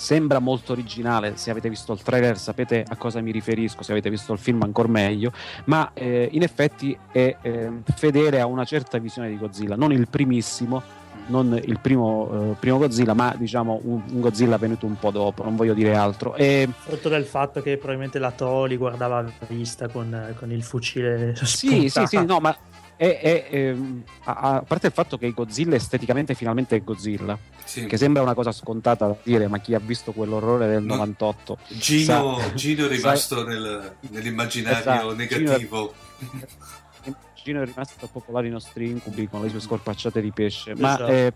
sembra 0.00 0.38
molto 0.38 0.72
originale, 0.72 1.36
se 1.36 1.50
avete 1.50 1.68
visto 1.68 1.92
il 1.92 2.00
trailer 2.00 2.38
sapete 2.38 2.86
a 2.88 2.96
cosa 2.96 3.20
mi 3.20 3.30
riferisco, 3.32 3.82
se 3.82 3.92
avete 3.92 4.08
visto 4.08 4.32
il 4.32 4.38
film 4.38 4.62
ancora 4.62 4.88
meglio, 4.88 5.30
ma 5.66 5.90
eh, 5.92 6.26
in 6.32 6.42
effetti 6.42 6.96
è 7.12 7.36
eh, 7.42 7.70
fedele 7.94 8.40
a 8.40 8.46
una 8.46 8.64
certa 8.64 8.96
visione 8.96 9.28
di 9.28 9.36
Godzilla, 9.36 9.76
non 9.76 9.92
il 9.92 10.08
primissimo, 10.08 10.82
non 11.26 11.52
il 11.62 11.78
primo, 11.80 12.52
eh, 12.52 12.56
primo 12.58 12.78
Godzilla, 12.78 13.12
ma 13.12 13.34
diciamo 13.36 13.78
un, 13.84 14.00
un, 14.10 14.20
Godzilla 14.20 14.56
venuto 14.56 14.86
un 14.86 14.98
po' 14.98 15.10
dopo, 15.10 15.44
non 15.44 15.54
voglio 15.54 15.74
dire 15.74 15.94
altro. 15.94 16.34
E... 16.34 16.66
Frutto 16.74 17.10
del 17.10 17.26
fatto 17.26 17.60
che 17.60 17.76
probabilmente 17.76 18.18
la 18.18 18.30
Toli 18.30 18.78
guardava 18.78 19.18
a 19.18 19.26
vista 19.48 19.88
con, 19.88 20.34
con 20.38 20.50
il 20.50 20.62
fucile. 20.62 21.34
Sì, 21.36 21.90
sì, 21.90 22.06
sì, 22.06 22.24
no, 22.24 22.38
ma 22.40 22.56
è, 23.00 23.18
è, 23.18 23.46
ehm, 23.48 24.02
a, 24.24 24.32
a, 24.32 24.60
parte 24.60 24.88
il 24.88 24.92
fatto 24.92 25.16
che 25.16 25.30
Godzilla 25.30 25.74
esteticamente 25.74 26.34
finalmente 26.34 26.76
è 26.76 26.82
Godzilla, 26.82 27.38
sì. 27.64 27.86
che 27.86 27.96
sembra 27.96 28.20
una 28.20 28.34
cosa 28.34 28.52
scontata 28.52 29.06
da 29.06 29.16
dire, 29.22 29.48
ma 29.48 29.56
chi 29.56 29.72
ha 29.72 29.78
visto 29.78 30.12
quell'orrore 30.12 30.68
del 30.68 30.82
no. 30.82 30.96
98 30.96 31.58
Gino, 31.68 32.38
sa, 32.38 32.52
Gino 32.52 32.84
è 32.84 32.88
rimasto 32.88 33.42
nel, 33.42 33.96
nell'immaginario 34.10 34.80
esatto, 34.80 35.14
negativo. 35.14 35.94
Gino, 36.18 37.16
Gino, 37.42 37.62
è 37.62 37.64
rimasto 37.64 38.06
popolare 38.06 38.48
i 38.48 38.50
nostri 38.50 38.90
incubi 38.90 39.26
con 39.28 39.40
le 39.40 39.48
sue 39.48 39.60
scorpacciate 39.60 40.20
di 40.20 40.30
pesce. 40.30 40.72
Esatto. 40.72 41.02
Ma 41.04 41.08
eh, 41.08 41.32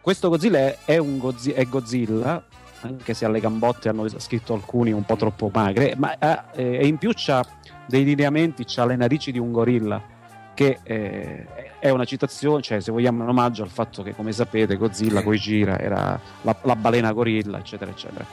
questo 0.00 0.28
Godzilla 0.28 0.84
è, 0.84 0.98
un 0.98 1.18
Godzilla, 1.18 1.56
è 1.56 1.64
Godzilla 1.64 2.44
anche 2.82 3.12
se 3.12 3.24
alle 3.24 3.40
gambotte 3.40 3.88
hanno 3.88 4.06
scritto 4.20 4.54
alcuni 4.54 4.92
un 4.92 5.02
po' 5.02 5.16
troppo 5.16 5.50
magre, 5.52 5.96
ma 5.96 6.16
eh, 6.54 6.76
e 6.76 6.86
in 6.86 6.96
più 6.98 7.10
c'ha 7.12 7.44
dei 7.86 8.04
lineamenti, 8.04 8.62
c'ha 8.64 8.84
le 8.84 8.94
narici 8.94 9.32
di 9.32 9.40
un 9.40 9.50
gorilla, 9.50 10.14
che 10.56 10.78
eh, 10.82 11.46
è 11.78 11.90
una 11.90 12.06
citazione, 12.06 12.62
cioè 12.62 12.80
se 12.80 12.90
vogliamo 12.90 13.22
un 13.22 13.28
omaggio 13.28 13.62
al 13.62 13.68
fatto 13.68 14.02
che 14.02 14.14
come 14.14 14.32
sapete 14.32 14.76
Godzilla 14.76 15.22
con 15.22 15.34
gira 15.34 15.78
era 15.78 16.18
la, 16.40 16.56
la 16.62 16.76
balena 16.76 17.12
gorilla, 17.12 17.58
eccetera, 17.58 17.90
eccetera. 17.90 18.24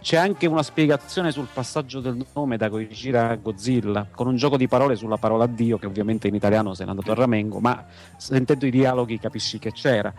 C'è 0.00 0.16
anche 0.16 0.46
una 0.48 0.64
spiegazione 0.64 1.30
sul 1.30 1.46
passaggio 1.52 2.00
del 2.00 2.26
nome 2.34 2.56
da 2.56 2.68
Gojira 2.68 3.28
a 3.28 3.36
Godzilla, 3.36 4.08
con 4.10 4.26
un 4.26 4.34
gioco 4.34 4.56
di 4.56 4.66
parole 4.66 4.96
sulla 4.96 5.18
parola 5.18 5.46
Dio, 5.46 5.78
che 5.78 5.86
ovviamente 5.86 6.26
in 6.26 6.34
italiano 6.34 6.74
se 6.74 6.82
n'è 6.82 6.90
andato 6.90 7.12
a 7.12 7.14
ramengo, 7.14 7.60
ma 7.60 7.86
sentendo 8.16 8.66
i 8.66 8.70
dialoghi 8.72 9.20
capisci 9.20 9.60
che 9.60 9.70
c'era. 9.70 10.12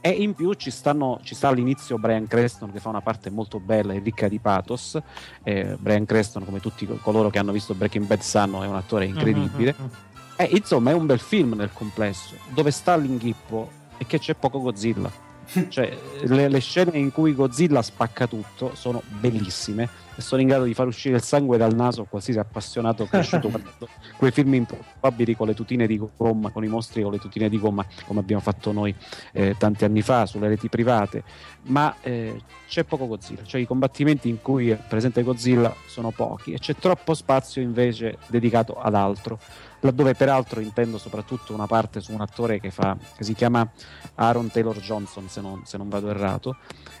E 0.00 0.10
in 0.10 0.34
più 0.34 0.52
ci, 0.54 0.72
stanno, 0.72 1.20
ci, 1.22 1.36
sta 1.36 1.48
all'inizio 1.48 1.98
Brian 1.98 2.26
Creston 2.26 2.72
che 2.72 2.80
fa 2.80 2.88
una 2.88 3.00
parte 3.00 3.30
molto 3.30 3.60
bella 3.60 3.92
e 3.92 4.00
ricca 4.00 4.26
di 4.26 4.40
pathos. 4.40 4.98
Eh, 5.44 5.76
Brian 5.78 6.04
Creston, 6.04 6.44
come 6.44 6.58
tutti 6.58 6.86
coloro 7.00 7.30
che 7.30 7.38
hanno 7.38 7.52
visto 7.52 7.74
Breaking 7.74 8.06
Bad 8.06 8.20
sanno, 8.20 8.64
è 8.64 8.66
un 8.66 8.74
attore 8.74 9.04
incredibile. 9.04 9.74
Mm-hmm. 9.78 10.14
E 10.36 10.48
insomma 10.52 10.90
è 10.90 10.94
un 10.94 11.06
bel 11.06 11.20
film 11.20 11.54
nel 11.54 11.70
complesso, 11.72 12.34
dove 12.52 12.70
sta 12.70 12.96
l'inghippo 12.96 13.70
e 13.96 14.06
che 14.06 14.18
c'è 14.18 14.34
poco 14.34 14.60
Godzilla 14.60 15.24
cioè, 15.68 15.96
le, 16.22 16.48
le, 16.48 16.58
scene 16.58 16.98
in 16.98 17.12
cui 17.12 17.34
Godzilla 17.34 17.80
spacca 17.80 18.26
tutto 18.26 18.72
sono 18.74 19.02
bellissime 19.20 19.88
e 20.16 20.20
sono 20.20 20.40
in 20.40 20.48
grado 20.48 20.64
di 20.64 20.74
far 20.74 20.86
uscire 20.86 21.16
il 21.16 21.22
sangue 21.22 21.56
dal 21.56 21.74
naso 21.74 22.02
a 22.02 22.06
qualsiasi 22.06 22.38
appassionato 22.38 23.06
cresciuto 23.06 23.48
guardando 23.50 23.88
quei 24.16 24.32
film 24.32 24.54
improbabili 24.54 25.36
con 25.36 25.46
le 25.46 25.54
tutine 25.54 25.86
di 25.86 26.00
gomma, 26.16 26.50
con 26.50 26.64
i 26.64 26.68
mostri 26.68 27.02
con 27.02 27.12
le 27.12 27.18
tutine 27.18 27.48
di 27.48 27.58
gomma, 27.58 27.86
come 28.06 28.20
abbiamo 28.20 28.42
fatto 28.42 28.72
noi 28.72 28.94
eh, 29.32 29.54
tanti 29.56 29.84
anni 29.84 30.02
fa 30.02 30.26
sulle 30.26 30.48
reti 30.48 30.68
private. 30.68 31.22
Ma 31.68 31.94
eh, 32.00 32.40
c'è 32.68 32.84
poco 32.84 33.06
Godzilla, 33.06 33.44
cioè 33.44 33.60
i 33.60 33.66
combattimenti 33.66 34.28
in 34.28 34.40
cui 34.42 34.70
è 34.70 34.76
presente 34.76 35.22
Godzilla 35.22 35.74
sono 35.86 36.10
pochi 36.10 36.52
e 36.52 36.58
c'è 36.58 36.74
troppo 36.76 37.14
spazio 37.14 37.62
invece 37.62 38.18
dedicato 38.28 38.80
ad 38.80 38.94
altro 38.94 39.38
laddove 39.86 40.14
peraltro 40.14 40.60
intendo 40.60 40.98
soprattutto 40.98 41.54
una 41.54 41.66
parte 41.66 42.00
su 42.00 42.12
un 42.12 42.20
attore 42.20 42.60
che, 42.60 42.70
fa, 42.70 42.96
che 43.16 43.24
si 43.24 43.34
chiama 43.34 43.68
Aaron 44.16 44.50
Taylor 44.50 44.78
Johnson, 44.78 45.28
se 45.28 45.40
non, 45.40 45.62
se 45.64 45.78
non 45.78 45.88
vado 45.88 46.10
errato, 46.10 46.56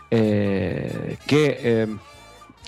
eh, 0.08 1.18
che, 1.24 1.46
eh, 1.46 1.96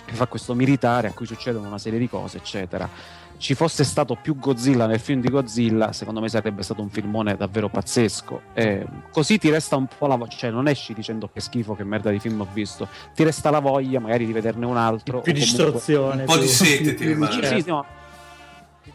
che 0.05 0.13
fa 0.13 0.27
questo 0.27 0.53
militare 0.53 1.07
a 1.07 1.13
cui 1.13 1.25
succedono 1.25 1.67
una 1.67 1.79
serie 1.79 1.99
di 1.99 2.07
cose, 2.07 2.37
eccetera 2.37 3.17
ci 3.39 3.55
fosse 3.55 3.85
stato 3.85 4.17
più 4.21 4.37
Godzilla 4.37 4.85
nel 4.85 4.99
film 4.99 5.21
di 5.21 5.29
Godzilla, 5.29 5.93
secondo 5.93 6.19
me 6.19 6.27
sarebbe 6.27 6.61
stato 6.61 6.81
un 6.81 6.89
filmone 6.89 7.37
davvero 7.37 7.69
pazzesco. 7.69 8.41
Eh, 8.53 8.85
così 9.11 9.37
ti 9.37 9.49
resta 9.49 9.77
un 9.77 9.87
po' 9.87 10.07
la 10.07 10.15
voglia, 10.15 10.35
cioè 10.35 10.51
non 10.51 10.67
esci 10.67 10.93
dicendo 10.93 11.29
che 11.31 11.39
schifo, 11.39 11.73
che 11.73 11.85
merda 11.85 12.11
di 12.11 12.19
film 12.19 12.41
ho 12.41 12.47
visto, 12.51 12.87
ti 13.15 13.23
resta 13.23 13.49
la 13.49 13.59
voglia 13.59 14.01
magari 14.01 14.25
di 14.25 14.33
vederne 14.33 14.65
un 14.65 14.75
altro. 14.75 15.21
Più 15.21 15.31
distruzione. 15.31 16.23
Un 16.23 16.27
po' 16.27 16.37
di 16.37 16.47
sete 16.47 16.93
ti 16.93 17.05
rimane. 17.05 17.47
Sì, 17.47 17.61
sì, 17.61 17.69
no, 17.69 17.85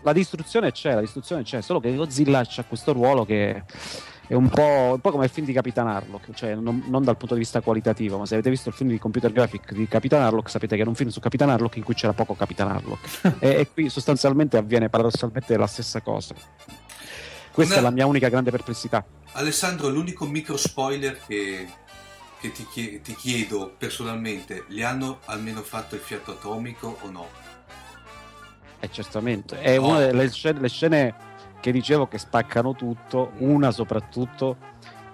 la 0.04 0.12
distruzione 0.12 0.70
c'è, 0.70 0.94
la 0.94 1.00
distruzione 1.00 1.42
c'è, 1.42 1.62
solo 1.62 1.80
che 1.80 1.94
Godzilla 1.94 2.40
ha 2.40 2.64
questo 2.64 2.92
ruolo 2.92 3.24
che 3.24 3.64
è 4.26 4.34
un 4.34 4.48
po', 4.48 4.92
un 4.92 5.00
po', 5.00 5.10
come 5.10 5.24
il 5.24 5.30
film 5.30 5.46
di 5.46 5.52
Capitan 5.52 5.86
Harlock, 5.88 6.32
cioè 6.34 6.54
non, 6.54 6.84
non, 6.86 7.02
dal 7.02 7.16
punto 7.16 7.34
di 7.34 7.40
vista 7.40 7.60
qualitativo, 7.60 8.18
ma 8.18 8.26
se 8.26 8.34
avete 8.34 8.50
visto 8.50 8.68
il 8.68 8.74
film 8.74 8.90
di 8.90 8.98
computer 8.98 9.32
graphic 9.32 9.72
di 9.72 9.88
Capitan 9.88 10.22
Harlock 10.22 10.48
sapete 10.48 10.76
che 10.76 10.82
era 10.82 10.90
un 10.90 10.96
film 10.96 11.10
su 11.10 11.20
Capitan 11.20 11.50
Harlock 11.50 11.76
in 11.76 11.82
cui 11.82 11.94
c'era 11.94 12.12
poco 12.12 12.34
Capitan 12.34 12.68
Harlock 12.68 13.36
e, 13.40 13.48
e, 13.60 13.70
qui 13.72 13.88
sostanzialmente 13.88 14.56
avviene 14.56 14.88
paradossalmente 14.88 15.56
la 15.56 15.66
stessa 15.66 16.00
cosa. 16.00 16.34
Questa 17.50 17.74
Una... 17.74 17.82
è 17.82 17.84
la 17.84 17.90
mia 17.90 18.06
unica 18.06 18.28
grande 18.28 18.50
perplessità. 18.50 19.04
Alessandro, 19.32 19.88
l'unico 19.88 20.26
micro 20.26 20.56
spoiler 20.56 21.18
che, 21.26 21.68
che 22.40 22.52
ti, 22.52 23.00
ti 23.00 23.14
chiedo 23.14 23.74
personalmente, 23.76 24.64
gli 24.68 24.82
hanno 24.82 25.20
almeno 25.26 25.62
fatto 25.62 25.94
il 25.94 26.00
fiato 26.00 26.32
atomico 26.32 26.98
o 27.00 27.10
no? 27.10 27.43
Eh, 28.84 28.90
certamente, 28.90 29.60
è 29.60 29.78
oh. 29.78 29.88
una 29.88 29.98
delle 29.98 30.30
scene, 30.30 30.60
le 30.60 30.68
scene 30.68 31.14
che 31.60 31.72
dicevo 31.72 32.06
che 32.06 32.18
spaccano 32.18 32.74
tutto, 32.74 33.32
una 33.38 33.70
soprattutto 33.70 34.56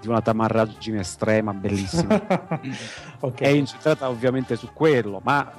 di 0.01 0.09
una 0.09 0.21
tamarraggine 0.21 1.01
estrema, 1.01 1.53
bellissima. 1.53 2.15
okay. 3.21 3.47
È 3.47 3.49
incentrata 3.49 4.09
ovviamente 4.09 4.57
su 4.57 4.71
quello, 4.73 5.21
ma 5.23 5.53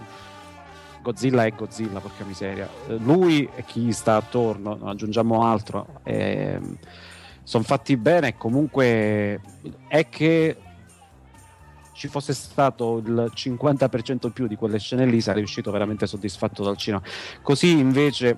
Godzilla 1.01 1.45
è 1.45 1.53
Godzilla, 1.53 1.99
porca 1.99 2.25
miseria. 2.25 2.67
Lui 2.97 3.47
e 3.55 3.63
chi 3.63 3.91
sta 3.93 4.17
attorno, 4.17 4.75
non 4.75 4.89
aggiungiamo 4.89 5.45
altro, 5.45 6.01
eh, 6.03 6.59
sono 7.43 7.63
fatti 7.63 7.97
bene 7.97 8.37
comunque 8.37 9.41
è 9.87 10.09
che 10.09 10.57
ci 12.01 12.07
fosse 12.07 12.33
stato 12.33 12.97
il 12.97 13.31
50% 13.31 14.31
più 14.31 14.47
di 14.47 14.55
quelle 14.55 14.79
scene 14.79 15.05
lì 15.05 15.21
sarei 15.21 15.43
uscito 15.43 15.69
veramente 15.69 16.07
soddisfatto 16.07 16.63
dal 16.63 16.75
cinema. 16.75 17.03
Così 17.43 17.77
invece 17.77 18.35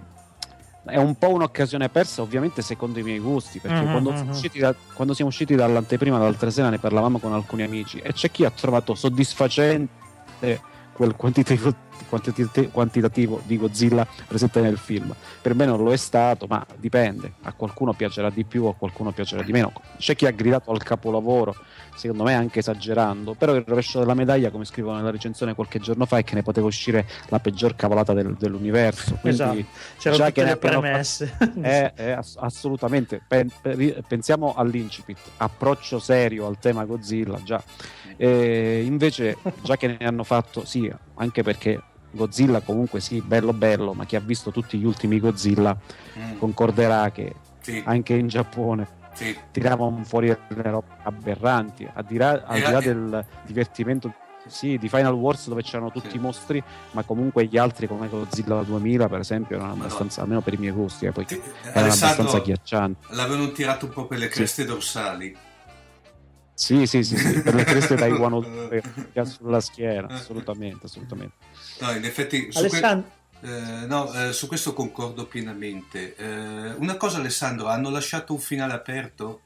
è 0.86 0.98
un 0.98 1.16
po' 1.16 1.30
un'occasione 1.30 1.88
persa, 1.88 2.22
ovviamente 2.22 2.62
secondo 2.62 3.00
i 3.00 3.04
miei 3.04 3.20
gusti, 3.20 3.60
perché 3.60 3.78
mm-hmm. 3.78 3.92
quando, 3.92 4.16
siamo 4.16 4.32
mm-hmm. 4.34 4.60
da, 4.60 4.76
quando, 4.94 5.14
siamo 5.14 5.30
usciti 5.30 5.56
dall'anteprima 5.56 6.18
l'altra 6.18 6.50
sera 6.50 6.68
ne 6.68 6.78
parlavamo 6.78 7.20
con 7.20 7.32
alcuni 7.32 7.64
amici 7.64 8.00
e 8.00 8.12
c'è 8.12 8.30
chi 8.32 8.44
ha 8.44 8.50
trovato 8.50 8.96
soddisfacente 8.96 10.60
quel 10.92 11.16
quantitativo, 11.16 11.74
quantitativo, 12.72 13.42
di 13.46 13.58
Godzilla 13.58 14.08
presente 14.28 14.62
nel 14.62 14.78
film. 14.78 15.14
Per 15.42 15.56
me 15.56 15.66
non 15.66 15.84
lo 15.84 15.92
è 15.92 15.98
stato, 15.98 16.46
ma 16.48 16.66
dipende. 16.78 17.34
A 17.44 17.54
qualcuno 17.54 17.94
piacerà 17.94 18.30
di 18.30 18.44
più, 18.44 18.66
a 18.66 18.76
qualcuno 18.76 19.12
piacerà 19.12 19.42
di 19.44 19.52
meno. 19.52 19.72
C'è 19.98 20.16
chi 20.16 20.26
ha 20.26 20.32
gridato 20.32 20.72
al 20.72 20.82
capolavoro, 20.84 21.56
secondo 21.96 22.24
me 22.24 22.34
anche 22.34 22.60
esagerando, 22.60 23.34
però 23.34 23.56
il 23.56 23.64
rovescio 23.66 24.00
della 24.00 24.14
medaglia, 24.14 24.50
come 24.50 24.66
scrivo 24.66 24.94
nella 24.94 25.12
recensione 25.12 25.54
qualche 25.56 25.80
giorno 25.80 26.06
fa, 26.06 26.18
è 26.18 26.24
che 26.24 26.36
ne 26.36 26.44
poteva 26.44 26.68
uscire 26.68 27.08
la 27.30 27.40
peggior 27.40 27.76
cavolata 27.76 28.14
del, 28.14 28.36
dell'universo. 28.38 29.18
Quindi, 29.22 29.42
esatto, 29.42 29.66
c'erano 29.98 30.26
tutte 30.26 30.44
le 30.44 30.58
premesse. 30.58 31.26
Fatto, 31.28 31.62
è, 31.62 31.94
è 31.96 32.12
ass- 32.12 32.38
assolutamente, 32.40 33.22
pen- 33.28 33.52
pensiamo 34.08 34.54
all'incipit, 34.56 35.18
approccio 35.38 36.00
serio 36.00 36.48
al 36.48 36.60
tema 36.60 36.86
Godzilla, 36.86 37.42
già. 37.44 37.64
E 38.16 38.84
invece, 38.86 39.38
già 39.64 39.76
che 39.76 39.88
ne 39.88 40.06
hanno 40.06 40.24
fatto, 40.24 40.66
sì, 40.66 40.92
anche 41.16 41.42
perché 41.42 41.82
Godzilla 42.14 42.62
comunque 42.62 43.00
sì, 43.00 43.22
bello 43.22 43.54
bello, 43.54 43.94
ma 43.94 44.06
chi 44.06 44.16
ha 44.16 44.20
visto 44.20 44.52
tutti 44.52 44.78
gli 44.78 44.86
ultimi 44.86 45.20
Godzilla 45.20 45.76
mm. 46.18 46.38
concorderà 46.38 47.12
che 47.12 47.36
sì. 47.60 47.82
anche 47.86 48.14
in 48.14 48.28
Giappone 48.28 48.88
sì. 49.14 49.36
tiravano 49.52 50.04
fuori 50.04 50.36
delle 50.48 50.70
robe 50.70 50.88
aberranti, 51.04 51.88
al 51.92 52.06
di 52.06 52.18
là, 52.18 52.44
al 52.46 52.56
di 52.56 52.72
là 52.72 52.80
del 52.80 53.26
divertimento 53.46 54.14
sì, 54.48 54.78
di 54.78 54.90
Final 54.90 55.14
Wars 55.14 55.48
dove 55.48 55.62
c'erano 55.62 55.92
tutti 55.92 56.10
sì. 56.10 56.18
i 56.18 56.20
mostri, 56.20 56.62
ma 56.92 57.04
comunque 57.04 57.46
gli 57.46 57.58
altri 57.58 57.88
come 57.88 58.08
Godzilla 58.10 58.62
2000 58.62 59.08
per 59.08 59.20
esempio 59.20 59.56
erano 59.56 59.74
abbastanza, 59.74 60.22
almeno 60.22 60.42
per 60.42 60.54
i 60.54 60.58
miei 60.58 60.74
gusti, 60.74 61.06
eh, 61.06 61.12
poi 61.12 61.26
sì. 61.28 61.42
erano 61.64 61.94
abbastanza 61.94 62.38
agghiaccianti. 62.38 63.08
L'avevano 63.10 63.52
tirato 63.52 63.86
un 63.86 63.92
po' 63.92 64.06
per 64.06 64.18
le 64.18 64.28
creste 64.28 64.64
sì. 64.64 64.68
dorsali. 64.68 65.38
Sì, 66.56 66.86
sì, 66.86 67.04
sì, 67.04 67.18
sì, 67.18 67.42
per 67.42 67.56
le 67.56 67.64
creste 67.64 67.96
Taiwan 67.98 68.70
sulla 69.26 69.60
schiena, 69.60 70.08
assolutamente, 70.08 70.86
assolutamente. 70.86 71.36
No, 71.80 71.92
in 71.92 72.06
effetti 72.06 72.52
su, 72.52 72.60
Alessand- 72.60 73.04
que- 73.04 73.24
eh, 73.44 73.86
no, 73.88 74.12
eh, 74.14 74.32
su 74.32 74.48
questo 74.48 74.74
concordo 74.74 75.26
pienamente. 75.26 76.16
Eh, 76.16 76.74
una 76.78 76.96
cosa 76.96 77.18
Alessandro, 77.18 77.68
hanno 77.68 77.90
lasciato 77.90 78.34
un 78.34 78.40
finale 78.40 78.74
aperto? 78.74 79.42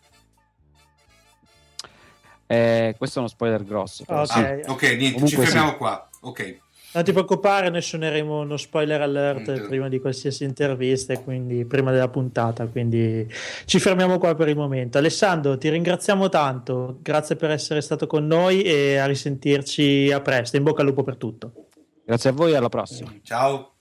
Eh, 2.46 2.96
questo 2.98 3.18
è 3.18 3.20
uno 3.22 3.30
spoiler 3.30 3.64
grosso. 3.64 4.06
Però, 4.06 4.22
okay. 4.22 4.64
Sì. 4.64 4.70
ok, 4.70 4.82
niente, 4.84 5.14
Comunque 5.14 5.28
ci 5.30 5.36
fermiamo 5.36 5.72
sì. 5.72 5.76
qua. 5.78 6.10
Ok. 6.22 6.58
Non 6.90 7.04
ti 7.04 7.12
preoccupare, 7.12 7.70
noi 7.70 7.82
suoneremo 7.82 8.40
uno 8.40 8.56
spoiler 8.56 9.02
alert 9.02 9.60
mm. 9.60 9.68
prima 9.68 9.90
di 9.90 10.00
qualsiasi 10.00 10.46
intervista, 10.46 11.18
quindi 11.20 11.66
prima 11.66 11.92
della 11.92 12.08
puntata, 12.08 12.66
quindi 12.66 13.28
ci 13.66 13.78
fermiamo 13.80 14.18
qua 14.18 14.34
per 14.36 14.48
il 14.48 14.56
momento. 14.56 14.98
Alessandro, 14.98 15.58
ti 15.58 15.70
ringraziamo 15.70 16.30
tanto, 16.30 16.98
grazie 17.02 17.36
per 17.36 17.52
essere 17.52 17.82
stato 17.82 18.08
con 18.08 18.26
noi 18.26 18.62
e 18.62 18.98
a 18.98 19.06
risentirci 19.06 20.12
a 20.12 20.22
presto. 20.22 20.56
In 20.56 20.64
bocca 20.64 20.82
al 20.82 20.88
lupo 20.88 21.04
per 21.04 21.18
tutto. 21.18 21.67
Grazie 22.08 22.30
a 22.30 22.34
voi, 22.34 22.56
alla 22.56 22.70
prossima. 22.70 23.14
Ciao. 23.22 23.77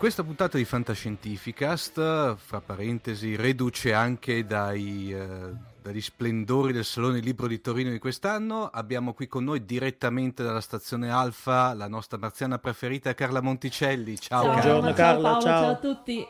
Questa 0.00 0.22
puntata 0.22 0.56
di 0.56 0.64
Fantascientificast, 0.64 2.34
fra 2.36 2.62
parentesi, 2.62 3.36
reduce 3.36 3.92
anche 3.92 4.46
dai, 4.46 5.12
eh, 5.12 5.52
dagli 5.82 6.00
splendori 6.00 6.72
del 6.72 6.86
Salone 6.86 7.20
Libro 7.20 7.46
di 7.46 7.60
Torino 7.60 7.90
di 7.90 7.98
quest'anno, 7.98 8.64
abbiamo 8.68 9.12
qui 9.12 9.26
con 9.26 9.44
noi 9.44 9.62
direttamente 9.66 10.42
dalla 10.42 10.62
stazione 10.62 11.10
Alfa 11.10 11.74
la 11.74 11.86
nostra 11.86 12.16
marziana 12.16 12.58
preferita 12.58 13.12
Carla 13.12 13.42
Monticelli. 13.42 14.18
Ciao, 14.18 14.44
ciao 14.44 14.52
Buongiorno 14.52 14.92
Carla, 14.94 15.28
Paolo, 15.32 15.42
ciao. 15.42 15.62
ciao 15.62 15.70
a 15.72 15.76
tutti. 15.76 16.26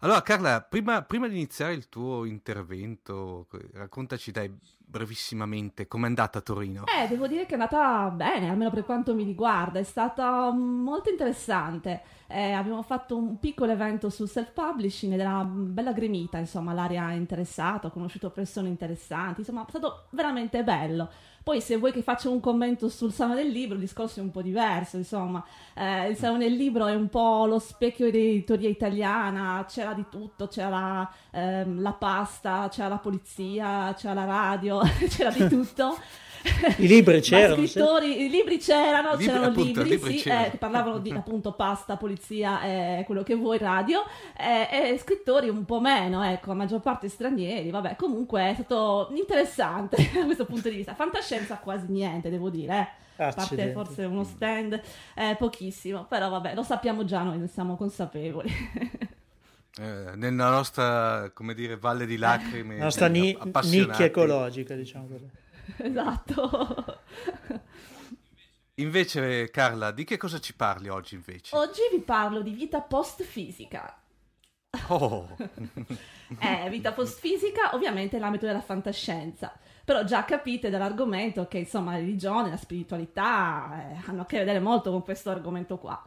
Allora 0.00 0.22
Carla, 0.22 0.62
prima, 0.62 1.02
prima, 1.02 1.28
di 1.28 1.34
iniziare 1.34 1.74
il 1.74 1.90
tuo 1.90 2.24
intervento, 2.24 3.48
raccontaci 3.74 4.30
dai 4.30 4.50
brevissimamente 4.94 5.88
com'è 5.88 6.06
andata 6.06 6.38
a 6.38 6.40
Torino. 6.40 6.84
Eh, 6.86 7.08
devo 7.08 7.26
dire 7.26 7.46
che 7.46 7.56
è 7.56 7.60
andata 7.60 8.10
bene, 8.10 8.48
almeno 8.48 8.70
per 8.70 8.84
quanto 8.84 9.12
mi 9.12 9.24
riguarda, 9.24 9.80
è 9.80 9.82
stata 9.82 10.52
molto 10.52 11.10
interessante. 11.10 12.02
Eh, 12.28 12.52
abbiamo 12.52 12.82
fatto 12.82 13.16
un 13.16 13.40
piccolo 13.40 13.72
evento 13.72 14.08
sul 14.08 14.28
self-publishing 14.28 15.12
ed 15.12 15.20
era 15.20 15.42
bella 15.44 15.92
gremita, 15.92 16.38
insomma, 16.38 16.72
l'area 16.72 17.10
interessata, 17.10 17.88
ho 17.88 17.90
conosciuto 17.90 18.30
persone 18.30 18.68
interessanti, 18.68 19.40
insomma, 19.40 19.66
è 19.66 19.68
stato 19.68 20.06
veramente 20.10 20.62
bello. 20.62 21.10
Poi 21.44 21.60
se 21.60 21.76
vuoi 21.76 21.92
che 21.92 22.00
faccia 22.00 22.30
un 22.30 22.40
commento 22.40 22.88
sul 22.88 23.12
Salone 23.12 23.42
del 23.42 23.52
Libro, 23.52 23.74
il 23.74 23.82
discorso 23.82 24.18
è 24.18 24.22
un 24.22 24.30
po' 24.30 24.40
diverso, 24.40 24.96
insomma. 24.96 25.44
Eh, 25.74 26.08
il 26.08 26.16
Salone 26.16 26.48
del 26.48 26.56
Libro 26.56 26.86
è 26.86 26.94
un 26.94 27.10
po' 27.10 27.44
lo 27.44 27.58
specchio 27.58 28.10
dell'editoria 28.10 28.70
italiana, 28.70 29.62
c'era 29.68 29.92
di 29.92 30.06
tutto, 30.10 30.48
c'era 30.48 31.06
ehm, 31.30 31.82
la 31.82 31.92
pasta, 31.92 32.68
c'era 32.70 32.88
la 32.88 32.96
polizia, 32.96 33.92
c'era 33.94 34.14
la 34.14 34.24
radio, 34.24 34.80
c'era 35.10 35.28
di 35.30 35.46
tutto. 35.46 35.98
I 36.78 36.86
libri 36.86 37.20
c'erano. 37.22 37.66
Scrittori, 37.66 38.24
I 38.24 38.28
libri 38.28 38.58
c'erano, 38.58 39.10
libri, 39.12 39.26
c'erano 39.26 39.46
appunto, 39.46 39.82
libri, 39.82 39.88
libri 39.88 40.18
sì, 40.18 40.22
c'erano. 40.24 40.46
eh, 40.46 40.50
che 40.50 40.56
parlavano 40.58 40.98
di 40.98 41.10
appunto 41.16 41.52
pasta, 41.52 41.96
polizia, 41.96 42.62
eh, 42.62 43.02
quello 43.06 43.22
che 43.22 43.34
vuoi, 43.34 43.58
radio, 43.58 44.02
eh, 44.36 44.92
e 44.92 44.98
scrittori 44.98 45.48
un 45.48 45.64
po' 45.64 45.80
meno, 45.80 46.22
ecco, 46.22 46.50
a 46.50 46.54
maggior 46.54 46.80
parte 46.80 47.08
stranieri, 47.08 47.70
vabbè, 47.70 47.96
comunque 47.96 48.50
è 48.50 48.54
stato 48.54 49.08
interessante 49.14 49.96
da 50.12 50.24
questo 50.24 50.44
punto 50.44 50.68
di 50.68 50.76
vista. 50.76 50.94
Fantascienza 50.94 51.56
quasi 51.56 51.86
niente, 51.88 52.30
devo 52.30 52.50
dire, 52.50 52.78
eh. 52.78 53.02
A 53.16 53.32
parte 53.32 53.70
forse 53.70 54.04
uno 54.04 54.24
stand, 54.24 54.80
eh, 55.14 55.36
pochissimo, 55.38 56.04
però 56.04 56.28
vabbè, 56.30 56.52
lo 56.54 56.64
sappiamo 56.64 57.04
già 57.04 57.22
noi, 57.22 57.38
ne 57.38 57.46
siamo 57.46 57.76
consapevoli. 57.76 58.52
Eh, 59.76 60.16
nella 60.16 60.50
nostra, 60.50 61.30
come 61.32 61.54
dire, 61.54 61.76
valle 61.76 62.06
di 62.06 62.16
lacrime. 62.16 62.76
La 62.78 62.84
nostra 62.84 63.06
ni- 63.06 63.36
nicchia 63.62 64.04
ecologica, 64.04 64.74
diciamo 64.74 65.06
così. 65.06 65.28
esatto. 65.82 67.00
Invece, 68.74 69.50
Carla, 69.50 69.92
di 69.92 70.04
che 70.04 70.16
cosa 70.16 70.40
ci 70.40 70.54
parli 70.54 70.88
oggi 70.88 71.14
invece? 71.14 71.54
Oggi 71.56 71.80
vi 71.92 72.00
parlo 72.00 72.42
di 72.42 72.50
vita 72.50 72.80
post-fisica. 72.80 74.00
Oh, 74.88 75.36
Eh, 76.40 76.68
vita 76.70 76.92
post-fisica, 76.92 77.74
ovviamente 77.74 78.16
nell'ambito 78.16 78.46
della 78.46 78.60
fantascienza. 78.60 79.52
Però 79.84 80.02
già 80.04 80.24
capite 80.24 80.70
dall'argomento 80.70 81.46
che 81.46 81.58
insomma 81.58 81.92
la 81.92 81.98
religione, 81.98 82.48
la 82.48 82.56
spiritualità 82.56 83.90
eh, 83.90 84.02
hanno 84.06 84.22
a 84.22 84.26
che 84.26 84.38
vedere 84.38 84.58
molto 84.58 84.90
con 84.90 85.02
questo 85.02 85.30
argomento 85.30 85.76
qua. 85.76 86.02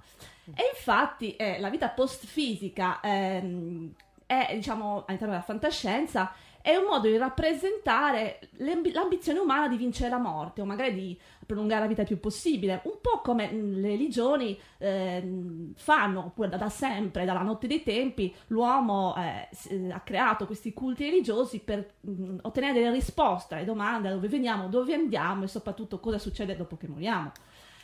E 0.45 0.71
infatti 0.73 1.35
eh, 1.35 1.59
la 1.59 1.69
vita 1.69 1.89
post-fisica 1.89 2.99
ehm, 3.01 3.93
è, 4.25 4.53
diciamo, 4.55 5.03
all'interno 5.05 5.33
della 5.33 5.45
fantascienza, 5.45 6.33
è 6.67 6.75
un 6.75 6.83
modo 6.83 7.07
di 7.07 7.15
rappresentare 7.15 8.39
l'ambi- 8.57 8.91
l'ambizione 8.91 9.39
umana 9.39 9.69
di 9.69 9.77
vincere 9.77 10.09
la 10.09 10.17
morte 10.17 10.59
o 10.59 10.65
magari 10.65 10.93
di 10.93 11.17
prolungare 11.45 11.79
la 11.83 11.87
vita 11.87 12.01
il 12.01 12.07
più 12.07 12.19
possibile, 12.19 12.81
un 12.83 12.97
po' 12.99 13.21
come 13.21 13.49
mh, 13.49 13.79
le 13.79 13.87
religioni 13.87 14.59
ehm, 14.79 15.71
fanno, 15.77 16.25
oppure 16.25 16.49
da, 16.49 16.57
da 16.57 16.67
sempre, 16.67 17.23
dalla 17.23 17.41
notte 17.41 17.67
dei 17.67 17.83
tempi, 17.83 18.35
l'uomo 18.47 19.15
eh, 19.15 19.47
eh, 19.69 19.91
ha 19.93 20.01
creato 20.01 20.45
questi 20.45 20.73
culti 20.73 21.05
religiosi 21.05 21.59
per 21.59 21.89
mh, 22.01 22.39
ottenere 22.41 22.73
delle 22.73 22.91
risposte 22.91 23.55
alle 23.55 23.63
domande 23.63 24.09
da 24.09 24.15
dove 24.15 24.27
veniamo, 24.27 24.67
dove 24.67 24.93
andiamo 24.93 25.45
e 25.45 25.47
soprattutto 25.47 26.01
cosa 26.01 26.17
succede 26.17 26.57
dopo 26.57 26.75
che 26.75 26.89
moriamo. 26.89 27.31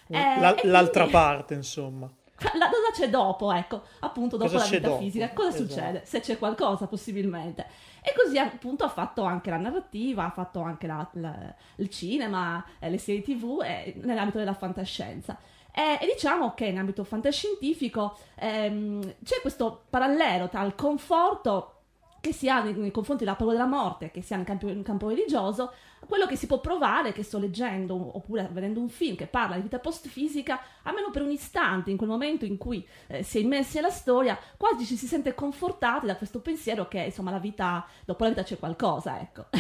Eh, 0.10 0.40
La- 0.42 0.56
e 0.56 0.68
l'altra 0.68 1.04
quindi- 1.08 1.12
parte, 1.12 1.54
insomma. 1.54 2.12
la, 2.58 2.70
cosa 2.70 2.92
c'è 2.94 3.10
dopo, 3.10 3.52
ecco, 3.52 3.82
appunto 4.00 4.38
dopo 4.38 4.52
Cosa 4.52 4.66
la 4.66 4.70
vita 4.78 4.98
fisica, 4.98 5.30
cosa 5.34 5.50
Esatto. 5.50 5.64
succede? 5.68 6.02
Se 6.06 6.20
c'è 6.20 6.38
qualcosa 6.38 6.88
possibilmente. 6.88 7.66
E 8.02 8.14
così 8.22 8.38
appunto 8.38 8.84
ha 8.84 8.90
fatto 8.90 9.24
anche 9.24 9.50
la 9.50 9.58
narrativa, 9.58 10.26
ha 10.26 10.32
fatto 10.32 10.62
anche 10.62 10.88
la- 10.88 11.08
la- 11.14 11.54
il 11.78 11.90
cinema, 11.90 12.64
eh, 12.80 12.90
le 12.90 12.98
serie 12.98 13.22
tv 13.22 13.62
eh, 13.64 13.94
nell'ambito 14.02 14.38
della 14.40 14.54
fantascienza. 14.54 15.38
E, 15.72 15.98
e 16.02 16.12
diciamo 16.14 16.54
che 16.54 16.66
in 16.66 16.78
ambito 16.78 17.04
fantascientifico 17.04 18.16
ehm, 18.36 19.16
c'è 19.24 19.42
questo 19.42 19.86
parallelo 19.90 20.48
tra 20.50 20.62
il 20.64 20.76
conforto 20.76 21.70
che 22.22 22.32
si 22.32 22.48
ha 22.50 22.62
nei, 22.62 22.74
nei 22.74 22.92
confronti 22.92 23.24
della 23.24 23.36
paura 23.36 23.54
della 23.54 23.66
morte, 23.68 24.12
che 24.12 24.22
si 24.22 24.34
ha 24.34 24.38
in 24.38 24.44
campo, 24.44 24.68
in 24.70 24.84
campo 24.84 25.10
religioso, 25.10 25.74
quello 26.08 26.26
che 26.26 26.36
si 26.36 26.48
può 26.48 26.60
provare, 26.60 27.14
che 27.14 27.24
sto 27.24 27.40
leggendo 27.40 27.96
oppure 28.18 28.50
vedendo 28.52 28.80
un 28.80 28.90
film 28.90 29.16
che 29.16 29.28
parla 29.28 29.56
di 29.56 29.62
vita 29.62 29.80
post-fisica, 29.80 30.60
almeno 30.84 31.10
per 31.12 31.22
un 31.22 31.32
istante, 31.32 31.92
in 31.92 31.98
quel 31.98 32.10
momento 32.10 32.46
in 32.46 32.58
cui 32.58 32.86
eh, 33.08 33.24
si 33.24 33.38
è 33.38 33.42
immersi 33.42 33.76
nella 33.76 33.90
storia, 33.90 34.38
quasi 34.58 34.86
ci 34.86 34.96
si 34.96 35.08
sente 35.08 35.34
confortati 35.34 36.06
da 36.06 36.16
questo 36.16 36.40
pensiero 36.40 36.88
che 36.88 37.00
insomma 37.00 37.32
la 37.32 37.40
vita, 37.40 37.86
dopo 38.06 38.24
la 38.24 38.30
vita 38.30 38.44
c'è 38.44 38.58
qualcosa, 38.58 39.20
ecco. 39.20 39.46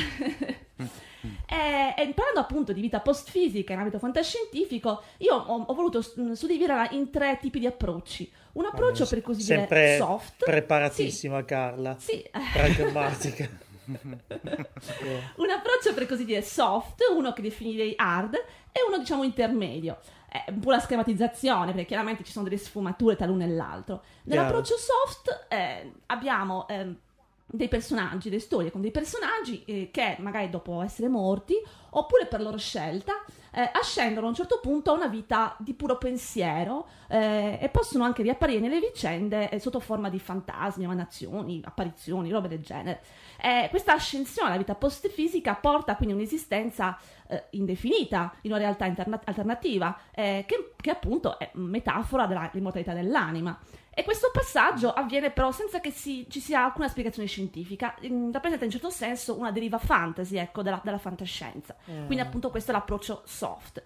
e, 1.45 1.93
e 1.97 2.13
parlando 2.13 2.39
appunto 2.39 2.73
di 2.73 2.81
vita 2.81 2.99
post-fisica 2.99 3.73
in 3.73 3.79
ambito 3.79 3.99
fantascientifico, 3.99 5.03
io 5.17 5.35
ho, 5.35 5.63
ho 5.63 5.73
voluto 5.73 6.03
mm, 6.19 6.33
suddividerla 6.33 6.91
in 6.91 7.09
tre 7.09 7.37
tipi 7.39 7.59
di 7.59 7.67
approcci. 7.67 8.31
Un 8.53 8.65
approccio 8.65 9.07
per 9.07 9.21
così 9.21 9.43
dire 9.43 9.97
soft. 9.97 10.43
preparatissima, 10.43 11.43
Carla. 11.43 11.95
Sì. 11.97 12.17
sì. 12.17 12.29
Pragmatica. 12.53 13.49
un 13.85 15.49
approccio 15.49 15.93
per 15.93 16.07
così 16.07 16.25
dire 16.25 16.41
soft, 16.41 17.01
uno 17.13 17.33
che 17.33 17.41
definirei 17.41 17.93
hard 17.95 18.35
e 18.71 18.79
uno 18.87 18.97
diciamo 18.97 19.23
intermedio. 19.23 19.99
È 20.27 20.45
un 20.49 20.59
po' 20.59 20.71
la 20.71 20.79
schematizzazione, 20.79 21.73
perché 21.73 21.85
chiaramente 21.85 22.23
ci 22.23 22.31
sono 22.31 22.45
delle 22.45 22.57
sfumature 22.57 23.15
tra 23.15 23.27
l'uno 23.27 23.43
e 23.43 23.47
l'altro. 23.49 24.03
Nell'approccio 24.23 24.75
soft 24.77 25.45
eh, 25.47 25.93
abbiamo 26.07 26.67
ehm, 26.67 26.97
dei 27.45 27.67
personaggi, 27.67 28.29
delle 28.29 28.41
storie 28.41 28.71
con 28.71 28.81
dei 28.81 28.89
personaggi 28.89 29.63
eh, 29.65 29.89
che 29.91 30.15
magari 30.19 30.49
dopo 30.49 30.81
essere 30.81 31.07
morti, 31.07 31.53
oppure 31.91 32.25
per 32.25 32.41
loro 32.41 32.57
scelta, 32.57 33.13
eh, 33.51 33.69
ascendono 33.71 34.25
a 34.25 34.29
un 34.29 34.35
certo 34.35 34.59
punto 34.59 34.89
a 34.89 34.95
una 34.95 35.05
vita 35.05 35.55
di 35.59 35.75
puro 35.75 35.99
pensiero 35.99 36.87
eh, 37.07 37.59
e 37.61 37.69
possono 37.69 38.03
anche 38.03 38.23
riapparire 38.23 38.59
nelle 38.59 38.79
vicende 38.79 39.49
eh, 39.51 39.59
sotto 39.59 39.79
forma 39.79 40.09
di 40.09 40.17
fantasmi, 40.17 40.83
emanazioni, 40.83 41.61
apparizioni, 41.63 42.31
robe 42.31 42.47
del 42.47 42.61
genere. 42.61 43.03
Eh, 43.45 43.67
questa 43.69 43.91
ascensione 43.91 44.47
alla 44.47 44.57
vita 44.57 44.73
post-fisica 44.73 45.53
porta 45.55 45.97
quindi 45.97 46.13
un'esistenza 46.15 46.97
eh, 47.27 47.47
indefinita 47.51 48.33
in 48.43 48.51
una 48.51 48.59
realtà 48.59 48.85
interna- 48.85 49.19
alternativa, 49.21 49.99
eh, 50.15 50.45
che, 50.47 50.75
che 50.79 50.89
appunto 50.89 51.37
è 51.37 51.49
metafora 51.55 52.25
dell'immortalità 52.25 52.93
dell'anima. 52.93 53.59
E 53.95 54.03
questo 54.05 54.29
passaggio 54.31 54.93
avviene 54.93 55.29
però 55.29 55.51
senza 55.51 55.81
che 55.81 55.91
si- 55.91 56.25
ci 56.29 56.39
sia 56.39 56.63
alcuna 56.63 56.87
spiegazione 56.87 57.27
scientifica, 57.27 57.95
in- 58.01 58.31
rappresenta 58.31 58.63
in 58.63 58.71
certo 58.71 58.89
senso 58.89 59.37
una 59.37 59.51
deriva 59.51 59.77
fantasy, 59.77 60.37
ecco, 60.37 60.61
della, 60.61 60.79
della 60.81 60.97
fantascienza. 60.97 61.75
Quindi 62.05 62.19
appunto 62.21 62.49
questo 62.49 62.71
è 62.71 62.73
l'approccio 62.73 63.23
soft. 63.25 63.83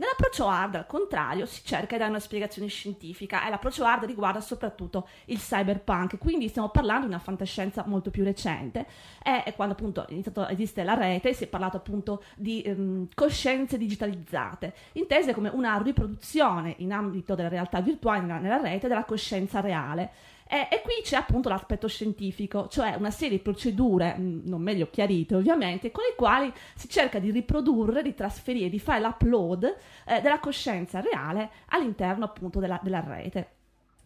Nell'approccio 0.00 0.48
hard, 0.48 0.76
al 0.76 0.86
contrario, 0.86 1.44
si 1.44 1.62
cerca 1.62 1.92
di 1.92 1.98
dare 1.98 2.08
una 2.08 2.20
spiegazione 2.20 2.68
scientifica 2.68 3.46
e 3.46 3.50
l'approccio 3.50 3.84
hard 3.84 4.04
riguarda 4.04 4.40
soprattutto 4.40 5.06
il 5.26 5.36
cyberpunk, 5.36 6.16
quindi 6.16 6.48
stiamo 6.48 6.70
parlando 6.70 7.02
di 7.02 7.12
una 7.12 7.18
fantascienza 7.18 7.84
molto 7.86 8.08
più 8.08 8.24
recente, 8.24 8.86
è 9.22 9.52
quando 9.54 9.74
appunto 9.74 10.06
iniziato, 10.08 10.48
esiste 10.48 10.84
la 10.84 10.94
rete, 10.94 11.34
si 11.34 11.44
è 11.44 11.48
parlato 11.48 11.76
appunto 11.76 12.22
di 12.34 12.62
ehm, 12.62 13.08
coscienze 13.14 13.76
digitalizzate, 13.76 14.72
intese 14.92 15.34
come 15.34 15.50
una 15.50 15.76
riproduzione 15.76 16.76
in 16.78 16.92
ambito 16.92 17.34
della 17.34 17.50
realtà 17.50 17.82
virtuale 17.82 18.20
nella, 18.22 18.38
nella 18.38 18.56
rete 18.56 18.88
della 18.88 19.04
coscienza 19.04 19.60
reale. 19.60 20.10
E, 20.52 20.66
e 20.68 20.82
qui 20.82 20.94
c'è 21.04 21.14
appunto 21.14 21.48
l'aspetto 21.48 21.86
scientifico, 21.86 22.66
cioè 22.66 22.96
una 22.98 23.12
serie 23.12 23.36
di 23.36 23.42
procedure, 23.42 24.16
mh, 24.16 24.42
non 24.46 24.60
meglio 24.60 24.90
chiarite 24.90 25.36
ovviamente, 25.36 25.92
con 25.92 26.02
le 26.02 26.16
quali 26.16 26.52
si 26.74 26.88
cerca 26.88 27.20
di 27.20 27.30
riprodurre, 27.30 28.02
di 28.02 28.14
trasferire, 28.14 28.68
di 28.68 28.80
fare 28.80 29.00
l'upload 29.00 29.76
eh, 30.06 30.20
della 30.20 30.40
coscienza 30.40 31.00
reale 31.00 31.50
all'interno 31.68 32.24
appunto 32.24 32.58
della, 32.58 32.80
della 32.82 33.00
rete. 33.00 33.50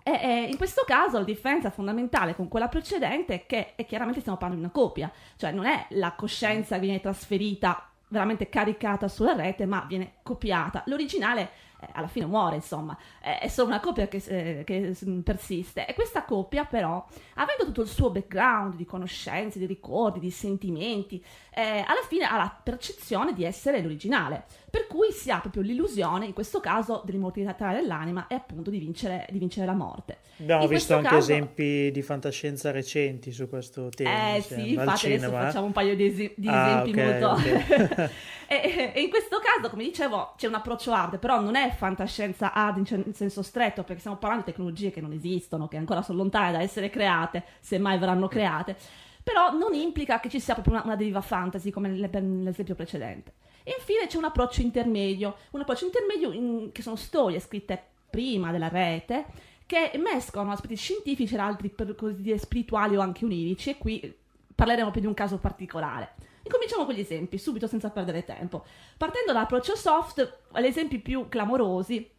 E, 0.02 0.20
e 0.20 0.48
in 0.50 0.58
questo 0.58 0.82
caso 0.86 1.16
la 1.16 1.24
differenza 1.24 1.70
fondamentale 1.70 2.34
con 2.34 2.48
quella 2.48 2.68
precedente 2.68 3.32
è 3.32 3.46
che 3.46 3.74
è 3.74 3.86
chiaramente 3.86 4.20
stiamo 4.20 4.36
parlando 4.36 4.62
di 4.62 4.70
una 4.70 4.84
copia, 4.84 5.10
cioè 5.36 5.50
non 5.50 5.64
è 5.64 5.86
la 5.90 6.12
coscienza 6.12 6.74
che 6.74 6.82
viene 6.82 7.00
trasferita 7.00 7.88
veramente 8.08 8.50
caricata 8.50 9.08
sulla 9.08 9.32
rete, 9.32 9.64
ma 9.64 9.86
viene 9.88 10.16
copiata. 10.22 10.82
L'originale 10.86 11.42
eh, 11.42 11.48
alla 11.92 12.06
fine 12.06 12.26
muore, 12.26 12.56
insomma, 12.56 12.96
eh, 13.22 13.38
è 13.38 13.48
solo 13.48 13.68
una 13.68 13.80
coppia 13.80 14.08
che, 14.08 14.22
eh, 14.26 14.64
che, 14.64 14.96
persiste. 15.22 15.86
E 15.86 15.94
questa 15.94 16.24
coppia, 16.24 16.64
però, 16.64 17.04
avendo 17.34 17.64
tutto 17.64 17.82
il 17.82 17.88
suo 17.88 18.10
background 18.10 18.74
di 18.74 18.84
conoscenze, 18.84 19.58
di 19.58 19.66
ricordi, 19.66 20.20
di 20.20 20.30
sentimenti, 20.30 21.24
eh, 21.54 21.84
alla 21.86 22.04
fine 22.08 22.24
ha 22.24 22.36
la 22.36 22.60
percezione 22.62 23.32
di 23.32 23.44
essere 23.44 23.80
l'originale. 23.80 24.44
Per 24.74 24.88
cui 24.88 25.12
si 25.12 25.30
ha 25.30 25.38
proprio 25.38 25.62
l'illusione, 25.62 26.26
in 26.26 26.32
questo 26.32 26.58
caso, 26.58 27.02
dell'immortalità 27.04 27.72
dell'anima 27.72 28.26
e 28.26 28.34
appunto 28.34 28.70
di 28.70 28.80
vincere, 28.80 29.24
di 29.30 29.38
vincere 29.38 29.66
la 29.66 29.72
morte. 29.72 30.18
Abbiamo 30.40 30.64
in 30.64 30.68
visto 30.68 30.96
anche 30.96 31.10
caso... 31.10 31.30
esempi 31.30 31.92
di 31.92 32.02
fantascienza 32.02 32.72
recenti 32.72 33.30
su 33.30 33.48
questo 33.48 33.88
tema. 33.90 34.34
Eh 34.34 34.40
sì, 34.40 34.72
infatti 34.72 35.12
adesso 35.12 35.30
facciamo 35.30 35.66
un 35.66 35.72
paio 35.72 35.94
di, 35.94 36.06
es- 36.06 36.32
di 36.34 36.48
ah, 36.48 36.66
esempi 36.66 36.90
okay, 36.90 37.20
molto... 37.20 37.30
Okay. 37.30 38.10
e, 38.48 38.92
e, 38.96 39.00
in 39.00 39.10
questo 39.10 39.38
caso, 39.38 39.70
come 39.70 39.84
dicevo, 39.84 40.32
c'è 40.36 40.48
un 40.48 40.54
approccio 40.54 40.92
hard, 40.92 41.20
però 41.20 41.40
non 41.40 41.54
è 41.54 41.70
fantascienza 41.70 42.52
hard 42.52 42.78
in, 42.78 42.82
c- 42.82 43.02
in, 43.06 43.14
senso 43.14 43.42
stretto, 43.42 43.84
perché 43.84 44.00
stiamo 44.00 44.16
parlando 44.16 44.44
di 44.44 44.50
tecnologie 44.50 44.90
che 44.90 45.00
non 45.00 45.12
esistono, 45.12 45.68
che 45.68 45.76
ancora 45.76 46.02
sono 46.02 46.18
lontane 46.18 46.50
da 46.50 46.60
essere 46.60 46.90
create, 46.90 47.44
se 47.60 47.78
mai 47.78 47.96
verranno 47.96 48.26
create. 48.26 48.74
Però 49.22 49.56
non 49.56 49.72
implica 49.72 50.18
che 50.18 50.28
ci 50.28 50.40
sia 50.40 50.54
proprio 50.54 50.74
una, 50.74 50.82
una 50.82 50.96
deriva 50.96 51.20
fantasy 51.20 51.70
come 51.70 51.90
nell'esempio 51.90 52.74
precedente. 52.74 53.34
E 53.64 53.74
infine 53.76 54.06
c'è 54.06 54.18
un 54.18 54.24
approccio 54.24 54.60
intermedio, 54.60 55.36
un 55.50 55.60
approccio 55.60 55.86
intermedio 55.86 56.32
in, 56.32 56.70
che 56.70 56.82
sono 56.82 56.96
storie 56.96 57.40
scritte 57.40 57.82
prima 58.10 58.52
della 58.52 58.68
rete 58.68 59.26
che 59.66 59.92
mescolano 59.96 60.52
aspetti 60.52 60.76
scientifici 60.76 61.34
e 61.34 61.38
altri 61.38 61.70
per 61.70 61.94
così 61.94 62.20
dire 62.20 62.38
spirituali 62.38 62.96
o 62.96 63.00
anche 63.00 63.24
onirici 63.24 63.70
e 63.70 63.78
qui 63.78 64.16
parleremo 64.54 64.90
più 64.90 65.00
di 65.00 65.06
un 65.06 65.14
caso 65.14 65.38
particolare. 65.38 66.14
Incominciamo 66.42 66.84
con 66.84 66.94
gli 66.94 67.00
esempi, 67.00 67.38
subito 67.38 67.66
senza 67.66 67.88
perdere 67.88 68.24
tempo. 68.24 68.64
Partendo 68.98 69.32
dall'approccio 69.32 69.74
soft, 69.74 70.40
gli 70.54 70.64
esempi 70.64 70.98
più 70.98 71.28
clamorosi 71.28 72.10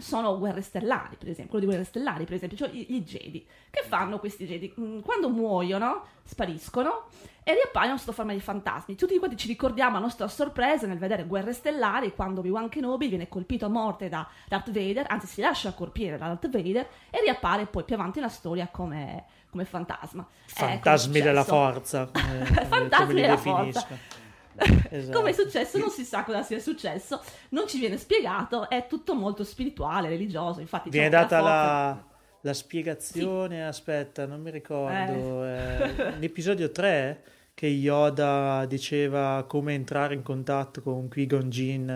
sono 0.00 0.38
guerre 0.38 0.62
stellari, 0.62 1.16
per 1.16 1.28
esempio, 1.28 1.50
quello 1.50 1.64
di 1.64 1.70
guerre 1.70 1.84
stellari, 1.84 2.24
per 2.24 2.34
esempio, 2.34 2.56
cioè 2.56 2.70
i 2.72 3.02
Jedi. 3.02 3.46
Che 3.70 3.82
fanno 3.86 4.18
questi 4.18 4.46
Jedi? 4.46 4.74
Mm, 4.78 5.00
quando 5.00 5.28
muoiono, 5.28 6.04
spariscono 6.24 7.04
e 7.42 7.54
riappaiono 7.54 7.96
sotto 7.96 8.12
forma 8.12 8.32
di 8.32 8.40
fantasmi. 8.40 8.94
Tutti 8.94 9.18
quanti 9.18 9.36
ci 9.36 9.48
ricordiamo 9.48 9.96
a 9.96 10.00
nostra 10.00 10.28
sorpresa 10.28 10.86
nel 10.86 10.98
vedere 10.98 11.24
guerre 11.24 11.52
stellari 11.52 12.14
quando 12.14 12.40
Obi-Wan 12.40 12.68
Kenobi 12.68 13.08
viene 13.08 13.28
colpito 13.28 13.66
a 13.66 13.68
morte 13.68 14.08
da 14.08 14.28
Darth 14.48 14.70
Vader, 14.70 15.06
anzi 15.08 15.26
si 15.26 15.40
lascia 15.40 15.72
colpire 15.72 16.18
da 16.18 16.26
Darth 16.26 16.48
Vader 16.48 16.88
e 17.10 17.20
riappare 17.22 17.66
poi 17.66 17.84
più 17.84 17.94
avanti 17.94 18.18
nella 18.20 18.30
storia 18.30 18.68
come, 18.68 19.24
come 19.50 19.64
fantasma. 19.64 20.26
Fantasmi 20.46 21.18
eh, 21.18 21.22
della 21.22 21.44
forza. 21.44 22.08
Eh, 22.12 22.44
fantasmi 22.66 23.20
della 23.20 23.36
forza. 23.36 23.86
Esatto. 24.92 25.18
Come 25.18 25.30
è 25.30 25.32
successo? 25.32 25.78
Non 25.78 25.90
si 25.90 26.04
sa 26.04 26.24
cosa 26.24 26.42
sia 26.42 26.58
successo, 26.58 27.22
non 27.50 27.68
ci 27.68 27.78
viene 27.78 27.96
spiegato, 27.96 28.68
è 28.68 28.86
tutto 28.88 29.14
molto 29.14 29.44
spirituale, 29.44 30.08
religioso. 30.08 30.60
Infatti, 30.60 30.90
viene 30.90 31.08
diciamo, 31.08 31.28
data 31.28 31.40
la, 31.40 32.04
la, 32.40 32.52
spiegazione. 32.52 33.56
Sì. 33.56 33.62
Aspetta, 33.62 34.26
non 34.26 34.40
mi 34.40 34.50
ricordo. 34.50 35.44
Eh. 35.44 35.94
Eh, 35.96 36.16
l'episodio 36.18 36.70
3 36.72 37.22
che 37.54 37.66
Yoda 37.66 38.64
diceva 38.66 39.44
come 39.46 39.74
entrare 39.74 40.14
in 40.14 40.22
contatto 40.22 40.82
con 40.82 41.08
Qui-Gon 41.08 41.50
Jinn. 41.50 41.88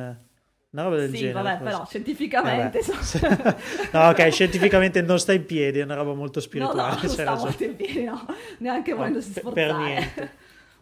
Una 0.74 0.82
roba 0.82 0.96
del 0.96 1.10
sì, 1.10 1.18
genere. 1.18 1.32
vabbè, 1.34 1.56
forse. 1.56 1.64
però 1.64 1.86
scientificamente. 1.86 2.80
Vabbè. 2.80 3.56
no, 3.92 4.08
ok, 4.08 4.32
scientificamente 4.32 5.02
non 5.02 5.18
sta 5.20 5.32
in 5.32 5.46
piedi, 5.46 5.78
è 5.78 5.84
una 5.84 5.94
roba 5.94 6.14
molto 6.14 6.40
spirituale. 6.40 6.80
No, 6.80 6.88
no, 6.88 7.00
non 7.00 7.08
sta 7.08 7.34
molto 7.36 7.64
in 7.64 7.76
piedi, 7.76 8.04
no, 8.04 8.26
neanche 8.58 8.90
no, 8.90 8.96
volendosi 8.96 9.32
sforzare. 9.32 9.72
Per 9.72 9.76
niente. 9.76 10.30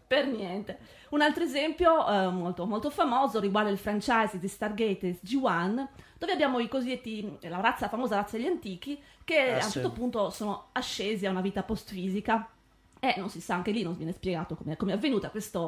per 0.06 0.26
niente. 0.26 0.78
Un 1.12 1.20
altro 1.20 1.44
esempio 1.44 2.08
eh, 2.08 2.28
molto, 2.28 2.64
molto 2.64 2.88
famoso 2.88 3.38
riguarda 3.38 3.68
il 3.68 3.76
franchise 3.76 4.38
di 4.38 4.48
Stargate 4.48 5.18
SG-1, 5.22 5.86
dove 6.18 6.32
abbiamo 6.32 6.58
i 6.58 6.68
cosiddetti, 6.68 7.38
la 7.42 7.60
razza, 7.60 7.84
la 7.84 7.90
famosa 7.90 8.16
razza 8.16 8.38
degli 8.38 8.46
antichi, 8.46 8.98
che 9.22 9.48
eh, 9.48 9.60
a 9.60 9.64
un 9.64 9.70
certo 9.70 9.92
punto 9.92 10.30
sono 10.30 10.68
ascesi 10.72 11.26
a 11.26 11.30
una 11.30 11.42
vita 11.42 11.62
post-fisica 11.62 12.48
e 13.04 13.14
non 13.16 13.28
si 13.28 13.40
sa, 13.40 13.56
anche 13.56 13.72
lì 13.72 13.82
non 13.82 13.96
viene 13.96 14.12
spiegato 14.12 14.54
come, 14.54 14.76
è 14.76 14.92
avvenuta 14.92 15.28
questa 15.28 15.58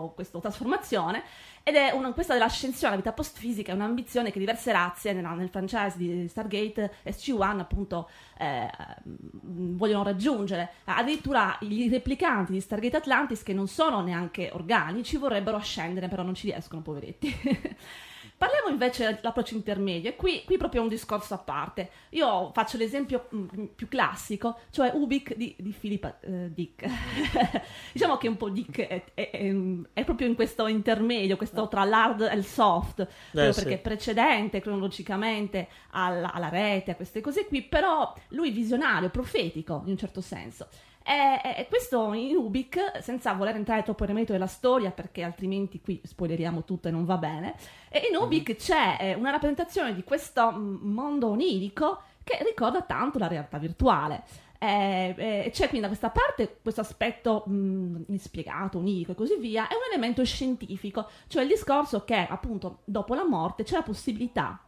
trasformazione. 0.41 1.25
Ed 1.65 1.75
è 1.75 1.91
una, 1.91 2.13
questa 2.13 2.35
dell'ascensione 2.35 2.95
alla 2.95 3.03
vita 3.03 3.13
post-fisica, 3.13 3.73
è 3.73 3.75
un'ambizione 3.75 4.31
che 4.31 4.39
diverse 4.39 4.71
razze 4.71 5.13
nella, 5.13 5.33
nel 5.33 5.49
franchise 5.49 5.95
di 5.97 6.29
Stargate 6.29 6.95
SG-1 7.05 7.59
appunto 7.59 8.09
eh, 8.39 8.71
vogliono 9.03 10.05
raggiungere. 10.05 10.75
Addirittura 10.85 11.59
i 11.63 11.89
replicanti 11.89 12.53
di 12.53 12.61
Stargate 12.61 12.99
Atlantis, 12.99 13.43
che 13.43 13.53
non 13.53 13.67
sono 13.67 14.01
neanche 14.01 14.51
organici, 14.53 15.17
vorrebbero 15.17 15.57
ascendere, 15.57 16.07
però 16.07 16.23
non 16.23 16.37
ci 16.37 16.49
riescono, 16.49 16.83
poveretti. 16.83 17.35
Parliamo 18.37 18.69
invece 18.69 19.15
dell'approccio 19.15 19.55
intermedio, 19.55 20.11
e 20.11 20.17
qui, 20.17 20.43
qui 20.45 20.57
proprio 20.57 20.83
un 20.83 20.89
discorso 20.89 21.35
a 21.35 21.39
parte. 21.39 21.91
Io 22.11 22.51
faccio 22.53 22.77
l'esempio 22.77 23.27
mh, 23.31 23.37
mm, 23.37 23.65
più 23.77 23.87
classico, 23.89 24.59
cioè 24.71 24.91
Ubik 24.93 25.35
di, 25.37 25.55
di 25.59 25.71
Philip 25.71 26.17
eh, 26.21 26.53
Dick. 26.53 26.85
diciamo 27.93 28.17
che 28.17 28.27
un 28.29 28.37
po' 28.37 28.51
Dick 28.51 28.81
è, 28.81 29.05
è, 29.15 29.31
è, 29.31 29.55
è, 29.93 30.05
proprio 30.05 30.27
in 30.27 30.35
questo 30.35 30.67
intermedio, 30.67 31.37
questo 31.37 31.69
tra 31.69 31.85
l'hard 31.85 32.23
e 32.23 32.35
il 32.35 32.45
soft, 32.45 33.01
eh, 33.01 33.07
perché 33.31 33.53
sì. 33.53 33.73
è 33.73 33.79
precedente 33.79 34.61
cronologicamente 34.61 35.69
alla, 35.91 36.33
alla 36.33 36.49
rete, 36.49 36.91
a 36.91 36.97
queste 36.97 37.21
cose 37.21 37.47
qui, 37.47 37.63
però 37.63 38.13
lui 38.29 38.51
visionario, 38.51 39.11
profetico 39.11 39.83
in 39.85 39.93
un 39.93 39.99
certo 39.99 40.21
senso. 40.21 40.69
E, 41.07 41.59
e, 41.59 41.67
questo 41.69 42.15
in 42.15 42.35
Ubik, 42.35 43.03
senza 43.03 43.35
voler 43.35 43.57
entrare 43.57 43.83
troppo 43.83 44.05
nel 44.05 44.15
merito 44.15 44.33
della 44.33 44.47
storia, 44.47 44.91
perché 44.91 45.23
altrimenti 45.23 45.83
qui 45.83 46.01
spoileriamo 46.03 46.65
tutto 46.65 46.89
e 46.89 46.91
non 46.91 47.05
va 47.05 47.19
bene, 47.19 47.55
e 47.91 48.09
in 48.11 48.17
Ubik 48.17 48.49
mm-hmm. 48.49 48.59
c'è 48.59 48.97
eh, 49.01 49.15
una 49.15 49.31
rappresentazione 49.31 49.95
di 49.95 50.03
questo 50.03 50.51
mm, 50.51 50.77
mondo 50.91 51.29
onirico 51.29 52.01
che 52.25 52.43
ricorda 52.43 52.81
tanto 52.83 53.19
la 53.19 53.29
realtà 53.29 53.59
virtuale. 53.59 54.23
Eh, 54.59 55.15
eh, 55.19 55.51
c'è 55.53 55.69
quindi 55.69 55.81
da 55.81 55.89
questa 55.89 56.09
parte 56.09 56.61
questo 56.63 56.81
aspetto 56.81 57.43
mh, 57.47 57.53
mm, 57.53 58.03
inspiegato, 58.07 58.79
unico 58.79 59.13
e 59.13 59.15
così 59.15 59.37
via, 59.37 59.69
è 59.69 59.75
un 59.75 59.93
elemento 59.93 60.25
scientifico, 60.25 61.07
cioè 61.27 61.43
il 61.43 61.49
discorso 61.49 62.05
che 62.05 62.27
appunto 62.27 62.79
dopo 62.85 63.15
la 63.15 63.27
morte 63.27 63.63
c'è 63.63 63.75
la 63.75 63.83
possibilità 63.83 64.64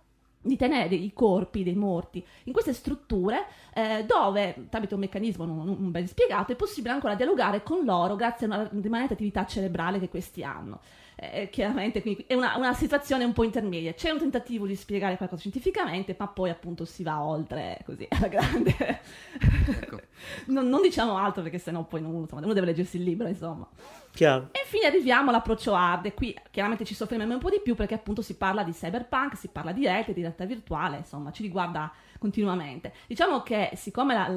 di 0.47 0.57
tenere 0.57 0.94
i 0.94 1.12
corpi 1.12 1.62
dei 1.62 1.74
morti 1.74 2.24
in 2.44 2.53
queste 2.53 2.72
strutture 2.72 3.47
eh, 3.74 4.05
dove, 4.07 4.66
tramite 4.70 4.94
un 4.94 5.01
meccanismo 5.01 5.44
non, 5.44 5.64
non, 5.64 5.90
ben 5.90 6.07
spiegato, 6.07 6.53
è 6.53 6.57
possibile 6.57 6.94
ancora 6.94 7.14
dialogare 7.14 7.62
con 7.62 7.84
loro 7.84 8.16
grazie 8.16 8.47
a 8.47 8.55
una 8.55 8.70
rimanente 8.72 9.14
attività 9.14 9.44
cerebrale 9.47 9.99
che 9.99 10.09
questi 10.09 10.42
hanno 10.42 10.80
eh, 11.18 11.48
chiaramente 11.50 12.02
quindi 12.02 12.24
è 12.26 12.34
una, 12.34 12.58
una, 12.58 12.74
situazione 12.74 13.24
un 13.24 13.32
po' 13.32 13.42
intermedia. 13.42 13.94
C'è 13.94 14.10
un 14.10 14.18
tentativo 14.18 14.66
di 14.66 14.76
spiegare 14.76 15.16
qualcosa 15.16 15.40
scientificamente, 15.40 16.14
ma 16.18 16.28
poi 16.28 16.50
appunto 16.50 16.84
si 16.84 17.02
va 17.02 17.22
oltre 17.22 17.78
così 17.86 18.06
alla 18.12 18.28
grande. 18.28 19.00
Ecco. 19.80 20.00
non, 20.52 20.68
non, 20.68 20.82
diciamo 20.82 21.16
altro 21.16 21.40
perché 21.42 21.58
sennò 21.58 21.84
poi 21.84 22.02
non, 22.02 22.14
insomma, 22.14 22.42
uno 22.42 22.52
deve 22.52 22.66
leggersi 22.66 22.98
il 22.98 23.04
libro, 23.04 23.28
insomma. 23.28 23.66
Chiaro. 24.12 24.50
E 24.52 24.60
infine 24.62 24.86
arriviamo 24.86 25.30
all'approccio 25.30 25.74
hard, 25.74 26.06
e 26.06 26.14
qui 26.14 26.38
chiaramente 26.50 26.84
ci 26.84 26.94
soffermiamo 26.94 27.32
un 27.32 27.40
po' 27.40 27.50
di 27.50 27.60
più 27.62 27.74
perché 27.74 27.94
appunto 27.94 28.20
si 28.20 28.36
parla 28.36 28.62
di 28.62 28.72
cyberpunk, 28.72 29.38
si 29.38 29.48
parla 29.48 29.72
di 29.72 29.86
rete, 29.86 30.12
di 30.12 30.20
realtà 30.20 30.44
virtuale, 30.44 30.98
insomma, 30.98 31.32
ci 31.32 31.42
riguarda 31.42 31.90
continuamente. 32.18 32.92
Diciamo 33.06 33.42
che 33.42 33.70
siccome 33.74 34.14
la, 34.14 34.28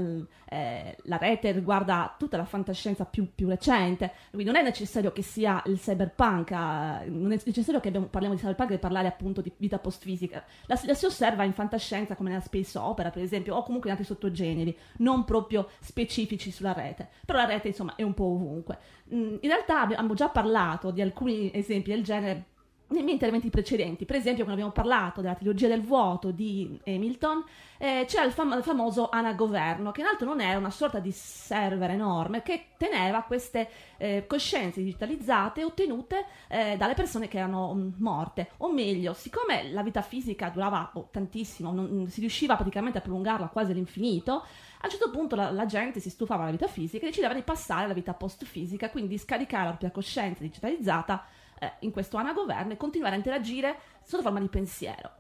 eh, 0.46 0.98
la 1.04 1.18
rete 1.18 1.52
riguarda 1.52 2.16
tutta 2.18 2.38
la 2.38 2.46
fantascienza 2.46 3.06
più, 3.06 3.34
più, 3.34 3.48
recente, 3.48 4.14
quindi 4.32 4.52
non 4.52 4.60
è 4.60 4.64
necessario 4.64 5.12
che 5.12 5.22
sia 5.22 5.62
il 5.66 5.80
cyberpunk, 5.80 6.52
eh, 6.52 7.10
non 7.10 7.32
è 7.32 7.40
necessario 7.44 7.80
che 7.80 7.90
abbiamo, 7.90 8.08
parliamo 8.08 8.36
di 8.36 8.42
cyberpunk 8.42 8.70
per 8.70 8.80
parlare 8.80 9.08
appunto 9.08 9.42
di 9.42 9.52
vita 9.58 9.80
post-fisica. 9.80 10.44
La, 10.66 10.80
la, 10.84 10.94
si 10.94 11.06
osserva 11.06 11.44
in 11.44 11.54
fantascienza 11.54 12.16
come 12.16 12.30
nella 12.30 12.42
space 12.42 12.78
opera, 12.78 13.10
per 13.10 13.22
esempio, 13.22 13.56
o 13.56 13.64
comunque 13.64 13.90
in 13.90 13.96
altri 13.96 14.08
sottogeneri, 14.12 14.78
non 14.98 15.24
proprio 15.24 15.70
specifici 15.80 16.52
sulla 16.52 16.74
rete. 16.74 17.10
Però 17.26 17.38
la 17.38 17.46
rete, 17.46 17.70
insomma, 17.70 17.96
è 17.96 18.04
un 18.04 18.14
po' 18.14 18.26
ovunque. 18.26 18.78
Mm, 19.14 19.38
in 19.42 19.50
realtà 19.50 19.82
abbiamo 19.82 20.14
già 20.14 20.30
parlato 20.30 20.92
di 20.92 21.02
alcuni 21.02 21.52
esempi 21.54 21.92
del 21.92 22.04
genere 22.04 22.46
nei 22.90 23.02
miei 23.02 23.14
interventi 23.14 23.50
precedenti, 23.50 24.06
per 24.06 24.16
esempio 24.16 24.44
quando 24.44 24.62
abbiamo 24.62 24.72
parlato 24.72 25.22
della 25.22 25.36
trilogia 25.36 25.68
del 25.68 25.82
vuoto 25.82 26.32
di 26.32 26.80
Hamilton, 26.86 27.44
eh, 27.78 28.06
c'era 28.08 28.26
il, 28.26 28.32
fam- 28.32 28.56
il, 28.58 28.64
famoso 28.64 29.10
Anagoverno, 29.10 29.92
che 29.92 30.02
in 30.02 30.08
altro 30.08 30.28
non 30.28 30.42
era 30.42 30.58
una 30.58 30.72
sorta 30.72 31.00
di 31.00 31.12
server 31.12 31.92
enorme 31.92 32.42
che 32.42 32.70
teneva 32.78 33.22
queste 33.22 33.70
eh, 33.98 34.26
coscienze 34.28 34.82
digitalizzate 34.82 35.64
ottenute 35.64 36.26
eh, 36.48 36.76
dalle 36.78 36.94
persone 36.94 37.28
che 37.28 37.38
erano 37.38 37.74
mh, 37.74 37.80
mm, 37.80 37.92
morte. 37.98 38.50
O 38.58 38.72
meglio, 38.72 39.14
siccome 39.14 39.72
la 39.72 39.84
vita 39.84 40.02
fisica 40.02 40.50
durava 40.50 40.92
oh, 40.94 41.08
tantissimo, 41.12 41.72
non, 41.72 42.08
si 42.10 42.20
riusciva 42.20 42.56
praticamente 42.56 42.98
a 42.98 43.02
prolungarla 43.02 43.48
quasi 43.48 43.72
all'infinito, 43.72 44.34
a 44.34 44.86
un 44.86 44.90
certo 44.90 45.12
punto 45.12 45.36
la, 45.36 45.52
la, 45.52 45.66
gente 45.66 46.00
si 46.00 46.10
stufava 46.10 46.46
della 46.46 46.58
vita 46.58 46.68
fisica 46.68 47.06
e 47.06 47.10
decideva 47.10 47.34
di 47.34 47.44
passare 47.44 47.86
alla 47.86 47.94
vita 47.94 48.14
post-fisica, 48.14 48.90
quindi 48.90 49.10
di 49.12 49.18
scaricare 49.18 49.64
la 49.64 49.70
propria 49.70 49.92
coscienza 49.92 50.42
digitalizzata 50.42 51.26
eh, 51.60 51.74
in 51.80 51.92
questo 51.92 52.18
anagoverno 52.18 52.74
e 52.74 52.78
continuare 52.78 53.16
a 53.16 53.18
interagire 53.18 53.78
sotto 54.04 54.24
forma 54.24 54.40
di 54.40 54.48
pensiero. 54.48 55.12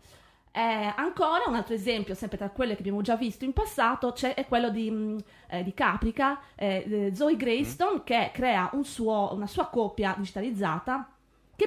Eh, 0.51 0.93
ancora 0.95 1.43
un 1.47 1.55
altro 1.55 1.75
esempio, 1.75 2.15
sempre 2.15 2.37
tra 2.37 2.49
quelle 2.49 2.73
che 2.73 2.79
abbiamo 2.79 3.01
già 3.01 3.15
visto 3.15 3.45
in 3.45 3.53
passato, 3.53 4.15
è 4.15 4.45
quello 4.47 4.69
di, 4.69 4.89
mh, 4.89 4.95
mm, 4.95 5.17
eh, 5.49 5.63
di 5.63 5.73
Caprica, 5.73 6.39
eh, 6.55 7.11
Zoe 7.13 7.35
Greystone, 7.35 7.99
mm. 7.99 8.03
che 8.03 8.31
crea 8.33 8.69
un 8.73 8.83
suo, 8.83 9.29
una 9.33 9.47
sua 9.47 9.67
coppia 9.67 10.15
digitalizzata 10.17 11.13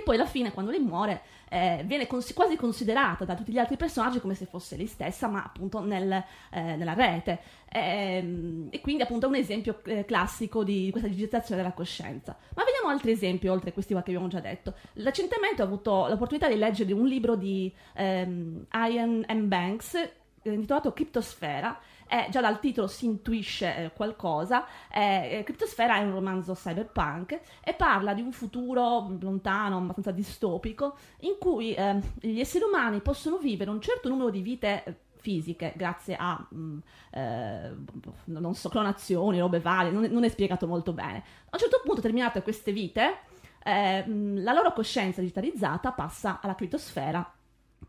poi 0.03 0.17
alla 0.17 0.27
fine 0.27 0.53
quando 0.53 0.71
lei 0.71 0.81
muore 0.81 1.23
eh, 1.49 1.83
viene 1.85 2.07
cons- 2.07 2.33
quasi 2.33 2.57
considerata 2.57 3.25
da 3.25 3.35
tutti 3.35 3.53
gli 3.53 3.59
altri 3.59 3.77
personaggi 3.77 4.21
come 4.21 4.35
se 4.35 4.47
fosse 4.47 4.77
lei 4.77 4.87
stessa, 4.87 5.29
ma 5.29 5.43
appunto 5.45 5.81
nel, 5.81 6.11
eh, 6.51 6.77
nella 6.77 6.95
rete. 6.95 7.41
Eh, 7.71 8.69
e 8.71 8.81
quindi 8.81 9.03
appunto 9.03 9.27
è 9.27 9.29
un 9.29 9.35
esempio 9.35 9.81
eh, 9.85 10.05
classico 10.05 10.65
di 10.65 10.89
questa 10.91 11.09
digitazione 11.09 11.61
della 11.61 11.75
coscienza. 11.75 12.37
Ma 12.55 12.65
vediamo 12.65 12.89
altri 12.89 13.11
esempi 13.11 13.49
oltre 13.49 13.71
a 13.71 13.73
questi 13.73 13.93
che 13.93 13.99
abbiamo 13.99 14.29
già 14.29 14.41
detto. 14.41 14.75
Recentemente 14.95 15.63
ho 15.63 15.67
avuto 15.67 16.07
l'opportunità 16.09 16.49
di 16.49 16.57
leggere 16.57 16.93
un 16.93 17.07
libro 17.07 17.37
di 17.37 17.73
ehm, 17.95 18.67
Ian 18.73 19.25
M. 19.29 19.49
Banks 19.49 19.95
eh, 19.95 20.53
intitolato 20.53 20.93
Criptosfera 20.93 21.79
eh, 22.13 22.27
già 22.29 22.43
dal 22.43 22.61
titolo 22.61 22.87
si 22.89 23.07
intuisce 23.07 23.75
eh, 23.75 23.93
qualcosa. 23.93 24.67
Eh, 24.93 25.41
Cryptosfera 25.47 25.97
è 25.97 26.03
un 26.03 26.13
romanzo 26.13 26.53
cyberpunk 26.53 27.41
e 27.65 27.73
parla 27.73 28.13
di 28.13 28.21
un 28.21 28.33
futuro 28.33 29.17
lontano, 29.19 29.79
abbastanza 29.79 30.11
distopico, 30.11 30.97
in 31.21 31.37
cui 31.41 31.73
eh, 31.73 31.99
gli 32.21 32.39
esseri 32.39 32.65
umani 32.65 33.01
possono 33.01 33.39
vivere 33.39 33.71
un 33.71 33.81
certo 33.81 34.11
numero 34.11 34.29
di 34.29 34.43
vite 34.43 34.85
eh, 34.85 34.97
fisiche 35.23 35.73
grazie 35.75 36.17
a 36.19 36.47
mh, 36.51 36.59
mm, 36.59 36.79
eh, 37.13 37.77
non 38.25 38.55
so, 38.55 38.69
clonazioni, 38.69 39.39
robe 39.39 39.61
varie, 39.61 39.91
non 39.91 40.03
non 40.11 40.25
è, 40.25 40.29
spiegato 40.29 40.67
molto 40.67 40.93
bene. 40.93 41.17
A 41.47 41.53
un 41.53 41.59
certo 41.59 41.81
punto, 41.83 42.03
terminate 42.03 42.43
queste 42.43 42.73
vite, 42.73 43.21
eh, 43.65 44.05
mm, 44.07 44.43
la 44.43 44.53
loro 44.53 44.75
coscienza 44.75 45.23
digitalizzata 45.23 45.93
passa 45.93 46.41
alla 46.43 46.55
critosfera 46.55 47.33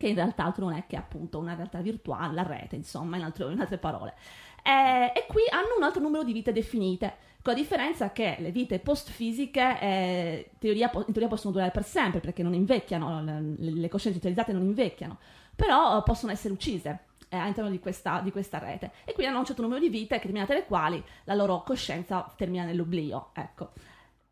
che 0.04 0.10
in 0.10 0.16
realtà 0.16 0.44
altro 0.44 0.66
non 0.66 0.74
è 0.74 0.84
che 0.86 0.96
appunto 0.96 1.38
una 1.38 1.54
realtà 1.54 1.80
virtuale, 1.80 2.34
la 2.34 2.42
rete, 2.42 2.76
insomma, 2.76 3.16
in, 3.16 3.22
altro, 3.22 3.48
in 3.48 3.58
altre 3.58 3.78
parole. 3.78 4.14
Eh, 4.62 5.18
e 5.18 5.26
qui 5.26 5.40
hanno 5.50 5.76
un 5.78 5.82
altro 5.82 6.02
numero 6.02 6.22
di 6.24 6.34
vite 6.34 6.52
definite, 6.52 7.16
con 7.40 7.54
la 7.54 7.58
differenza 7.58 8.12
che 8.12 8.36
le 8.38 8.50
vite 8.50 8.80
post-fisiche 8.80 9.80
eh, 9.80 10.50
teoria, 10.58 10.90
in 10.94 11.12
teoria 11.12 11.28
possono 11.28 11.54
durare 11.54 11.70
per 11.70 11.84
sempre, 11.84 12.20
perché 12.20 12.42
non 12.42 12.52
invecchiano, 12.52 13.22
le, 13.22 13.56
le 13.56 13.88
coscienze 13.88 14.18
utilizzate 14.18 14.52
non 14.52 14.62
invecchiano, 14.62 15.16
però 15.56 16.02
possono 16.02 16.32
essere 16.32 16.52
uccise 16.52 17.04
eh, 17.30 17.36
all'interno 17.38 17.70
di 17.70 17.78
questa, 17.78 18.20
di 18.20 18.30
questa, 18.30 18.58
rete. 18.58 18.90
E 19.04 19.14
quindi 19.14 19.26
hanno 19.26 19.38
un 19.38 19.46
certo 19.46 19.62
numero 19.62 19.80
di 19.80 19.88
vite, 19.88 20.16
determinate 20.16 20.52
le 20.52 20.66
quali 20.66 21.02
la 21.24 21.34
loro 21.34 21.62
coscienza 21.62 22.30
termina 22.36 22.64
nell'oblio, 22.64 23.30
ecco. 23.32 23.70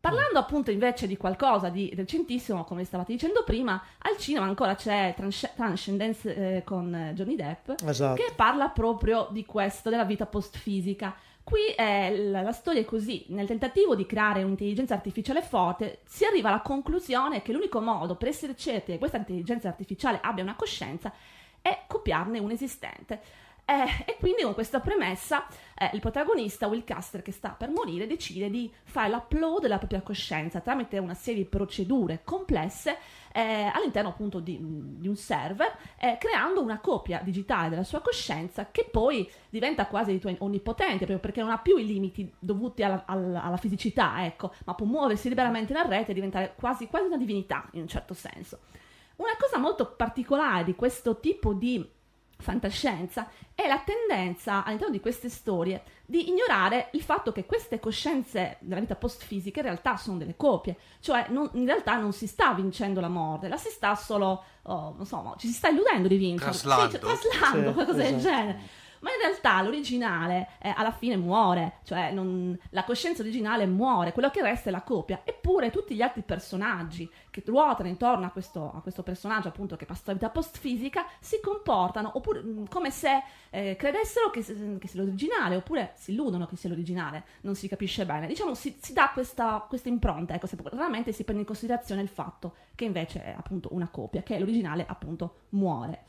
Parlando 0.03 0.37
appunto 0.37 0.69
invece 0.69 1.07
di 1.07 1.15
qualcosa 1.15 1.69
di 1.69 1.89
recentissimo, 1.95 2.65
come 2.65 2.83
stavate 2.83 3.13
dicendo 3.13 3.41
prima, 3.45 3.81
al 3.99 4.17
cinema 4.17 4.45
ancora 4.45 4.75
c'è 4.75 5.13
Trans- 5.15 5.53
Transcendence 5.55 6.57
eh, 6.57 6.63
con 6.65 7.11
Johnny 7.13 7.37
Depp, 7.37 7.69
esatto. 7.85 8.21
che 8.21 8.33
parla 8.35 8.67
proprio 8.67 9.29
di 9.31 9.45
questo, 9.45 9.89
della 9.89 10.03
vita 10.03 10.25
post-fisica. 10.25 11.15
Qui 11.41 11.67
è 11.73 12.13
la, 12.17 12.41
la, 12.41 12.51
storia 12.51 12.81
è 12.81 12.85
così, 12.85 13.23
nel 13.29 13.47
tentativo 13.47 13.95
di 13.95 14.05
creare 14.05 14.43
un'intelligenza 14.43 14.93
artificiale 14.93 15.41
forte 15.41 16.01
si 16.03 16.25
arriva 16.25 16.49
alla 16.49 16.59
conclusione 16.59 17.41
che 17.41 17.53
l'unico 17.53 17.79
modo 17.79 18.17
per 18.17 18.27
essere 18.27 18.57
certi 18.57 18.91
che 18.91 18.97
questa 18.97 19.15
intelligenza 19.15 19.69
artificiale 19.69 20.19
abbia 20.21 20.43
una 20.43 20.55
coscienza 20.55 21.13
è 21.61 21.83
copiarne 21.87 22.39
un'esistente. 22.39 23.21
Eh, 23.65 24.03
e 24.05 24.17
quindi 24.19 24.43
con 24.43 24.53
questa 24.53 24.81
premessa 24.81 25.47
eh, 25.77 25.91
il 25.93 26.01
protagonista 26.01 26.67
Will 26.67 26.83
Caster 26.83 27.21
che 27.21 27.31
sta 27.31 27.51
per 27.51 27.69
morire 27.69 28.05
decide 28.07 28.49
di 28.49 28.69
fare 28.83 29.09
l'upload 29.09 29.61
della 29.61 29.77
propria 29.77 30.01
coscienza 30.01 30.59
tramite 30.59 30.97
una 30.97 31.13
serie 31.13 31.43
di 31.43 31.47
procedure 31.47 32.23
complesse 32.25 32.97
eh, 33.31 33.71
all'interno 33.73 34.09
appunto 34.09 34.41
di, 34.41 34.59
di 34.61 35.07
un 35.07 35.15
server 35.15 35.77
eh, 35.97 36.17
creando 36.19 36.61
una 36.61 36.81
copia 36.81 37.21
digitale 37.23 37.69
della 37.69 37.85
sua 37.85 38.01
coscienza 38.01 38.67
che 38.69 38.85
poi 38.91 39.31
diventa 39.49 39.87
quasi 39.87 40.19
onnipotente 40.39 40.97
proprio 40.97 41.19
perché 41.19 41.39
non 41.39 41.51
ha 41.51 41.57
più 41.57 41.77
i 41.77 41.85
limiti 41.85 42.29
dovuti 42.37 42.83
alla, 42.83 43.03
alla, 43.05 43.43
alla 43.43 43.57
fisicità 43.57 44.25
ecco 44.25 44.53
ma 44.65 44.73
può 44.73 44.85
muoversi 44.85 45.29
liberamente 45.29 45.71
nella 45.71 45.87
rete 45.87 46.11
e 46.11 46.13
diventare 46.13 46.53
quasi, 46.57 46.87
quasi 46.87 47.05
una 47.05 47.17
divinità 47.17 47.69
in 47.71 47.81
un 47.83 47.87
certo 47.87 48.13
senso. 48.13 48.59
Una 49.15 49.37
cosa 49.39 49.57
molto 49.57 49.93
particolare 49.93 50.65
di 50.65 50.75
questo 50.75 51.21
tipo 51.21 51.53
di 51.53 52.01
fantascienza 52.43 53.29
è 53.55 53.67
la 53.67 53.81
tendenza 53.83 54.63
all'interno 54.63 54.93
di 54.93 54.99
queste 54.99 55.29
storie 55.29 55.83
di 56.05 56.29
ignorare 56.29 56.89
il 56.91 57.01
fatto 57.01 57.31
che 57.31 57.45
queste 57.45 57.79
coscienze 57.79 58.57
della 58.59 58.81
vita 58.81 58.95
post-fisica 58.95 59.61
in 59.61 59.65
realtà 59.65 59.97
sono 59.97 60.17
delle 60.17 60.35
copie, 60.35 60.77
cioè 60.99 61.27
non, 61.29 61.49
in 61.53 61.65
realtà 61.65 61.97
non 61.97 62.13
si 62.13 62.27
sta 62.27 62.53
vincendo 62.53 62.99
la 62.99 63.07
morte, 63.07 63.47
la 63.47 63.57
si 63.57 63.69
sta 63.69 63.95
solo, 63.95 64.43
oh, 64.63 64.93
non 64.95 65.05
so, 65.05 65.35
ci 65.37 65.47
si 65.47 65.53
sta 65.53 65.69
illudendo 65.69 66.07
di 66.07 66.17
vincere, 66.17 66.51
traslando, 66.51 66.85
sì, 66.85 66.91
cioè, 66.91 66.99
traslando 66.99 67.67
sì, 67.69 67.73
qualcosa 67.73 68.01
esatto. 68.03 68.13
del 68.13 68.21
genere. 68.21 68.59
Ma 68.99 69.09
in 69.09 69.17
realtà 69.19 69.61
l'originale 69.61 70.47
eh, 70.61 70.73
alla 70.73 70.93
fine 70.93 71.17
muore, 71.17 71.79
cioè 71.83 72.11
non, 72.11 72.57
la 72.69 72.85
coscienza 72.85 73.21
originale 73.21 73.65
muore, 73.65 74.13
quello 74.13 74.29
che 74.29 74.41
resta 74.41 74.69
è 74.69 74.71
la 74.71 74.81
copia, 74.81 75.23
eppure 75.25 75.71
tutti 75.71 75.93
gli 75.93 76.01
altri 76.01 76.21
personaggi 76.21 77.09
che 77.33 77.41
ruotano 77.47 77.89
intorno 77.89 78.27
a 78.27 78.29
questo, 78.29 78.71
a 78.75 78.81
questo 78.81 79.01
personaggio 79.01 79.47
appunto 79.47 79.75
che 79.75 79.87
passa 79.87 80.03
la 80.05 80.13
vita 80.13 80.29
post-fisica 80.29 81.07
si 81.19 81.39
comportano 81.41 82.11
oppure, 82.13 82.41
mh, 82.41 82.59
mm, 82.59 82.65
come 82.65 82.91
se 82.91 83.23
eh, 83.49 83.75
credessero 83.75 84.29
che, 84.29 84.43
che, 84.77 84.87
sia 84.87 85.01
l'originale, 85.01 85.55
oppure 85.55 85.93
si 85.95 86.11
illudono 86.11 86.45
che 86.45 86.55
sia 86.57 86.69
l'originale, 86.69 87.23
non 87.41 87.55
si 87.55 87.67
capisce 87.67 88.05
bene. 88.05 88.27
Diciamo 88.27 88.53
si, 88.53 88.77
si 88.79 88.93
dà 88.93 89.09
questa, 89.11 89.65
questa 89.67 89.89
impronta, 89.89 90.35
ecco, 90.35 90.45
se 90.45 90.57
raramente 90.61 91.11
si 91.11 91.23
prende 91.23 91.41
in 91.41 91.47
considerazione 91.47 92.01
il 92.01 92.07
fatto 92.07 92.53
che 92.75 92.85
invece 92.85 93.23
è 93.23 93.33
appunto 93.35 93.69
una 93.71 93.87
copia, 93.87 94.21
che 94.21 94.37
l'originale 94.37 94.85
appunto 94.87 95.45
muore. 95.49 96.05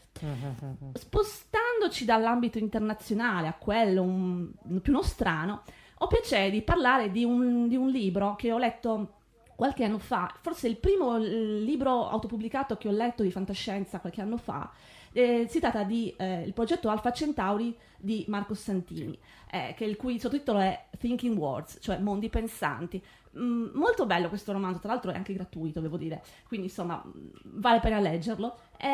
Spostandoci 0.93 2.05
dall'ambito 2.05 2.59
internazionale 2.59 3.49
a 3.49 3.55
quello 3.55 4.03
un, 4.03 4.51
più 4.83 4.93
nostrano, 4.93 5.63
ho 5.99 6.07
piacere 6.07 6.51
di 6.51 6.61
parlare 6.61 7.11
di 7.11 7.25
un, 7.25 7.67
di 7.67 7.77
un 7.77 7.89
libro 7.89 8.37
che 8.37 8.53
ho 8.53 8.59
letto 8.59 9.23
qualche 9.55 9.85
anno 9.85 9.99
fa, 9.99 10.33
forse 10.41 10.69
il 10.69 10.77
primo 10.77 11.17
libro 11.17 12.09
autopubblicato 12.09 12.77
che 12.77 12.89
ho 12.89 12.93
letto 12.93 13.23
di 13.23 13.31
fantascienza 13.31 14.01
qualche 14.01 14.21
anno 14.21 14.37
fa. 14.37 14.71
Eh, 15.17 15.47
si 15.49 15.61
tratta 15.61 15.85
di 15.85 16.13
eh, 16.19 16.51
progetto 16.53 16.89
Alpha 16.89 17.13
Centauri 17.13 17.77
di 17.97 18.25
Marco 18.27 18.55
Santini, 18.55 19.17
eh, 19.49 19.77
il 19.79 19.97
cui 19.97 20.19
sottotitolo 20.19 20.59
è 20.59 20.87
Thinking 20.99 21.39
Words, 21.39 21.79
cioè 21.81 21.99
mondi 21.99 22.29
pensanti. 22.29 23.01
Mm, 23.39 23.69
molto 23.75 24.07
bello 24.07 24.29
questo 24.29 24.51
romanzo, 24.51 24.81
tra 24.81 24.89
l'altro 24.89 25.13
è 25.13 25.15
anche 25.15 25.33
gratuito, 25.33 25.81
devo 25.81 25.97
dire, 25.97 26.21
quindi 26.49 26.67
insomma 26.67 27.01
mm, 27.05 27.29
vale 27.61 27.77
la 27.77 27.81
pena 27.81 28.01
leggerlo. 28.01 28.59
È, 28.77 28.87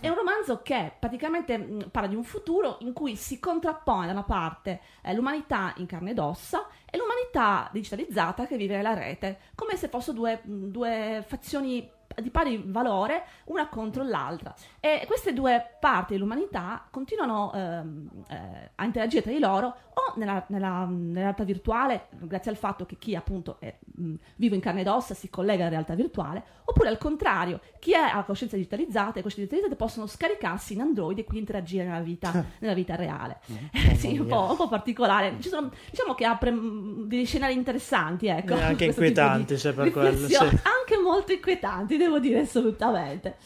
è, 0.00 0.08
un 0.08 0.14
romanzo 0.14 0.62
che 0.62 0.90
praticamente 0.98 1.58
mm, 1.58 1.80
parla 1.90 2.08
di 2.08 2.14
un 2.14 2.24
futuro 2.24 2.78
in 2.80 2.94
cui 2.94 3.14
si 3.14 3.38
contrappone 3.38 4.06
da 4.06 4.12
una 4.12 4.24
parte 4.24 4.80
eh, 5.02 5.12
l'umanità 5.14 5.74
in 5.76 5.86
carne 5.86 6.12
ed 6.12 6.18
ossa 6.18 6.66
e 6.90 6.96
l'umanità 6.96 7.68
digitalizzata 7.72 8.46
che 8.46 8.56
vive 8.56 8.76
nella 8.76 8.94
rete, 8.94 9.38
come 9.54 9.76
se 9.76 9.88
fossero 9.88 10.16
due, 10.16 10.40
due 10.44 11.22
fazioni 11.26 11.90
di 12.16 12.30
pari 12.30 12.62
valore 12.66 13.24
una 13.44 13.68
contro 13.68 14.02
l'altra. 14.02 14.54
E 14.80 15.04
queste 15.06 15.32
due 15.32 15.76
parti 15.80 16.14
dell'umanità 16.14 16.86
continuano 16.90 17.52
ehm, 17.52 18.08
eh, 18.28 18.70
a 18.74 18.84
interagire 18.84 19.22
tra 19.22 19.32
di 19.32 19.38
loro 19.38 19.74
o 19.98 20.12
nella, 20.16 20.44
nella, 20.48 20.86
nella, 20.88 21.20
realtà 21.20 21.44
virtuale, 21.44 22.06
grazie 22.10 22.50
al 22.50 22.56
fatto 22.56 22.86
che 22.86 22.96
chi 22.98 23.16
appunto 23.16 23.56
è 23.58 23.74
mh, 23.80 24.14
vivo 24.36 24.54
in 24.54 24.60
carne 24.60 24.82
ed 24.82 24.86
ossa 24.86 25.14
si 25.14 25.28
collega 25.28 25.62
alla 25.62 25.70
realtà 25.70 25.94
virtuale, 25.94 26.42
oppure 26.64 26.88
al 26.88 26.98
contrario, 26.98 27.60
chi 27.80 27.94
ha 27.94 28.22
coscienza 28.24 28.56
digitalizzata 28.56 29.18
e 29.18 29.22
coscienze 29.22 29.42
digitalizzate 29.42 29.76
possono 29.76 30.06
scaricarsi 30.06 30.74
in 30.74 30.80
Android 30.80 31.18
e 31.18 31.24
quindi 31.24 31.40
interagire 31.40 31.84
nella 31.84 32.00
vita, 32.00 32.44
nella 32.60 32.74
vita 32.74 32.94
reale. 32.94 33.40
Mm. 33.50 33.94
sì, 33.98 34.18
un 34.18 34.26
po', 34.26 34.48
un 34.50 34.56
po', 34.56 34.68
particolare. 34.68 35.36
Sono, 35.40 35.70
diciamo 35.90 36.14
che 36.14 36.24
apre 36.24 36.52
degli 36.52 37.26
scenari 37.26 37.54
interessanti, 37.54 38.28
ecco. 38.28 38.54
E 38.54 38.62
anche 38.62 38.84
inquietanti, 38.86 39.58
se 39.58 39.72
per 39.72 39.90
quello. 39.90 40.28
Sì. 40.28 40.36
Anche 40.36 40.98
molto 41.02 41.32
inquietanti, 41.32 41.96
devo 41.98 42.18
dire 42.18 42.40
assolutamente. 42.40 43.36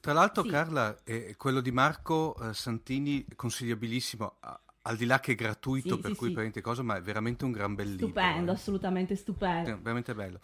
Tra 0.00 0.12
l'altro, 0.12 0.42
sì. 0.42 0.48
Carla, 0.48 0.96
eh, 1.04 1.34
quello 1.36 1.60
di 1.60 1.72
Marco 1.72 2.36
eh, 2.36 2.54
Santini 2.54 3.24
consigliabilissimo. 3.34 4.36
Al 4.84 4.96
di 4.96 5.06
là 5.06 5.20
che 5.20 5.32
è 5.32 5.34
gratuito, 5.36 5.94
sì, 5.94 6.00
per 6.00 6.10
sì, 6.10 6.16
cui 6.16 6.50
sì. 6.52 6.60
cosa, 6.60 6.82
ma 6.82 6.96
è 6.96 7.00
veramente 7.00 7.44
un 7.44 7.52
gran 7.52 7.74
bel 7.74 7.90
libro. 7.90 8.06
Stupendo, 8.06 8.50
eh. 8.50 8.54
assolutamente 8.54 9.14
stupendo. 9.14 9.70
È 9.70 9.78
veramente 9.78 10.14
bello. 10.14 10.40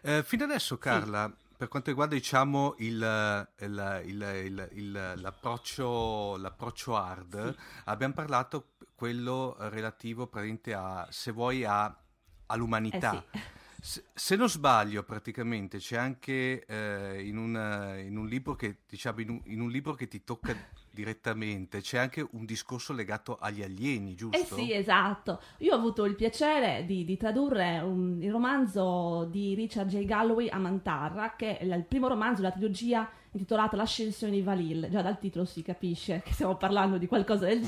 Eh, 0.00 0.22
fino 0.24 0.44
adesso, 0.44 0.78
Carla, 0.78 1.30
per 1.56 1.68
quanto 1.68 1.90
riguarda 1.90 2.14
diciamo 2.14 2.74
il, 2.78 3.48
il, 3.60 4.68
il, 4.72 5.12
l'approccio, 5.16 6.36
l'approccio, 6.38 6.96
hard, 6.96 7.54
abbiamo 7.84 8.14
parlato 8.14 8.70
quello 8.94 9.56
relativo 9.58 10.28
a, 10.74 11.06
se 11.10 11.30
vuoi, 11.30 11.64
a, 11.64 11.94
all'umanità. 12.46 13.24
Eh 13.84 14.04
se, 14.14 14.36
non 14.36 14.48
sbaglio, 14.48 15.02
praticamente 15.02 15.78
c'è 15.78 15.96
anche 15.96 16.64
eh, 16.64 17.20
in, 17.26 17.36
una, 17.36 17.98
in, 17.98 18.16
un 18.16 18.28
libro 18.28 18.54
che, 18.54 18.76
diciamo, 18.88 19.20
in, 19.20 19.30
un, 19.30 19.40
in 19.46 19.60
un 19.60 19.70
libro 19.70 19.94
che 19.94 20.06
ti 20.06 20.22
tocca 20.22 20.54
direttamente, 20.88 21.80
c'è 21.80 21.98
anche 21.98 22.24
un 22.30 22.44
discorso 22.44 22.92
legato 22.92 23.36
agli 23.40 23.60
alieni, 23.60 24.14
giusto? 24.14 24.38
Eh 24.38 24.44
sì, 24.44 24.72
esatto. 24.72 25.40
Io 25.58 25.72
ho 25.72 25.76
avuto 25.76 26.04
il 26.04 26.14
piacere 26.14 26.84
di, 26.86 27.04
di 27.04 27.16
tradurre 27.16 27.80
un, 27.80 28.22
il 28.22 28.30
romanzo 28.30 29.26
di 29.28 29.54
Richard 29.54 29.88
J. 29.88 30.04
Galloway 30.04 30.48
a 30.48 30.58
Mantarra, 30.58 31.34
che 31.34 31.58
è 31.58 31.64
il 31.64 31.84
primo 31.84 32.06
romanzo 32.06 32.40
della 32.40 32.52
trilogia 32.52 33.10
intitolata 33.32 33.74
L'ascensione 33.74 34.34
di 34.34 34.42
Valil. 34.42 34.88
Già 34.90 35.02
dal 35.02 35.18
titolo 35.18 35.44
si 35.44 35.60
capisce 35.62 36.22
che 36.24 36.32
stiamo 36.32 36.56
parlando 36.56 36.98
di 36.98 37.08
qualcosa 37.08 37.46
del 37.46 37.60
mm. 37.60 37.64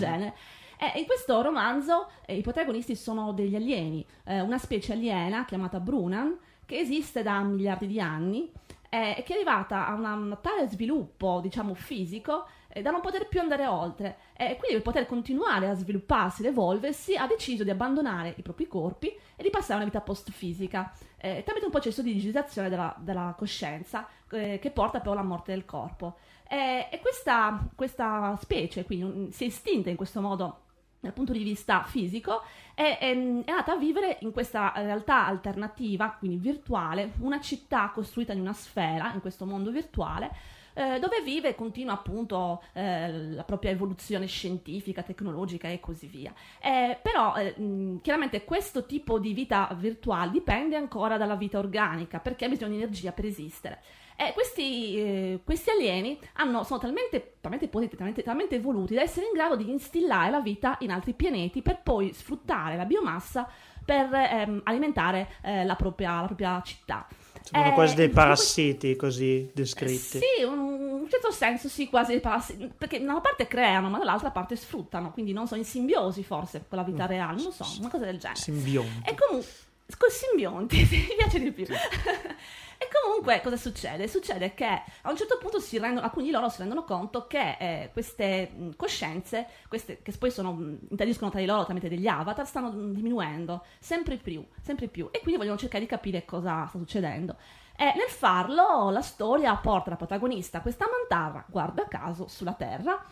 E 0.78 0.98
in 0.98 1.06
questo 1.06 1.40
romanzo 1.42 2.08
eh, 2.26 2.36
i 2.36 2.42
protagonisti 2.42 2.94
sono 2.94 3.32
degli 3.32 3.54
alieni, 3.54 4.04
eh, 4.24 4.40
una 4.40 4.58
specie 4.58 4.92
aliena 4.92 5.44
chiamata 5.44 5.80
Brunan, 5.80 6.38
che 6.66 6.78
esiste 6.78 7.22
da 7.22 7.40
miliardi 7.42 7.86
di 7.86 8.00
anni 8.00 8.50
eh, 8.94 9.24
che 9.24 9.32
è 9.32 9.34
arrivata 9.34 9.88
a 9.88 9.94
un 9.94 10.38
tale 10.40 10.68
sviluppo, 10.68 11.40
diciamo, 11.42 11.74
fisico 11.74 12.46
eh, 12.68 12.80
da 12.80 12.92
non 12.92 13.00
poter 13.00 13.26
più 13.26 13.40
andare 13.40 13.66
oltre 13.66 14.18
e 14.36 14.44
eh, 14.44 14.56
quindi 14.56 14.74
per 14.74 14.82
poter 14.82 15.06
continuare 15.06 15.68
a 15.68 15.74
svilupparsi, 15.74 16.42
ad 16.42 16.52
evolversi, 16.52 17.16
ha 17.16 17.26
deciso 17.26 17.64
di 17.64 17.70
abbandonare 17.70 18.34
i 18.36 18.42
propri 18.42 18.68
corpi 18.68 19.08
e 19.08 19.42
di 19.42 19.50
passare 19.50 19.74
a 19.74 19.76
una 19.78 19.86
vita 19.86 20.00
post-fisica 20.00 20.92
eh, 21.16 21.42
tramite 21.44 21.64
un 21.64 21.72
processo 21.72 22.02
di 22.02 22.12
digitalizzazione 22.12 22.68
della, 22.68 22.94
della 23.00 23.34
coscienza 23.36 24.06
eh, 24.30 24.60
che 24.60 24.70
porta 24.70 25.00
però 25.00 25.12
alla 25.12 25.22
morte 25.22 25.50
del 25.50 25.64
corpo. 25.64 26.18
Eh, 26.48 26.86
e 26.92 27.00
questa, 27.00 27.66
questa 27.74 28.38
specie 28.40 28.84
quindi 28.84 29.32
si 29.32 29.42
è 29.42 29.46
estinta 29.48 29.90
in 29.90 29.96
questo 29.96 30.20
modo 30.20 30.63
dal 31.04 31.12
punto 31.12 31.32
di 31.32 31.42
vista 31.42 31.82
fisico, 31.82 32.42
è, 32.74 32.98
è, 32.98 33.10
è, 33.10 33.50
andata 33.50 33.72
a 33.72 33.76
vivere 33.76 34.18
in 34.20 34.32
questa 34.32 34.72
realtà 34.76 35.26
alternativa, 35.26 36.16
quindi 36.18 36.36
virtuale, 36.36 37.12
una 37.20 37.40
città 37.40 37.90
costruita 37.94 38.32
in 38.32 38.40
una 38.40 38.52
sfera, 38.52 39.12
in 39.12 39.20
questo 39.20 39.46
mondo 39.46 39.70
virtuale, 39.70 40.30
eh, 40.74 40.98
dove 40.98 41.22
vive 41.22 41.50
e 41.50 41.54
continua 41.54 41.94
appunto 41.94 42.62
eh, 42.72 43.30
la 43.30 43.44
propria 43.44 43.70
evoluzione 43.70 44.26
scientifica, 44.26 45.02
tecnologica 45.02 45.68
e 45.68 45.78
così 45.78 46.06
via. 46.06 46.32
Eh, 46.60 46.98
però 47.00 47.36
eh, 47.36 47.54
chiaramente 48.02 48.44
questo 48.44 48.84
tipo 48.84 49.18
di 49.18 49.32
vita 49.32 49.70
virtuale 49.78 50.32
dipende 50.32 50.76
ancora 50.76 51.16
dalla 51.16 51.36
vita 51.36 51.58
organica 51.58 52.18
perché 52.18 52.46
ha 52.46 52.48
bisogno 52.48 52.76
di 52.76 52.82
energia 52.82 53.12
per 53.12 53.26
esistere. 53.26 53.82
Eh, 54.16 54.32
questi, 54.32 54.96
eh, 54.96 55.40
questi, 55.44 55.70
alieni 55.70 56.18
hanno, 56.34 56.62
sono 56.62 56.78
talmente, 56.78 57.36
talmente 57.40 57.66
potenti, 57.68 57.96
talmente, 57.96 58.22
talmente, 58.22 58.54
evoluti 58.54 58.94
da 58.94 59.02
essere 59.02 59.26
in 59.26 59.32
grado 59.32 59.56
di 59.56 59.68
instillare 59.68 60.30
la 60.30 60.40
vita 60.40 60.76
in 60.80 60.92
altri 60.92 61.14
pianeti 61.14 61.62
per 61.62 61.80
poi 61.82 62.12
sfruttare 62.12 62.76
la 62.76 62.84
biomassa 62.84 63.48
per 63.84 64.08
ehm, 64.12 64.60
alimentare 64.64 65.28
eh, 65.42 65.64
la, 65.64 65.74
propria, 65.74 66.20
la, 66.20 66.26
propria, 66.26 66.62
città. 66.64 67.06
Sono 67.42 67.72
quasi 67.74 67.94
dei 67.94 68.08
parassiti 68.08 68.96
così 68.96 69.50
descritti. 69.52 70.18
Sì, 70.18 70.42
in 70.42 70.48
un 70.48 71.06
certo 71.10 71.30
senso 71.30 71.68
sì, 71.68 71.88
quasi 71.88 72.12
dei 72.12 72.20
parassiti, 72.20 72.72
perché 72.78 72.98
da 72.98 73.10
una 73.10 73.20
parte 73.20 73.46
creano 73.46 73.90
ma 73.90 73.98
dall'altra 73.98 74.30
parte 74.30 74.56
sfruttano, 74.56 75.12
quindi 75.12 75.32
non 75.32 75.46
so, 75.46 75.54
in 75.54 75.64
simbiosi 75.64 76.22
forse 76.22 76.64
con 76.66 76.78
la 76.78 76.84
vita 76.84 77.04
mm. 77.04 77.08
reale, 77.08 77.42
non 77.42 77.52
so, 77.52 77.66
una 77.80 77.90
cosa 77.90 78.04
del 78.06 78.18
genere. 78.18 78.40
Simbionti. 78.40 79.10
E 79.10 79.14
comunque, 79.14 79.50
con 79.98 80.08
simbionti, 80.08 80.76
mi 80.90 81.14
piace 81.18 81.38
di 81.40 81.52
più. 81.52 81.66
Sì. 81.66 81.72
E 82.84 82.88
comunque 83.02 83.40
cosa 83.42 83.56
succede? 83.56 84.06
Succede 84.08 84.52
che 84.52 84.66
a 84.66 85.10
un 85.10 85.16
certo 85.16 85.38
punto 85.38 85.58
rendono, 85.70 86.04
alcuni 86.04 86.26
di 86.26 86.30
loro 86.30 86.50
si 86.50 86.58
rendono 86.58 86.84
conto 86.84 87.26
che 87.26 87.56
eh, 87.58 87.90
queste 87.92 88.50
mh, 88.54 88.70
coscienze, 88.76 89.46
queste, 89.68 90.02
che 90.02 90.12
poi 90.12 90.30
sono, 90.30 90.52
mh, 90.52 90.78
interagiscono 90.90 91.30
tra 91.30 91.40
di 91.40 91.46
loro 91.46 91.64
tramite 91.64 91.88
degli 91.88 92.06
avatar, 92.06 92.46
stanno 92.46 92.70
mh, 92.70 92.92
diminuendo 92.92 93.64
sempre 93.78 94.16
più, 94.16 94.46
sempre 94.60 94.88
più. 94.88 95.08
E 95.12 95.20
quindi 95.20 95.38
vogliono 95.38 95.56
cercare 95.56 95.82
di 95.82 95.88
capire 95.88 96.26
cosa 96.26 96.66
sta 96.66 96.78
succedendo. 96.78 97.36
E 97.76 97.84
nel 97.96 98.08
farlo 98.08 98.90
la 98.90 99.00
storia 99.00 99.56
porta 99.56 99.90
la 99.90 99.96
protagonista, 99.96 100.60
questa 100.60 100.86
mantarra, 100.90 101.44
guarda 101.48 101.88
caso, 101.88 102.28
sulla 102.28 102.52
Terra 102.52 103.02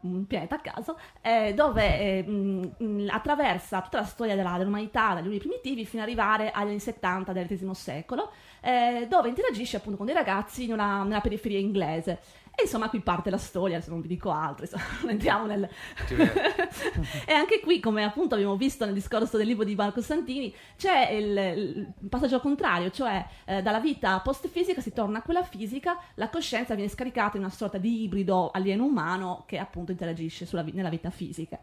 un 0.00 0.26
pianeta 0.26 0.56
a 0.56 0.60
caso, 0.60 0.98
eh, 1.20 1.54
dove 1.54 1.98
eh, 1.98 2.22
mh, 2.22 3.08
attraversa 3.10 3.80
tutta 3.82 4.00
la 4.00 4.04
storia 4.04 4.34
della, 4.34 4.58
dell'umanità, 4.58 5.14
dagli 5.14 5.22
uomini 5.24 5.38
primitivi, 5.38 5.86
fino 5.86 6.02
ad 6.02 6.08
arrivare 6.08 6.50
agli 6.50 6.68
anni 6.68 6.80
70 6.80 7.32
del 7.32 7.46
XX 7.46 7.70
secolo, 7.70 8.32
eh, 8.60 9.06
dove 9.08 9.28
interagisce 9.28 9.76
appunto 9.76 9.96
con 9.96 10.06
dei 10.06 10.14
ragazzi 10.14 10.64
in 10.64 10.72
una, 10.72 11.02
nella 11.02 11.20
periferia 11.20 11.58
inglese. 11.58 12.20
E 12.60 12.62
insomma 12.64 12.88
qui 12.88 12.98
parte 12.98 13.30
la 13.30 13.38
storia, 13.38 13.80
se 13.80 13.88
non 13.88 14.00
vi 14.00 14.08
dico 14.08 14.32
altro, 14.32 14.64
insomma, 14.64 14.82
non 15.02 15.10
entriamo 15.10 15.46
nel... 15.46 15.62
e 17.24 17.32
anche 17.32 17.60
qui, 17.60 17.78
come 17.78 18.02
appunto 18.02 18.34
abbiamo 18.34 18.56
visto 18.56 18.84
nel 18.84 18.94
discorso 18.94 19.36
del 19.36 19.46
libro 19.46 19.62
di 19.62 19.76
Marco 19.76 20.00
Santini, 20.00 20.52
c'è 20.76 21.10
il, 21.10 21.36
il 21.36 22.08
passaggio 22.08 22.40
contrario, 22.40 22.90
cioè 22.90 23.24
eh, 23.44 23.62
dalla 23.62 23.78
vita 23.78 24.18
post-fisica 24.18 24.80
si 24.80 24.92
torna 24.92 25.18
a 25.18 25.22
quella 25.22 25.44
fisica, 25.44 26.00
la 26.14 26.28
coscienza 26.30 26.74
viene 26.74 26.90
scaricata 26.90 27.36
in 27.36 27.44
una 27.44 27.52
sorta 27.52 27.78
di 27.78 28.02
ibrido 28.02 28.50
alieno-umano 28.50 29.44
che 29.46 29.58
appunto 29.58 29.92
interagisce 29.92 30.44
sulla, 30.44 30.62
nella 30.72 30.88
vita 30.88 31.10
fisica. 31.10 31.62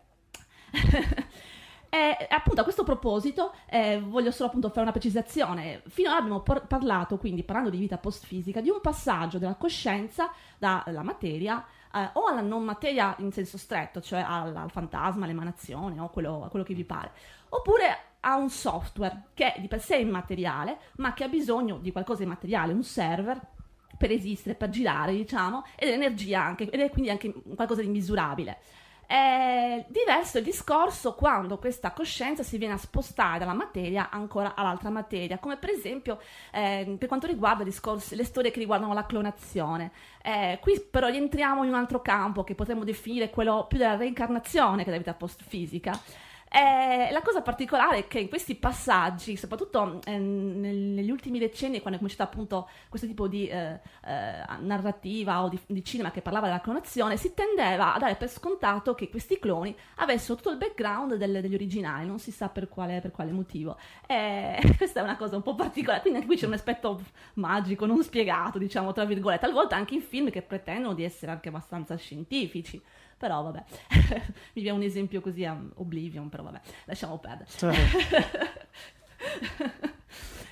E 1.96 2.28
appunto 2.30 2.60
a 2.60 2.64
questo 2.66 2.84
proposito 2.84 3.54
eh, 3.68 4.02
voglio 4.02 4.30
solo 4.32 4.50
appunto 4.50 4.68
fare 4.68 4.82
una 4.82 4.92
precisazione. 4.92 5.82
Finora 5.88 6.18
abbiamo 6.18 6.42
por- 6.42 6.68
parlato, 6.68 7.18
quindi 7.18 7.44
parlando 7.44 7.70
di 7.70 7.78
vita 7.78 7.98
post-fisica, 7.98 8.60
di 8.60 8.70
un 8.70 8.82
passaggio 8.82 9.38
della 9.38 9.56
coscienza 9.56 10.30
dalla 10.58 11.04
materia 11.04 11.66
eh, 11.94 12.10
o 12.12 12.26
alla 12.26 12.42
non 12.42 12.66
materia 12.66 13.16
in 13.20 13.32
senso 13.32 13.58
stretto, 13.58 14.02
cioè 14.02 14.20
al, 14.20 14.54
al 14.54 14.72
fantasma, 14.72 15.24
all'emanazione 15.24 15.98
o 16.02 16.10
quello, 16.10 16.48
quello 16.50 16.66
che 16.66 16.74
vi 16.74 16.84
pare, 16.84 17.12
oppure 17.48 17.98
a 18.20 18.36
un 18.36 18.50
software 18.50 19.28
che 19.34 19.54
di 19.60 19.70
per 19.70 19.82
sé 19.82 19.96
è 19.96 20.00
immateriale, 20.00 20.78
ma 20.98 21.14
che 21.14 21.24
ha 21.24 21.30
bisogno 21.30 21.78
di 21.78 21.94
qualcosa 21.94 22.24
di 22.24 22.30
materiale, 22.30 22.74
un 22.74 22.84
server 22.84 23.40
per 23.98 24.12
esistere, 24.12 24.56
per 24.56 24.70
girare, 24.70 25.14
diciamo, 25.14 25.64
ed 25.78 25.88
energia 25.88 26.42
anche, 26.42 26.70
ed 26.70 26.82
è 26.82 26.90
quindi 26.90 27.10
anche 27.10 27.34
qualcosa 27.56 27.80
di 27.80 27.88
misurabile. 27.88 28.58
È 29.08 29.86
diverso 29.88 30.40
il 30.40 30.44
discorso 30.44 31.14
quando 31.14 31.58
questa 31.58 31.92
coscienza 31.92 32.44
si 32.44 32.58
viene 32.58 32.74
a 32.74 32.78
spostare 32.78 33.40
dalla 33.40 33.54
materia 33.54 34.10
ancora 34.10 34.56
all'altra 34.56 34.90
materia, 34.90 35.38
come 35.38 35.58
per 35.58 35.70
esempio 35.70 36.20
eh, 36.52 36.96
per 36.98 37.08
quanto 37.08 37.28
riguarda 37.28 37.64
discorsi, 37.64 38.16
le 38.16 38.24
storie 38.24 38.52
che 38.52 38.60
riguardano 38.60 38.94
la 38.94 39.06
clonazione. 39.06 39.92
Eh, 40.24 40.58
qui 40.62 40.80
però 40.80 41.08
rientriamo 41.08 41.64
in 41.64 41.70
un 41.70 41.76
altro 41.76 42.02
campo 42.02 42.44
che 42.44 42.56
potremmo 42.56 42.84
definire 42.84 43.30
quello 43.30 43.66
più 43.68 43.78
della 43.78 43.96
reincarnazione 43.96 44.80
che 44.80 44.86
della 44.86 44.98
vita 44.98 45.14
post-fisica. 45.14 46.00
Eh, 46.56 47.12
la 47.12 47.22
cosa 47.22 47.42
particolare 47.42 47.98
è 47.98 48.08
che 48.08 48.20
in 48.20 48.30
questi 48.30 48.56
passaggi, 48.56 49.36
soprattutto 49.36 50.00
eh, 50.06 50.18
negli 50.18 51.12
ultimi 51.12 51.38
decenni, 51.38 51.82
quando 51.82 51.98
è 51.98 52.02
cominciato 52.02 52.24
appunto 52.24 52.70
questo 52.88 53.06
tipo 53.08 53.28
di 53.28 53.46
eh, 53.46 53.82
eh, 54.06 54.46
narrativa 54.62 55.44
o 55.44 55.50
di, 55.50 55.60
di, 55.66 55.84
cinema 55.84 56.12
che 56.12 56.22
parlava 56.22 56.46
della 56.46 56.62
clonazione, 56.62 57.18
si 57.18 57.34
tendeva 57.34 57.94
a 57.94 58.00
dare 58.00 58.16
per 58.16 58.30
scontato 58.30 58.96
che 58.96 59.10
questi 59.10 59.38
cloni 59.38 59.76
avessero 59.96 60.36
tutto 60.36 60.50
il 60.52 60.56
background 60.56 61.16
del, 61.16 61.42
degli 61.42 61.56
originali, 61.56 62.08
non 62.08 62.20
si 62.20 62.32
sa 62.32 62.48
per 62.48 62.70
quale, 62.70 63.02
per 63.02 63.12
quale 63.12 63.34
motivo. 63.34 63.78
E 64.08 64.58
questa 64.78 65.02
è 65.02 65.04
una 65.04 65.18
cosa 65.18 65.36
un 65.36 65.42
po' 65.42 65.56
particolare, 65.56 66.00
quindi 66.00 66.20
anche 66.20 66.32
qui 66.32 66.40
c'è 66.40 66.48
un 66.48 66.54
aspetto 66.54 67.02
magico, 67.34 67.86
non 67.86 68.02
spiegato, 68.02 68.60
diciamo, 68.60 68.94
tra 68.94 69.04
virgolette, 69.04 69.46
talvolta 69.46 69.76
anche 69.76 69.96
in 69.96 70.02
film 70.02 70.30
che 70.30 70.42
pretendono 70.42 70.94
di 70.94 71.04
essere 71.04 71.34
anche 71.34 71.50
abbastanza 71.50 71.98
scientifici. 71.98 72.82
Però 73.26 73.42
vabbè, 73.42 73.64
mi 74.54 74.62
viene 74.62 74.78
un 74.78 74.84
esempio 74.84 75.20
così 75.20 75.44
a 75.46 75.60
Oblivion, 75.78 76.30
però 76.30 76.44
vabbè, 76.44 76.62
lasciamo 76.84 77.18
perdere. 77.18 77.50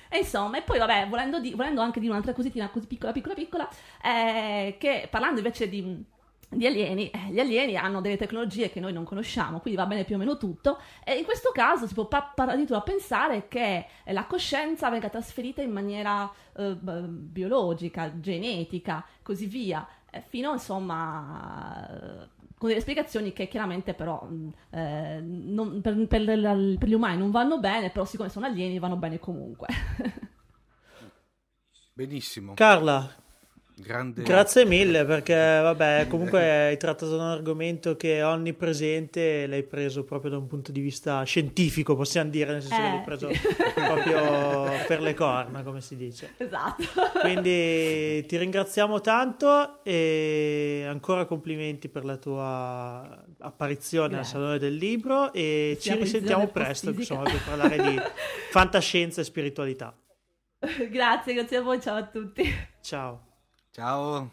e 0.08 0.18
insomma, 0.18 0.58
e 0.58 0.62
poi 0.62 0.80
vabbè, 0.80 1.06
volendo, 1.08 1.38
di, 1.38 1.54
volendo, 1.54 1.82
anche 1.82 2.00
dire 2.00 2.10
un'altra 2.10 2.32
cositina 2.32 2.68
così 2.70 2.88
piccola, 2.88 3.12
piccola, 3.12 3.34
piccola, 3.34 3.68
eh, 4.02 4.74
che 4.76 5.06
parlando 5.08 5.38
invece 5.38 5.68
di 5.68 6.04
di 6.48 6.66
alieni, 6.66 7.10
eh, 7.10 7.30
gli 7.30 7.38
alieni 7.38 7.76
hanno 7.76 8.00
delle 8.00 8.16
tecnologie 8.16 8.70
che 8.70 8.80
noi 8.80 8.92
non 8.92 9.04
conosciamo, 9.04 9.60
quindi 9.60 9.78
va 9.78 9.86
bene 9.86 10.04
più 10.04 10.16
o 10.16 10.18
meno 10.18 10.36
tutto, 10.36 10.80
e 11.04 11.14
in 11.16 11.24
questo 11.24 11.52
caso 11.52 11.86
si 11.86 11.94
può 11.94 12.06
pa- 12.06 12.32
addirittura 12.34 12.80
pensare 12.80 13.46
che 13.46 13.86
la 14.06 14.24
coscienza 14.26 14.90
venga 14.90 15.08
trasferita 15.08 15.62
in 15.62 15.70
maniera 15.70 16.28
eh, 16.56 16.74
biologica, 16.74 18.18
genetica, 18.20 19.04
così 19.22 19.46
via, 19.46 19.86
fino 20.28 20.52
insomma 20.52 22.28
con 22.64 22.72
delle 22.72 22.80
spiegazioni 22.80 23.34
che 23.34 23.46
chiaramente 23.46 23.92
però 23.92 24.26
eh, 24.70 25.20
non, 25.20 25.82
per, 25.82 26.06
per, 26.06 26.24
per, 26.24 26.88
gli 26.88 26.94
umani 26.94 27.18
non 27.18 27.30
vanno 27.30 27.60
bene, 27.60 27.90
però 27.90 28.06
siccome 28.06 28.30
sono 28.30 28.46
alieni 28.46 28.78
vanno 28.78 28.96
bene 28.96 29.18
comunque. 29.18 29.66
Benissimo. 31.92 32.54
Carla, 32.54 33.06
Grande... 33.76 34.22
Grazie 34.22 34.64
mille 34.64 35.04
perché 35.04 35.34
vabbè 35.34 36.06
comunque 36.08 36.68
hai 36.68 36.76
trattato 36.76 37.14
un 37.14 37.20
argomento 37.22 37.96
che 37.96 38.18
è 38.18 38.24
onnipresente 38.24 39.48
l'hai 39.48 39.64
preso 39.64 40.04
proprio 40.04 40.30
da 40.30 40.36
un 40.36 40.46
punto 40.46 40.70
di 40.70 40.80
vista 40.80 41.24
scientifico 41.24 41.96
possiamo 41.96 42.30
dire 42.30 42.52
nel 42.52 42.62
senso 42.62 42.76
eh, 42.76 42.84
che 42.84 42.88
l'hai 42.88 43.02
preso 43.02 43.32
sì. 43.34 43.40
proprio 43.74 44.70
per 44.86 45.00
le 45.00 45.14
corna 45.14 45.64
come 45.64 45.80
si 45.80 45.96
dice. 45.96 46.34
Esatto. 46.36 46.84
Quindi 47.20 48.24
ti 48.26 48.36
ringraziamo 48.36 49.00
tanto 49.00 49.82
e 49.82 50.84
ancora 50.86 51.24
complimenti 51.24 51.88
per 51.88 52.04
la 52.04 52.16
tua 52.16 53.24
apparizione 53.40 54.14
Grazie. 54.14 54.36
al 54.36 54.42
Salone 54.42 54.58
del 54.58 54.76
Libro 54.76 55.32
e 55.32 55.76
ci 55.80 55.92
risentiamo 55.96 56.46
presto 56.46 56.90
insomma, 56.90 57.24
per 57.24 57.42
parlare 57.44 57.76
di 57.76 58.00
fantascienza 58.52 59.20
e 59.20 59.24
spiritualità. 59.24 59.92
Grazie 60.88 61.34
grazie 61.34 61.56
a 61.56 61.62
voi 61.62 61.80
ciao 61.80 61.96
a 61.96 62.04
tutti. 62.04 62.44
Ciao 62.80 63.32
Ciao. 63.74 64.30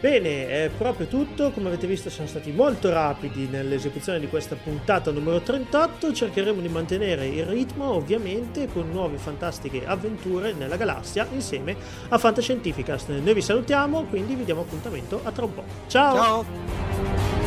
Bene, 0.00 0.48
è 0.48 0.70
proprio 0.74 1.06
tutto, 1.06 1.50
come 1.50 1.68
avete 1.68 1.86
visto 1.86 2.08
siamo 2.08 2.26
stati 2.26 2.50
molto 2.52 2.88
rapidi 2.88 3.46
nell'esecuzione 3.48 4.18
di 4.18 4.28
questa 4.28 4.56
puntata 4.56 5.10
numero 5.10 5.40
38, 5.40 6.14
cercheremo 6.14 6.62
di 6.62 6.68
mantenere 6.68 7.26
il 7.26 7.44
ritmo 7.44 7.92
ovviamente 7.92 8.66
con 8.72 8.88
nuove 8.90 9.18
fantastiche 9.18 9.84
avventure 9.84 10.54
nella 10.54 10.76
galassia 10.76 11.28
insieme 11.32 11.76
a 12.08 12.16
Fantascientificast. 12.16 13.10
Noi 13.10 13.34
vi 13.34 13.42
salutiamo, 13.42 14.04
quindi 14.04 14.34
vi 14.34 14.44
diamo 14.44 14.62
appuntamento 14.62 15.20
a 15.22 15.30
tra 15.32 15.44
un 15.44 15.54
po'. 15.54 15.64
Ciao! 15.86 16.16
Ciao! 16.16 17.39